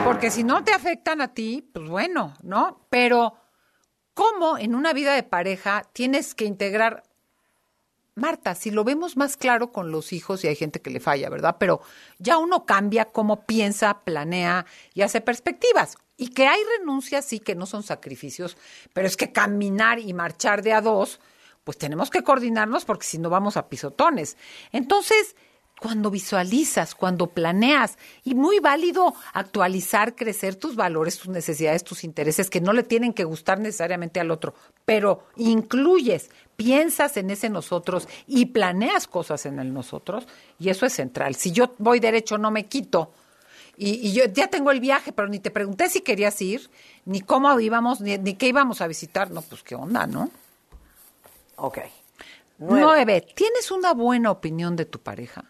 porque 0.05 0.30
si 0.30 0.43
no 0.43 0.64
te 0.64 0.72
afectan 0.72 1.20
a 1.20 1.34
ti, 1.34 1.68
pues 1.72 1.89
bueno, 1.89 2.34
¿no? 2.43 2.86
Pero 2.89 3.34
¿cómo 4.14 4.59
en 4.59 4.74
una 4.74 4.93
vida 4.93 5.14
de 5.14 5.22
pareja 5.22 5.84
tienes 5.93 6.34
que 6.34 6.45
integrar 6.45 7.03
Marta, 8.18 8.54
si 8.54 8.70
lo 8.70 8.84
vemos 8.84 9.16
más 9.16 9.36
claro 9.36 9.72
con 9.72 9.90
los 9.90 10.12
hijos 10.12 10.44
y 10.44 10.48
hay 10.48 10.56
gente 10.56 10.80
que 10.80 10.90
le 10.90 11.00
falla, 11.00 11.30
¿verdad? 11.30 11.56
Pero 11.58 11.80
ya 12.18 12.38
uno 12.38 12.66
cambia 12.66 13.06
cómo 13.06 13.46
piensa, 13.46 14.00
planea 14.04 14.66
y 14.94 15.02
hace 15.02 15.20
perspectivas. 15.20 15.96
Y 16.16 16.28
que 16.28 16.46
hay 16.46 16.60
renuncias, 16.78 17.24
sí, 17.24 17.38
que 17.38 17.54
no 17.54 17.64
son 17.64 17.82
sacrificios, 17.82 18.56
pero 18.92 19.06
es 19.06 19.16
que 19.16 19.32
caminar 19.32 20.00
y 20.00 20.12
marchar 20.12 20.62
de 20.62 20.72
a 20.72 20.80
dos, 20.80 21.20
pues 21.64 21.78
tenemos 21.78 22.10
que 22.10 22.22
coordinarnos 22.22 22.84
porque 22.84 23.06
si 23.06 23.18
no 23.18 23.30
vamos 23.30 23.56
a 23.56 23.68
pisotones. 23.68 24.36
Entonces, 24.72 25.36
cuando 25.78 26.10
visualizas, 26.10 26.94
cuando 26.94 27.28
planeas, 27.28 27.98
y 28.24 28.34
muy 28.34 28.58
válido 28.58 29.14
actualizar, 29.32 30.14
crecer 30.16 30.56
tus 30.56 30.76
valores, 30.76 31.18
tus 31.18 31.28
necesidades, 31.28 31.84
tus 31.84 32.04
intereses, 32.04 32.50
que 32.50 32.60
no 32.60 32.72
le 32.72 32.82
tienen 32.82 33.12
que 33.12 33.24
gustar 33.24 33.60
necesariamente 33.60 34.20
al 34.20 34.30
otro, 34.30 34.54
pero 34.84 35.24
incluyes, 35.36 36.30
piensas 36.59 37.16
en 37.16 37.30
ese 37.30 37.48
nosotros 37.48 38.09
y 38.26 38.46
planeas 38.46 39.06
cosas 39.06 39.46
en 39.46 39.61
el 39.61 39.72
nosotros, 39.72 40.26
y 40.59 40.70
eso 40.70 40.86
es 40.86 40.92
central. 40.92 41.36
Si 41.36 41.52
yo 41.52 41.76
voy 41.78 42.00
derecho, 42.00 42.36
no 42.36 42.50
me 42.50 42.66
quito. 42.66 43.12
Y, 43.76 44.09
y 44.09 44.12
yo 44.12 44.24
ya 44.24 44.48
tengo 44.48 44.72
el 44.72 44.80
viaje, 44.80 45.12
pero 45.12 45.28
ni 45.28 45.38
te 45.38 45.52
pregunté 45.52 45.88
si 45.88 46.00
querías 46.00 46.42
ir, 46.42 46.68
ni 47.04 47.20
cómo 47.20 47.59
íbamos, 47.61 48.00
ni, 48.00 48.18
ni 48.18 48.34
qué 48.34 48.48
íbamos 48.48 48.80
a 48.80 48.88
visitar. 48.88 49.30
No, 49.30 49.40
pues 49.42 49.62
qué 49.62 49.76
onda, 49.76 50.09
¿no? 50.09 50.30
Ok. 51.54 51.78
Nueve. 52.59 53.24
¿Tienes 53.36 53.70
una 53.70 53.94
buena 53.94 54.32
opinión 54.32 54.74
de 54.74 54.84
tu 54.84 54.98
pareja? 54.98 55.44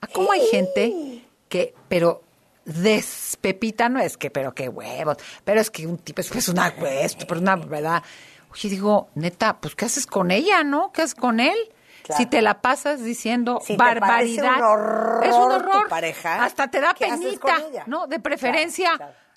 ¿A 0.00 0.06
cómo 0.06 0.32
hay 0.32 0.46
gente 0.46 1.22
que, 1.50 1.74
pero 1.90 2.22
despepita, 2.64 3.90
no 3.90 4.00
es 4.00 4.16
que, 4.16 4.30
pero 4.30 4.54
qué 4.54 4.70
huevos, 4.70 5.18
pero 5.44 5.60
es 5.60 5.70
que 5.70 5.86
un 5.86 5.98
tipo 5.98 6.22
es 6.22 6.30
pues 6.30 6.48
una 6.48 6.68
esto, 6.68 7.26
pero 7.28 7.38
una 7.38 7.56
verdad. 7.56 8.02
Oye, 8.52 8.68
digo, 8.68 9.08
neta, 9.14 9.58
pues 9.60 9.74
¿qué 9.74 9.86
haces 9.86 10.06
con 10.06 10.30
ella, 10.30 10.62
no? 10.62 10.92
¿Qué 10.92 11.02
haces 11.02 11.14
con 11.14 11.40
él? 11.40 11.56
Claro. 12.02 12.18
Si 12.18 12.26
te 12.26 12.42
la 12.42 12.60
pasas 12.60 13.02
diciendo 13.02 13.60
Si 13.64 13.74
te 13.74 13.78
barbaridad, 13.78 14.56
un 14.58 14.62
horror 14.64 15.24
es 15.24 15.34
un 15.34 15.48
tu 15.48 15.54
horror. 15.54 15.88
pareja, 15.88 16.44
Hasta 16.44 16.68
te 16.68 16.80
da 16.80 16.94
¿qué 16.94 17.06
haces 17.06 17.38
con 17.38 17.52
penita? 17.54 17.84
¿no? 17.86 18.06
De 18.08 18.18
preferencia, 18.20 18.90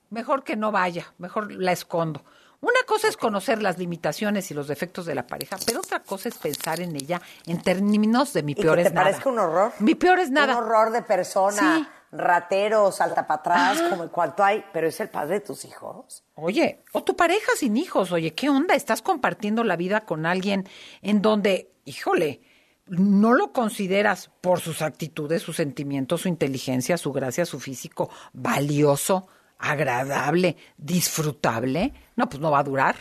mejor 0.10 0.44
que 0.44 0.56
no 0.56 0.72
vaya, 0.72 1.06
mejor 1.20 1.52
la 1.52 1.72
escondo. 1.72 2.24
Una 2.62 2.80
cosa 2.88 3.08
es 3.08 3.18
conocer 3.18 3.62
las 3.62 3.78
limitaciones 3.78 4.50
y 4.50 4.56
los 4.56 4.68
defectos 4.68 5.06
de 5.06 5.14
la 5.14 5.28
pareja, 5.28 5.58
pero 5.68 5.80
otra 5.82 6.00
cosa 6.02 6.30
es 6.30 6.36
pensar 6.40 6.80
en 6.80 6.96
ella 6.96 7.22
en 7.46 7.62
términos 7.62 8.34
de 8.34 8.42
mi 8.42 8.54
¿Y 8.54 8.56
peor 8.56 8.78
que 8.78 8.82
es 8.84 8.88
te 8.88 8.94
nada. 8.96 9.06
parezca 9.08 9.30
un 9.30 9.38
horror? 9.38 9.72
Mi 9.80 9.94
peor 9.94 10.18
es 10.20 10.32
nada. 10.32 10.58
Un 10.58 10.64
horror 10.64 10.92
de 10.92 11.04
persona, 11.04 11.78
Sí. 11.78 11.88
Ratero, 12.18 12.92
salta 12.92 13.28
para 13.28 13.40
atrás, 13.40 13.82
como 13.90 14.04
en 14.04 14.10
cuanto 14.10 14.44
hay, 14.44 14.64
pero 14.74 14.88
es 14.88 15.00
el 15.00 15.10
padre 15.10 15.36
de 15.36 15.42
tus 15.42 15.66
hijos. 15.66 16.24
Oye, 16.36 16.84
o 16.92 17.04
tu 17.04 17.16
pareja 17.16 17.52
sin 17.58 17.78
hijos, 17.78 18.12
oye, 18.12 18.34
¿qué 18.34 18.50
onda? 18.50 18.76
Estás 18.76 19.02
compartiendo 19.02 19.64
la 19.64 19.76
vida 19.76 20.02
con 20.02 20.26
alguien 20.26 20.68
en 21.02 21.22
donde, 21.22 21.72
híjole, 21.86 22.42
no 22.88 23.34
lo 23.34 23.52
consideras 23.52 24.30
por 24.42 24.60
sus 24.60 24.82
actitudes, 24.82 25.42
sus 25.42 25.56
sentimientos, 25.56 26.22
su 26.22 26.28
inteligencia, 26.28 26.98
su 26.98 27.12
gracia, 27.12 27.46
su 27.46 27.60
físico 27.60 28.10
valioso, 28.34 29.28
agradable, 29.58 30.58
disfrutable. 30.78 31.94
No, 32.16 32.30
pues 32.30 32.40
no 32.42 32.52
va 32.52 32.60
a 32.60 32.64
durar. 32.64 32.96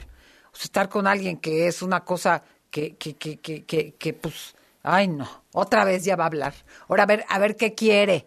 O 0.52 0.56
sea, 0.56 0.64
estar 0.64 0.88
con 0.88 1.06
alguien 1.06 1.36
que 1.38 1.66
es 1.66 1.82
una 1.82 2.04
cosa 2.04 2.42
que, 2.70 2.96
que, 2.96 3.14
que, 3.14 3.38
que, 3.40 3.64
que, 3.64 3.94
que, 3.94 4.14
pues, 4.14 4.54
ay 4.82 5.08
no, 5.08 5.28
otra 5.52 5.84
vez 5.84 6.04
ya 6.04 6.16
va 6.16 6.24
a 6.24 6.28
hablar. 6.28 6.54
Ahora 6.88 7.02
a 7.02 7.06
ver, 7.06 7.24
a 7.28 7.38
ver 7.38 7.56
qué 7.56 7.74
quiere. 7.74 8.26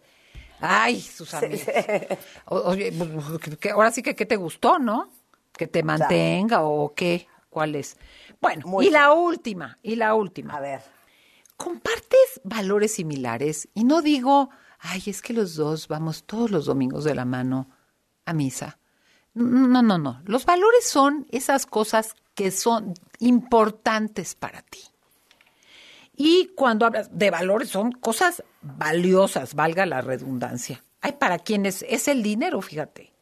Ay, 0.59 0.99
sus 1.01 1.33
amigos. 1.33 1.67
Oye, 2.45 2.91
que- 3.59 3.69
ahora 3.71 3.91
sí 3.91 4.01
que 4.01 4.15
qué 4.15 4.25
te 4.25 4.35
gustó, 4.35 4.79
¿no? 4.79 5.09
Que 5.53 5.67
te 5.67 5.83
mantenga 5.83 6.63
o 6.63 6.93
qué, 6.93 7.27
cuál 7.49 7.75
es. 7.75 7.97
Bueno, 8.41 8.65
Muy 8.67 8.87
y 8.87 8.89
la 8.89 9.13
última, 9.13 9.77
y 9.83 9.95
la 9.95 10.13
última. 10.15 10.55
A 10.55 10.59
ver. 10.59 10.81
¿Compartes 11.55 12.41
valores 12.43 12.93
similares? 12.93 13.67
Y 13.73 13.83
no 13.83 14.01
digo, 14.01 14.49
ay, 14.79 15.01
es 15.07 15.21
que 15.21 15.33
los 15.33 15.55
dos 15.55 15.87
vamos 15.87 16.23
todos 16.23 16.51
los 16.51 16.65
domingos 16.65 17.03
de 17.03 17.15
la 17.15 17.25
mano 17.25 17.69
a 18.25 18.33
misa. 18.33 18.77
No, 19.33 19.81
no, 19.81 19.97
no. 19.97 20.21
Los 20.25 20.45
valores 20.45 20.85
son 20.87 21.25
esas 21.31 21.65
cosas 21.65 22.15
que 22.35 22.51
son 22.51 22.93
importantes 23.19 24.35
para 24.35 24.61
ti. 24.61 24.79
Y 26.17 26.47
cuando 26.55 26.87
hablas 26.87 27.09
de 27.17 27.29
valores 27.29 27.69
son 27.69 27.91
cosas 27.91 28.43
valiosas, 28.61 29.53
valga 29.53 29.85
la 29.85 30.01
redundancia. 30.01 30.83
Hay 31.01 31.13
para 31.13 31.37
quienes 31.37 31.85
es 31.87 32.07
el 32.07 32.23
dinero, 32.23 32.59
fíjate. 32.61 33.13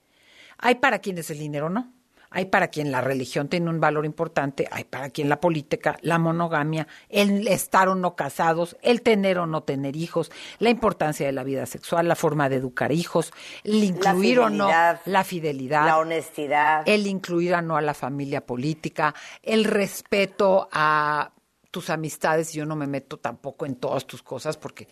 Hay 0.58 0.76
para 0.76 1.00
quienes 1.00 1.30
el 1.30 1.40
dinero 1.40 1.70
no. 1.70 1.92
Hay 2.32 2.46
para 2.46 2.68
quien 2.68 2.92
la 2.92 3.00
religión 3.00 3.48
tiene 3.48 3.70
un 3.70 3.80
valor 3.80 4.06
importante, 4.06 4.68
hay 4.70 4.84
para 4.84 5.10
quien 5.10 5.30
la 5.30 5.40
política, 5.40 5.98
la 6.02 6.20
monogamia, 6.20 6.86
el 7.08 7.48
estar 7.48 7.88
o 7.88 7.96
no 7.96 8.18
casados, 8.18 8.76
el 8.82 9.02
tener 9.04 9.40
o 9.40 9.46
no 9.46 9.64
tener 9.64 9.96
hijos, 9.96 10.32
la 10.60 10.70
importancia 10.70 11.26
de 11.26 11.32
la 11.32 11.46
vida 11.46 11.66
sexual, 11.66 12.10
la 12.10 12.16
forma 12.18 12.50
de 12.50 12.58
educar 12.58 12.92
hijos, 12.92 13.32
el 13.64 13.82
incluir 13.86 14.40
o 14.40 14.50
no 14.50 14.70
la 15.06 15.24
fidelidad, 15.24 15.86
La 15.86 15.98
honestidad. 15.98 16.84
el 16.86 17.08
incluir 17.08 17.54
o 17.54 17.62
no 17.62 17.78
a 17.78 17.82
la 17.82 17.94
familia 17.94 18.46
política, 18.46 19.16
el 19.42 19.64
respeto 19.64 20.68
a 20.74 21.32
tus 21.76 21.90
amistades. 21.90 22.54
Yo 22.54 22.66
no 22.66 22.78
me 22.78 22.88
meto 22.88 23.18
tampoco 23.18 23.66
en 23.66 23.76
todas 23.76 24.06
tus 24.08 24.24
cosas 24.24 24.56
porque 24.56 24.88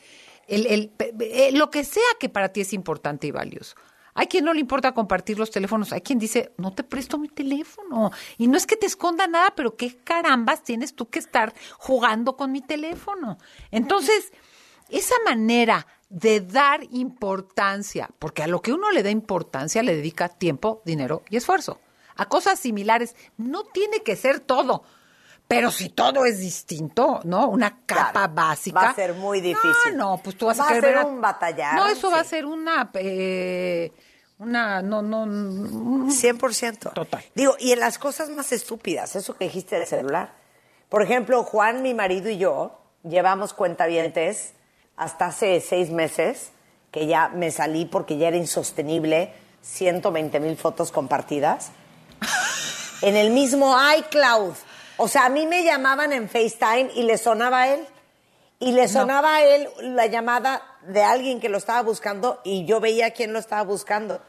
el, 0.47 0.65
el- 0.67 0.91
eh, 1.21 1.51
lo 1.53 1.69
que 1.69 1.85
sea 1.85 2.03
que 2.19 2.27
para 2.27 2.49
ti 2.49 2.59
es 2.59 2.73
importante 2.73 3.25
y 3.27 3.31
valioso. 3.31 3.75
Hay 4.15 4.27
quien 4.27 4.43
no 4.43 4.53
le 4.53 4.59
importa 4.59 4.91
compartir 4.93 5.39
los 5.39 5.49
teléfonos, 5.49 5.93
hay 5.93 6.01
quien 6.01 6.19
dice, 6.19 6.51
no 6.57 6.73
te 6.73 6.83
presto 6.83 7.17
mi 7.17 7.29
teléfono. 7.29 8.11
Y 8.37 8.47
no 8.47 8.57
es 8.57 8.67
que 8.67 8.75
te 8.75 8.85
esconda 8.85 9.27
nada, 9.27 9.53
pero 9.55 9.77
qué 9.77 9.95
carambas 9.95 10.61
tienes 10.61 10.93
tú 10.93 11.09
que 11.09 11.19
estar 11.19 11.53
jugando 11.79 12.35
con 12.35 12.51
mi 12.51 12.59
teléfono. 12.61 13.37
Entonces, 13.71 14.33
esa 14.89 15.15
manera 15.25 15.87
de 16.09 16.41
dar 16.41 16.81
importancia, 16.91 18.09
porque 18.19 18.43
a 18.43 18.47
lo 18.47 18.61
que 18.61 18.73
uno 18.73 18.91
le 18.91 19.03
da 19.03 19.09
importancia 19.09 19.81
le 19.83 19.95
dedica 19.95 20.27
tiempo, 20.27 20.81
dinero 20.85 21.23
y 21.29 21.37
esfuerzo. 21.37 21.79
A 22.15 22.27
cosas 22.27 22.59
similares 22.59 23.15
no 23.37 23.63
tiene 23.63 24.03
que 24.03 24.15
ser 24.17 24.41
todo. 24.41 24.83
Pero 25.55 25.71
si 25.71 25.89
todo 25.89 26.25
es 26.25 26.39
distinto, 26.39 27.19
¿no? 27.23 27.47
Una 27.49 27.79
capa 27.85 28.27
básica. 28.27 28.79
Va 28.81 28.89
a 28.89 28.95
ser 28.95 29.13
muy 29.13 29.41
difícil. 29.41 29.95
No, 29.97 30.11
no, 30.15 30.17
pues 30.23 30.37
tú 30.37 30.45
vas 30.47 30.59
Va 30.59 30.65
a 30.65 30.67
a 30.67 30.73
ser 30.73 30.81
ver 30.81 31.05
un 31.05 31.21
batallar, 31.21 31.75
No, 31.75 31.87
eso 31.87 32.09
va 32.11 32.19
a 32.19 32.23
sí. 32.23 32.31
ser 32.31 32.45
una. 32.45 32.89
eh, 32.95 33.91
una. 34.39 34.81
No, 34.81 35.01
no. 35.01 35.25
100%. 35.25 36.93
Total. 36.93 37.23
Digo, 37.35 37.55
y 37.59 37.71
en 37.71 37.79
las 37.79 37.97
cosas 37.97 38.29
más 38.29 38.51
estúpidas, 38.51 39.15
eso 39.15 39.35
que 39.35 39.45
dijiste 39.45 39.77
del 39.77 39.87
celular. 39.87 40.33
Por 40.89 41.01
ejemplo, 41.01 41.43
Juan, 41.43 41.81
mi 41.81 41.93
marido 41.93 42.29
y 42.29 42.37
yo 42.37 42.79
llevamos 43.03 43.53
cuentavientes 43.53 44.53
hasta 44.95 45.25
hace 45.27 45.59
seis 45.61 45.89
meses 45.89 46.51
que 46.91 47.07
ya 47.07 47.29
me 47.29 47.49
salí 47.51 47.85
porque 47.85 48.17
ya 48.17 48.27
era 48.27 48.37
insostenible, 48.37 49.33
120 49.63 50.39
mil 50.39 50.55
fotos 50.57 50.91
compartidas, 50.91 51.71
en 53.01 53.15
el 53.15 53.31
mismo 53.31 53.75
iCloud. 53.97 54.53
O 54.97 55.07
sea, 55.07 55.25
a 55.25 55.29
mí 55.29 55.47
me 55.47 55.63
llamaban 55.63 56.13
en 56.13 56.29
FaceTime 56.29 56.91
y 56.95 57.03
le 57.03 57.17
sonaba 57.17 57.63
a 57.63 57.73
él. 57.73 57.85
Y 58.59 58.71
le 58.71 58.87
sonaba 58.87 59.35
a 59.35 59.43
él 59.43 59.67
la 59.81 60.05
llamada 60.05 60.61
de 60.87 61.03
alguien 61.03 61.41
que 61.41 61.49
lo 61.49 61.57
estaba 61.57 61.81
buscando 61.81 62.39
y 62.45 62.65
yo 62.65 62.79
veía 62.79 63.11
quién 63.11 63.33
lo 63.33 63.39
estaba 63.39 63.63
buscando. 63.63 64.21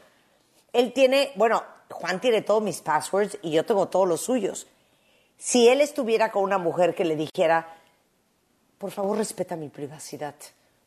Él 0.73 0.91
tiene, 0.91 1.31
bueno, 1.35 1.63
Juan 1.89 2.19
tiene 2.19 2.41
todos 2.41 2.61
mis 2.61 2.81
passwords 2.81 3.37
y 3.41 3.51
yo 3.51 3.65
tengo 3.65 3.87
todos 3.87 4.07
los 4.07 4.21
suyos. 4.21 4.67
Si 5.37 5.69
él 5.69 5.79
estuviera 5.79 6.31
con 6.31 6.43
una 6.43 6.57
mujer 6.57 6.95
que 6.95 7.05
le 7.05 7.15
dijera, 7.15 7.77
por 8.77 8.91
favor 8.91 9.17
respeta 9.17 9.55
mi 9.55 9.69
privacidad, 9.69 10.35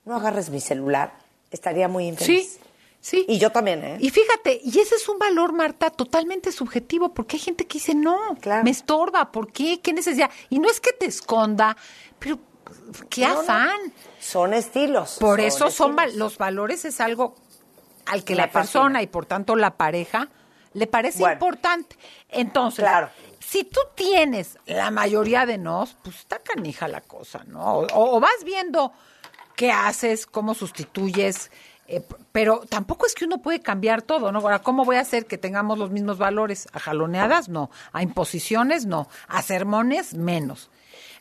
no 0.04 0.16
agarres 0.16 0.50
mi 0.50 0.60
celular, 0.60 1.12
estaría 1.50 1.88
muy 1.88 2.06
infeliz. 2.06 2.52
Sí, 2.52 2.60
sí. 3.00 3.24
Y 3.28 3.38
yo 3.38 3.50
también, 3.50 3.82
¿eh? 3.84 3.96
Y 4.00 4.10
fíjate, 4.10 4.60
y 4.64 4.78
ese 4.80 4.96
es 4.96 5.08
un 5.08 5.18
valor, 5.18 5.52
Marta, 5.52 5.90
totalmente 5.90 6.52
subjetivo, 6.52 7.14
porque 7.14 7.36
hay 7.36 7.40
gente 7.42 7.66
que 7.66 7.74
dice, 7.78 7.94
no, 7.94 8.36
me 8.64 8.70
estorba, 8.70 9.30
¿por 9.32 9.52
qué? 9.52 9.80
¿Qué 9.80 9.92
necesidad? 9.92 10.30
Y 10.50 10.58
no 10.58 10.68
es 10.70 10.80
que 10.80 10.92
te 10.92 11.06
esconda, 11.06 11.76
pero 12.18 12.38
qué 13.08 13.22
No, 13.22 13.34
no. 13.34 13.40
afán. 13.40 13.78
Son 14.20 14.52
estilos. 14.54 15.16
Por 15.20 15.38
son 15.38 15.46
eso 15.46 15.70
son 15.70 15.96
los 16.16 16.36
valores 16.38 16.84
es 16.84 17.00
algo 17.00 17.34
al 18.06 18.24
que 18.24 18.34
Me 18.34 18.38
la 18.42 18.50
persona 18.50 18.84
fascina. 18.86 19.02
y 19.02 19.06
por 19.06 19.26
tanto 19.26 19.54
la 19.56 19.76
pareja 19.76 20.28
le 20.74 20.86
parece 20.86 21.20
Bueno. 21.20 21.34
importante. 21.34 21.96
Entonces, 22.28 22.84
si 23.40 23.64
tú 23.64 23.80
tienes 23.94 24.58
la 24.66 24.90
mayoría 24.90 25.46
de 25.46 25.56
nos, 25.58 25.94
pues 26.02 26.16
está 26.16 26.38
canija 26.40 26.88
la 26.88 27.00
cosa, 27.00 27.44
¿no? 27.46 27.78
O, 27.80 28.16
o 28.16 28.20
vas 28.20 28.44
viendo 28.44 28.92
qué 29.56 29.72
haces, 29.72 30.26
cómo 30.26 30.54
sustituyes, 30.54 31.50
eh, 31.88 32.02
pero 32.32 32.60
tampoco 32.68 33.06
es 33.06 33.14
que 33.14 33.24
uno 33.24 33.38
puede 33.38 33.60
cambiar 33.60 34.02
todo, 34.02 34.30
¿no? 34.30 34.40
Ahora, 34.40 34.60
¿cómo 34.60 34.84
voy 34.84 34.96
a 34.96 35.00
hacer 35.00 35.24
que 35.24 35.38
tengamos 35.38 35.78
los 35.78 35.90
mismos 35.90 36.18
valores? 36.18 36.68
¿A 36.72 36.78
jaloneadas? 36.78 37.48
No. 37.48 37.70
¿A 37.92 38.02
imposiciones? 38.02 38.84
No. 38.84 39.08
¿A 39.26 39.40
sermones? 39.40 40.12
Menos. 40.12 40.68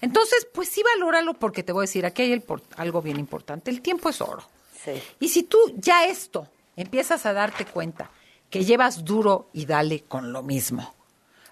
Entonces, 0.02 0.46
pues 0.54 0.68
sí 0.68 0.84
valóralo 0.84 1.36
porque 1.36 1.64
te 1.64 1.72
voy 1.72 1.84
a 1.84 1.88
decir, 1.88 2.06
aquí 2.06 2.24
hay 2.24 2.34
el 2.34 2.44
algo 2.76 3.02
bien 3.02 3.18
importante. 3.18 3.72
El 3.72 3.82
tiempo 3.82 4.10
es 4.10 4.20
oro. 4.20 4.44
Sí. 4.84 5.02
Y 5.22 5.30
si 5.30 5.44
tú 5.44 5.58
ya 5.78 6.06
esto 6.06 6.48
empiezas 6.76 7.26
a 7.26 7.32
darte 7.32 7.66
cuenta 7.66 8.12
que 8.50 8.66
llevas 8.66 9.06
duro 9.06 9.50
y 9.54 9.66
dale 9.66 10.04
con 10.04 10.34
lo 10.34 10.44
mismo, 10.44 10.94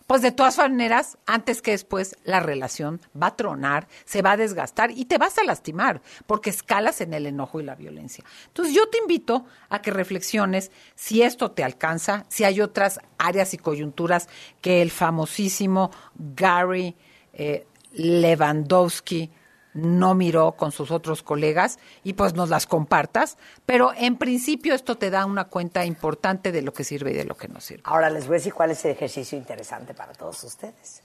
pues 0.08 0.22
de 0.22 0.32
todas 0.32 0.58
maneras, 0.58 1.18
antes 1.26 1.62
que 1.62 1.72
después, 1.72 2.16
la 2.24 2.40
relación 2.40 3.02
va 3.20 3.28
a 3.28 3.36
tronar, 3.36 3.88
se 4.06 4.22
va 4.22 4.34
a 4.34 4.38
desgastar 4.38 4.92
y 4.92 5.06
te 5.06 5.18
vas 5.18 5.38
a 5.38 5.44
lastimar, 5.44 6.02
porque 6.28 6.50
escalas 6.50 7.02
en 7.02 7.14
el 7.14 7.26
enojo 7.26 7.60
y 7.60 7.64
la 7.64 7.76
violencia. 7.76 8.24
Entonces 8.48 8.74
yo 8.74 8.88
te 8.90 9.00
invito 9.00 9.46
a 9.70 9.82
que 9.82 9.92
reflexiones 9.92 10.72
si 10.96 11.24
esto 11.24 11.52
te 11.52 11.64
alcanza, 11.64 12.26
si 12.30 12.44
hay 12.44 12.62
otras 12.62 13.00
áreas 13.18 13.54
y 13.54 13.58
coyunturas 13.58 14.30
que 14.62 14.82
el 14.82 14.92
famosísimo 14.92 15.92
Gary 16.16 16.96
eh, 17.34 17.66
Lewandowski 17.94 19.32
no 19.76 20.16
miró 20.16 20.54
con 20.54 20.72
sus 20.72 20.90
otros 20.90 21.22
colegas 21.22 21.78
y 22.04 22.14
pues 22.14 22.34
nos 22.34 22.50
las 22.50 22.66
compartas, 22.66 23.38
pero 23.66 23.92
en 23.96 24.18
principio 24.18 24.74
esto 24.74 24.98
te 24.98 25.10
da 25.10 25.26
una 25.26 25.46
cuenta 25.46 25.86
importante 25.86 26.52
de 26.52 26.62
lo 26.62 26.74
que 26.74 26.84
sirve 26.84 27.12
y 27.12 27.14
de 27.14 27.26
lo 27.26 27.36
que 27.36 27.50
no 27.50 27.60
sirve. 27.60 27.84
Ahora 27.86 28.10
les 28.10 28.26
voy 28.26 28.36
a 28.36 28.40
decir 28.40 28.54
cuál 28.54 28.72
es 28.72 28.84
el 28.86 28.92
ejercicio 28.92 29.38
interesante 29.38 29.94
para 29.94 30.14
todos 30.14 30.44
ustedes. 30.44 31.04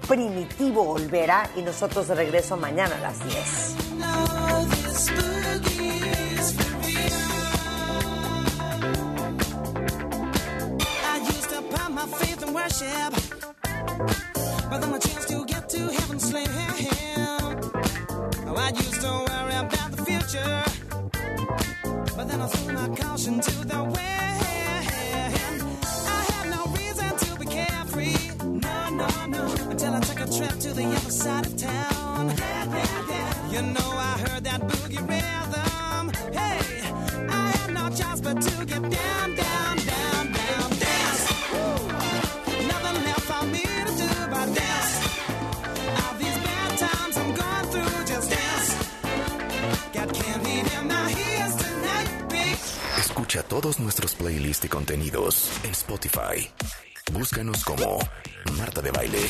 Primitivo 0.07 0.89
Olvera 0.89 1.49
y 1.55 1.61
nosotros 1.61 2.07
de 2.07 2.15
regreso 2.15 2.57
mañana 2.57 2.95
a 2.97 2.99
las 2.99 3.19
10. 3.25 3.75
I 11.05 11.17
used 11.27 11.49
to 11.49 11.61
put 11.61 11.91
my 11.91 12.05
faith 12.17 12.43
in 12.43 12.53
worship, 12.53 13.13
but 14.69 14.81
then 14.81 14.91
my 14.91 14.99
chance 14.99 15.25
to 15.27 15.45
get 15.45 15.69
to 15.69 15.79
heaven 15.91 16.19
slim. 16.19 16.47
Oh, 18.45 18.55
I 18.55 18.69
used 18.75 19.01
to 19.01 19.07
worry 19.07 19.55
about 19.55 19.91
the 19.91 20.03
future, 20.05 20.63
but 22.15 22.27
then 22.27 22.41
I 22.41 22.47
threw 22.47 22.73
my 22.73 22.89
caution 22.95 23.39
to 23.39 23.65
the 23.65 23.83
wind. 23.83 24.32
Trip 30.37 30.59
to 30.59 30.73
the 30.73 30.85
other 30.85 31.11
side 31.11 31.45
of 31.45 31.55
town. 31.57 32.33
You 33.51 33.61
know 33.61 33.89
I 34.11 34.13
heard 34.25 34.43
that 34.45 34.61
boogie 34.61 35.03
rhythm. 35.11 36.05
Hey, 36.33 36.59
I 37.29 37.51
had 37.57 37.73
no 37.73 37.89
choice 37.89 38.21
but 38.21 38.41
to 38.41 38.65
get 38.65 38.81
down, 38.81 39.27
down, 39.35 39.75
down, 39.77 40.23
down, 40.33 40.69
dance. 40.83 41.23
Woo. 41.51 41.87
Nothing 42.71 42.97
left 43.07 43.25
for 43.31 43.45
me 43.45 43.61
to 43.61 43.91
do 44.01 44.09
but 44.33 44.47
dance. 44.57 44.93
All 46.01 46.13
these 46.17 46.37
bad 46.47 46.71
times 46.79 47.15
I'm 47.21 47.31
going 47.41 47.65
through, 47.71 48.05
just 48.11 48.29
dance. 48.31 48.69
Got 49.93 50.13
candy 50.13 50.57
in 50.77 50.87
my 50.87 51.09
ears 51.11 51.55
tonight, 51.63 52.09
big. 52.29 52.57
Escucha 52.97 53.43
todos 53.43 53.79
nuestros 53.79 54.15
playlists 54.15 54.65
y 54.65 54.69
contenidos 54.69 55.49
en 55.63 55.71
Spotify. 55.71 56.49
Búscanos 57.11 57.63
como 57.63 57.99
Marta 58.57 58.81
de 58.81 58.91
Baile. 58.91 59.29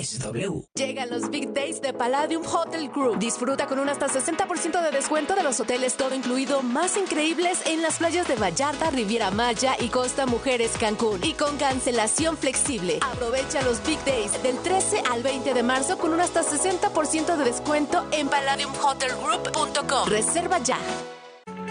es 0.00 0.18
W. 0.18 0.64
Llegan 0.74 1.10
los 1.10 1.28
Big 1.28 1.52
Days 1.52 1.82
de 1.82 1.92
Palladium 1.92 2.42
Hotel 2.42 2.88
Group. 2.88 3.18
Disfruta 3.18 3.66
con 3.66 3.78
un 3.78 3.88
hasta 3.88 4.08
60% 4.08 4.82
de 4.82 4.90
descuento 4.90 5.34
de 5.34 5.42
los 5.42 5.60
hoteles 5.60 5.94
todo 5.94 6.14
incluido 6.14 6.62
más 6.62 6.96
increíbles 6.96 7.60
en 7.66 7.82
las 7.82 7.98
playas 7.98 8.26
de 8.26 8.36
Vallarta, 8.36 8.90
Riviera 8.90 9.30
Maya 9.30 9.76
y 9.78 9.88
Costa 9.88 10.24
Mujeres 10.24 10.72
Cancún. 10.80 11.20
Y 11.22 11.34
con 11.34 11.56
cancelación 11.58 12.38
flexible. 12.38 12.98
Aprovecha 13.02 13.60
los 13.62 13.84
Big 13.84 14.02
Days 14.06 14.42
del 14.42 14.56
13 14.58 15.02
al 15.10 15.22
20 15.22 15.52
de 15.52 15.62
marzo 15.62 15.98
con 15.98 16.14
un 16.14 16.20
hasta 16.20 16.42
60% 16.42 17.36
de 17.36 17.44
descuento 17.44 18.06
en 18.12 18.28
palladiumhotelgroup.com. 18.28 20.08
Reserva 20.08 20.58
ya. 20.60 20.78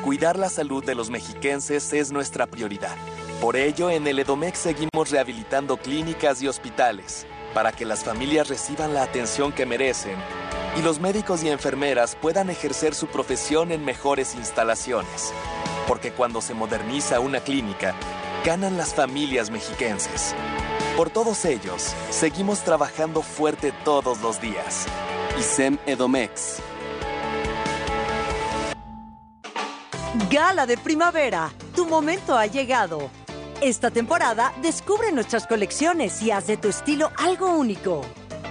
Cuidar 0.03 0.37
la 0.37 0.49
salud 0.49 0.83
de 0.83 0.93
los 0.93 1.09
mexiquenses 1.09 1.91
es 1.93 2.11
nuestra 2.11 2.45
prioridad. 2.45 2.95
Por 3.41 3.55
ello, 3.55 3.89
en 3.89 4.05
el 4.05 4.19
Edomex 4.19 4.59
seguimos 4.59 5.09
rehabilitando 5.09 5.77
clínicas 5.77 6.41
y 6.43 6.47
hospitales 6.47 7.25
para 7.53 7.71
que 7.71 7.85
las 7.85 8.03
familias 8.03 8.47
reciban 8.47 8.93
la 8.93 9.03
atención 9.03 9.51
que 9.51 9.65
merecen 9.65 10.17
y 10.77 10.81
los 10.81 10.99
médicos 10.99 11.43
y 11.43 11.49
enfermeras 11.49 12.15
puedan 12.15 12.49
ejercer 12.49 12.93
su 12.93 13.07
profesión 13.07 13.71
en 13.71 13.83
mejores 13.83 14.35
instalaciones. 14.35 15.33
Porque 15.87 16.11
cuando 16.11 16.41
se 16.41 16.53
moderniza 16.53 17.19
una 17.19 17.39
clínica, 17.39 17.95
ganan 18.45 18.77
las 18.77 18.93
familias 18.93 19.49
mexiquenses. 19.49 20.35
Por 20.95 21.09
todos 21.09 21.45
ellos, 21.45 21.93
seguimos 22.09 22.61
trabajando 22.61 23.21
fuerte 23.21 23.73
todos 23.83 24.21
los 24.21 24.39
días. 24.39 24.85
ISEM 25.39 25.77
Edomex. 25.85 26.61
Gala 30.29 30.65
de 30.65 30.77
primavera, 30.77 31.51
tu 31.75 31.85
momento 31.85 32.37
ha 32.37 32.45
llegado. 32.45 33.09
Esta 33.61 33.91
temporada 33.91 34.53
descubre 34.61 35.11
nuestras 35.11 35.45
colecciones 35.45 36.21
y 36.21 36.31
haz 36.31 36.47
de 36.47 36.55
tu 36.55 36.69
estilo 36.69 37.11
algo 37.17 37.51
único. 37.51 38.03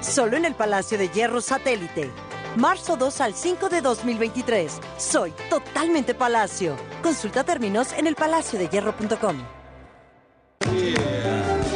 Solo 0.03 0.37
en 0.37 0.45
el 0.45 0.55
Palacio 0.55 0.99
de 0.99 1.09
Hierro 1.09 1.41
Satélite. 1.41 2.11
Marzo 2.57 2.95
2 2.99 3.21
al 3.23 3.35
5 3.35 3.71
de 3.71 3.81
2023. 3.81 4.79
Soy 4.99 5.33
totalmente 5.49 6.15
Palacio. 6.15 6.77
Consulta 7.03 7.43
términos 7.43 7.95
en 7.95 8.07
elpalaciodehierro.com. 8.07 9.39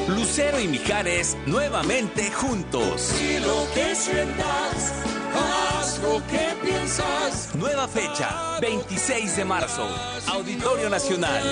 Lucero 0.09 0.61
y 0.61 0.68
Mijares 0.68 1.35
nuevamente 1.47 2.30
juntos. 2.33 3.18
Y 3.18 3.39
lo 3.39 3.66
que 3.72 3.95
sientas, 3.95 4.93
haz 5.35 5.99
lo 6.03 6.18
que 6.26 6.66
piensas. 6.66 7.55
Nueva 7.55 7.89
fecha, 7.89 8.59
26 8.61 9.37
de 9.37 9.45
marzo, 9.47 9.89
Auditorio 10.28 10.91
Nacional. 10.91 11.43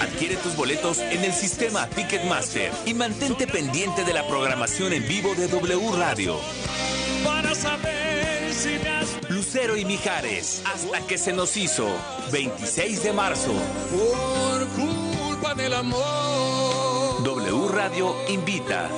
Adquiere 0.00 0.36
tus 0.36 0.54
boletos 0.56 0.98
en 0.98 1.24
el 1.24 1.32
sistema 1.32 1.88
Ticketmaster 1.88 2.70
y 2.84 2.94
mantente 2.94 3.46
pendiente 3.46 4.04
de 4.04 4.12
la 4.12 4.26
programación 4.26 4.92
en 4.92 5.06
vivo 5.08 5.34
de 5.34 5.48
W 5.48 5.92
Radio. 5.96 6.38
Para 7.24 7.54
saber 7.54 8.52
si 8.52 8.78
me 8.78 8.90
has 8.90 9.30
Lucero 9.30 9.76
y 9.76 9.84
Mijares, 9.84 10.62
hasta 10.66 11.06
que 11.06 11.18
se 11.18 11.32
nos 11.32 11.56
hizo, 11.56 11.88
26 12.30 13.02
de 13.02 13.12
marzo. 13.12 13.52
por 13.90 14.66
culpa 14.68 15.54
del 15.54 15.72
amor. 15.72 17.22
W 17.24 17.68
Radio 17.68 18.16
invita. 18.28 18.90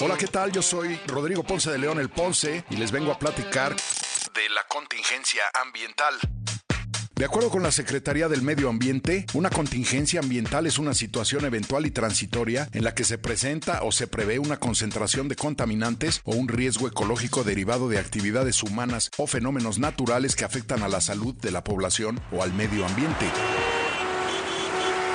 Hola, 0.00 0.16
¿qué 0.18 0.26
tal? 0.26 0.52
Yo 0.52 0.62
soy 0.62 1.00
Rodrigo 1.06 1.42
Ponce 1.42 1.70
de 1.70 1.78
León, 1.78 1.98
el 1.98 2.10
Ponce, 2.10 2.64
y 2.70 2.76
les 2.76 2.92
vengo 2.92 3.12
a 3.12 3.18
platicar 3.18 3.74
de 3.74 4.48
la 4.50 4.62
contingencia 4.68 5.42
ambiental. 5.54 6.14
De 7.16 7.24
acuerdo 7.24 7.48
con 7.48 7.62
la 7.62 7.72
Secretaría 7.72 8.28
del 8.28 8.42
Medio 8.42 8.68
Ambiente, 8.68 9.24
una 9.32 9.48
contingencia 9.48 10.20
ambiental 10.20 10.66
es 10.66 10.78
una 10.78 10.92
situación 10.92 11.46
eventual 11.46 11.86
y 11.86 11.90
transitoria 11.90 12.68
en 12.74 12.84
la 12.84 12.92
que 12.94 13.04
se 13.04 13.16
presenta 13.16 13.84
o 13.84 13.90
se 13.90 14.06
prevé 14.06 14.38
una 14.38 14.58
concentración 14.58 15.26
de 15.26 15.34
contaminantes 15.34 16.20
o 16.24 16.36
un 16.36 16.46
riesgo 16.46 16.86
ecológico 16.88 17.42
derivado 17.42 17.88
de 17.88 17.98
actividades 17.98 18.62
humanas 18.62 19.10
o 19.16 19.26
fenómenos 19.26 19.78
naturales 19.78 20.36
que 20.36 20.44
afectan 20.44 20.82
a 20.82 20.88
la 20.88 21.00
salud 21.00 21.34
de 21.36 21.52
la 21.52 21.64
población 21.64 22.20
o 22.32 22.42
al 22.42 22.52
medio 22.52 22.84
ambiente. 22.84 23.24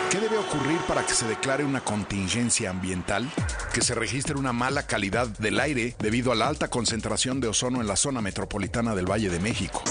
¿Qué 0.10 0.20
debe 0.20 0.40
ocurrir 0.40 0.80
para 0.88 1.06
que 1.06 1.14
se 1.14 1.28
declare 1.28 1.64
una 1.64 1.82
contingencia 1.82 2.72
ambiental? 2.72 3.32
Que 3.76 3.82
se 3.82 3.94
registre 3.94 4.40
una 4.40 4.54
mala 4.54 4.88
calidad 4.88 5.28
del 5.28 5.60
aire 5.60 5.96
debido 6.00 6.32
a 6.32 6.36
la 6.36 6.48
alta 6.48 6.68
concentración 6.68 7.40
de 7.42 7.50
ozono 7.50 7.80
en 7.80 7.86
la 7.86 7.96
zona 7.96 8.22
metropolitana 8.22 8.96
del 8.96 9.06
Valle 9.06 9.30
de 9.30 9.40
México. 9.40 9.84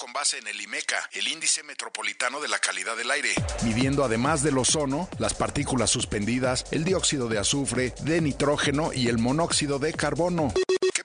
Con 0.00 0.14
base 0.14 0.38
en 0.38 0.46
el 0.46 0.58
IMECA, 0.58 1.10
el 1.12 1.28
Índice 1.28 1.62
Metropolitano 1.62 2.40
de 2.40 2.48
la 2.48 2.58
Calidad 2.58 2.96
del 2.96 3.10
Aire, 3.10 3.34
midiendo 3.64 4.02
además 4.02 4.42
del 4.42 4.56
ozono, 4.56 5.10
las 5.18 5.34
partículas 5.34 5.90
suspendidas, 5.90 6.64
el 6.70 6.84
dióxido 6.84 7.28
de 7.28 7.36
azufre, 7.36 7.92
de 8.00 8.22
nitrógeno 8.22 8.94
y 8.94 9.08
el 9.08 9.18
monóxido 9.18 9.78
de 9.78 9.92
carbono. 9.92 10.54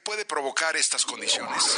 ¿Qué 0.05 0.11
puede 0.11 0.25
provocar 0.25 0.75
estas 0.75 1.03
condiciones? 1.03 1.73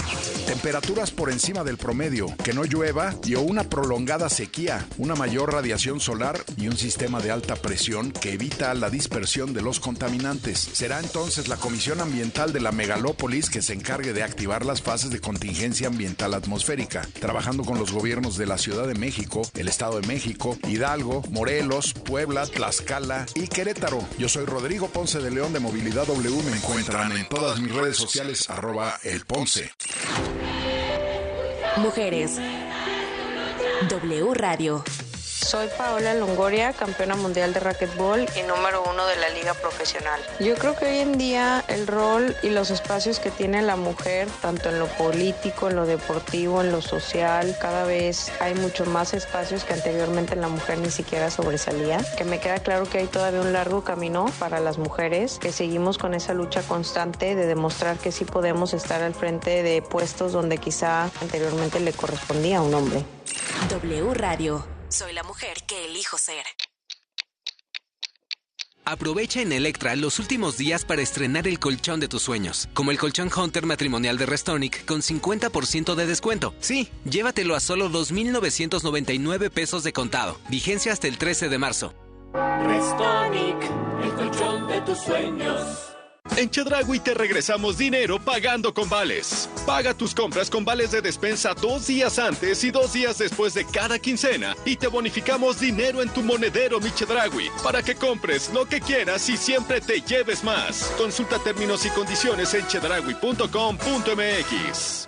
Temperaturas 0.48 1.12
por 1.12 1.32
encima 1.32 1.64
del 1.64 1.78
promedio, 1.78 2.28
que 2.44 2.52
no 2.52 2.66
llueva 2.66 3.16
y 3.24 3.36
o 3.36 3.42
una 3.42 3.70
prolongada 3.70 4.28
sequía, 4.28 4.86
una 4.98 5.16
mayor 5.16 5.54
radiación 5.54 6.02
solar 6.02 6.44
y 6.58 6.68
un 6.68 6.76
sistema 6.76 7.22
de 7.22 7.32
alta 7.32 7.56
presión 7.56 8.12
que 8.12 8.34
evita 8.34 8.74
la 8.74 8.90
dispersión 8.90 9.54
de 9.54 9.62
los 9.62 9.80
contaminantes. 9.80 10.60
Será 10.60 11.00
entonces 11.00 11.48
la 11.48 11.56
Comisión 11.56 12.02
Ambiental 12.02 12.52
de 12.52 12.60
la 12.60 12.74
Megalópolis 12.74 13.50
que 13.50 13.62
se 13.62 13.72
encargue 13.72 14.12
de 14.12 14.24
activar 14.24 14.66
las 14.66 14.82
fases 14.82 15.10
de 15.10 15.22
contingencia 15.22 15.88
ambiental 15.88 16.34
atmosférica, 16.34 17.08
trabajando 17.22 17.64
con 17.64 17.80
los 17.80 17.94
gobiernos 17.94 18.36
de 18.36 18.46
la 18.46 18.58
Ciudad 18.58 18.88
de 18.88 18.96
México, 18.96 19.50
el 19.56 19.70
Estado 19.70 20.02
de 20.02 20.08
México, 20.08 20.58
Hidalgo, 20.68 21.24
Morelos, 21.30 21.94
Puebla, 21.94 22.46
Tlaxcala 22.46 23.26
y 23.36 23.48
Querétaro. 23.48 24.06
Yo 24.18 24.28
soy 24.28 24.46
Rodrigo 24.46 24.90
Ponce 24.90 25.20
de 25.20 25.32
León 25.32 25.54
de 25.54 25.62
Movilidad 25.62 26.06
W. 26.08 26.44
Me 26.44 26.58
encuentran 26.58 27.14
en 27.14 27.30
todas 27.30 27.62
mis 27.62 27.74
redes 27.74 27.96
sociales 27.96 28.17
arroba 28.50 28.98
el 29.04 29.26
Ponce. 29.26 29.72
Mujeres. 31.78 32.40
W 33.90 34.34
Radio. 34.34 34.84
Soy 35.48 35.70
Paola 35.78 36.14
Longoria, 36.14 36.74
campeona 36.74 37.16
mundial 37.16 37.54
de 37.54 37.62
racquetball 37.62 38.28
y 38.36 38.42
número 38.44 38.84
uno 38.84 39.08
de 39.08 39.16
la 39.16 39.30
liga 39.30 39.54
profesional. 39.54 40.20
Yo 40.42 40.56
creo 40.56 40.76
que 40.76 40.88
hoy 40.88 40.98
en 40.98 41.18
día 41.18 41.64
el 41.70 41.88
rol 41.88 42.36
y 42.44 42.50
los 42.50 42.70
espacios 42.70 43.22
que 43.22 43.32
tiene 43.32 43.62
la 43.62 43.78
mujer, 43.78 44.28
tanto 44.42 44.68
en 44.68 44.78
lo 44.78 44.88
político, 44.88 45.70
en 45.70 45.78
lo 45.78 45.86
deportivo, 45.86 46.60
en 46.60 46.74
lo 46.74 46.82
social, 46.82 47.56
cada 47.62 47.86
vez 47.86 48.30
hay 48.42 48.56
mucho 48.56 48.86
más 48.88 49.14
espacios 49.14 49.64
que 49.64 49.72
anteriormente 49.72 50.36
la 50.36 50.50
mujer 50.50 50.80
ni 50.80 50.92
siquiera 50.92 51.32
sobresalía. 51.32 52.02
Que 52.18 52.26
me 52.26 52.42
queda 52.42 52.60
claro 52.60 52.84
que 52.84 52.98
hay 52.98 53.08
todavía 53.08 53.40
un 53.40 53.54
largo 53.54 53.86
camino 53.86 54.26
para 54.40 54.60
las 54.60 54.78
mujeres, 54.78 55.40
que 55.40 55.54
seguimos 55.54 55.98
con 55.98 56.14
esa 56.14 56.34
lucha 56.34 56.62
constante 56.64 57.36
de 57.36 57.46
demostrar 57.46 57.96
que 57.96 58.12
sí 58.12 58.26
podemos 58.26 58.74
estar 58.74 59.02
al 59.02 59.14
frente 59.16 59.64
de 59.64 59.82
puestos 59.82 60.34
donde 60.34 60.58
quizá 60.58 61.04
anteriormente 61.22 61.80
le 61.80 61.94
correspondía 61.94 62.58
a 62.58 62.64
un 62.64 62.74
hombre. 62.74 63.06
W 63.70 64.14
Radio. 64.14 64.77
Soy 64.90 65.14
la 65.14 65.24
mujer 65.24 65.58
que 65.68 65.86
elijo 65.86 66.18
ser. 66.18 66.46
Aprovecha 68.86 69.42
en 69.42 69.52
Electra 69.52 69.98
los 69.98 70.18
últimos 70.18 70.58
días 70.58 70.86
para 70.86 71.02
estrenar 71.02 71.46
el 71.46 71.60
colchón 71.60 72.00
de 72.00 72.08
tus 72.08 72.22
sueños, 72.22 72.70
como 72.74 72.92
el 72.92 72.98
colchón 72.98 73.30
Hunter 73.36 73.66
matrimonial 73.66 74.18
de 74.18 74.26
Restonic 74.26 74.86
con 74.86 75.02
50% 75.02 75.94
de 75.94 76.06
descuento. 76.06 76.56
Sí, 76.62 76.88
llévatelo 77.04 77.56
a 77.56 77.60
solo 77.60 77.90
2.999 77.90 79.50
pesos 79.50 79.84
de 79.84 79.92
contado. 79.92 80.40
Vigencia 80.48 80.94
hasta 80.94 81.08
el 81.08 81.18
13 81.18 81.50
de 81.50 81.58
marzo. 81.58 81.94
Restonic, 82.34 83.62
el 84.04 84.14
colchón 84.14 84.68
de 84.70 84.82
tus 84.82 85.00
sueños. 85.00 85.97
En 86.36 86.50
Chedragui 86.50 87.00
te 87.00 87.14
regresamos 87.14 87.78
dinero 87.78 88.20
pagando 88.20 88.74
con 88.74 88.90
vales. 88.90 89.50
Paga 89.66 89.94
tus 89.94 90.14
compras 90.14 90.50
con 90.50 90.66
vales 90.66 90.92
de 90.92 91.02
despensa 91.02 91.54
dos 91.54 91.88
días 91.88 92.20
antes 92.20 92.64
y 92.64 92.72
dos 92.72 92.94
días 92.94 93.18
después 93.18 93.54
de 93.54 93.66
cada 93.66 94.00
quincena 94.00 94.56
y 94.66 94.76
te 94.76 94.88
bonificamos 94.88 95.60
dinero 95.60 96.02
en 96.02 96.10
tu 96.10 96.22
monedero 96.22 96.80
Mi 96.80 96.92
Chedragui 96.92 97.50
para 97.64 97.82
que 97.82 97.96
compres 97.96 98.52
lo 98.54 98.66
que 98.66 98.82
quieras 98.82 99.28
y 99.30 99.38
siempre 99.38 99.82
te 99.82 100.02
lleves 100.02 100.44
más. 100.44 100.92
Consulta 100.98 101.40
términos 101.40 101.86
y 101.86 101.90
condiciones 101.90 102.54
en 102.54 102.68
chedragui.com.mx. 102.68 105.07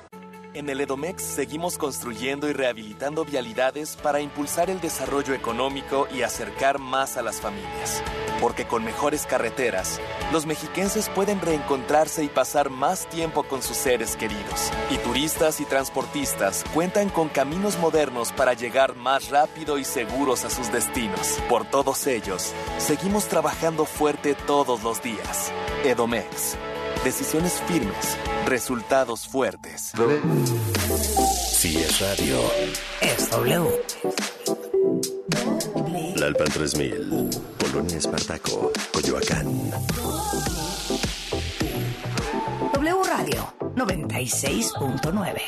En 0.55 0.67
el 0.67 0.81
Edomex 0.81 1.21
seguimos 1.21 1.77
construyendo 1.77 2.49
y 2.49 2.53
rehabilitando 2.53 3.23
vialidades 3.23 3.95
para 3.95 4.19
impulsar 4.19 4.71
el 4.71 4.81
desarrollo 4.81 5.35
económico 5.35 6.07
y 6.11 6.23
acercar 6.23 6.79
más 6.79 7.17
a 7.17 7.21
las 7.21 7.39
familias. 7.39 8.01
Porque 8.41 8.65
con 8.65 8.83
mejores 8.83 9.27
carreteras, 9.27 10.01
los 10.33 10.47
mexiquenses 10.47 11.07
pueden 11.09 11.39
reencontrarse 11.39 12.23
y 12.23 12.29
pasar 12.29 12.71
más 12.71 13.07
tiempo 13.09 13.43
con 13.43 13.61
sus 13.61 13.77
seres 13.77 14.15
queridos. 14.15 14.71
Y 14.89 14.97
turistas 14.97 15.59
y 15.61 15.65
transportistas 15.65 16.63
cuentan 16.73 17.09
con 17.09 17.29
caminos 17.29 17.77
modernos 17.77 18.31
para 18.31 18.53
llegar 18.53 18.95
más 18.95 19.29
rápido 19.29 19.77
y 19.77 19.83
seguros 19.83 20.45
a 20.45 20.49
sus 20.49 20.71
destinos. 20.71 21.37
Por 21.47 21.65
todos 21.65 22.07
ellos, 22.07 22.53
seguimos 22.79 23.27
trabajando 23.27 23.85
fuerte 23.85 24.33
todos 24.47 24.81
los 24.81 25.03
días. 25.03 25.51
Edomex. 25.83 26.57
Decisiones 27.03 27.61
firmes, 27.65 28.17
resultados 28.45 29.27
fuertes. 29.27 29.93
Si 31.51 31.77
es 31.77 31.99
radio, 32.01 32.39
Es 33.01 33.29
W. 33.29 33.69
La 36.15 36.25
Alpan 36.27 36.49
3000, 36.49 37.29
Colonia 37.57 37.97
Espartaco, 37.97 38.71
Coyoacán. 38.91 39.71
W 42.73 43.03
Radio 43.03 43.53
96.9. 43.75 45.41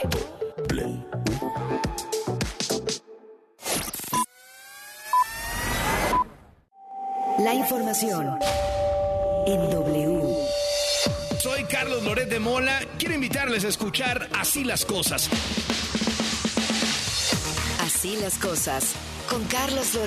La 7.40 7.54
información 7.54 8.40
en 9.46 9.70
W. 9.70 10.61
Carlos 11.72 12.04
Loret 12.04 12.28
de 12.28 12.40
Mola. 12.40 12.82
Quiero 13.00 13.16
invitarles 13.16 13.64
a 13.64 13.70
escuchar 13.70 14.28
Así 14.38 14.66
las 14.66 14.84
cosas. 14.84 15.30
Así 17.80 18.18
las 18.18 18.38
cosas 18.38 18.94
con 19.30 19.44
Carlos 19.46 19.94
Loret. 19.94 20.00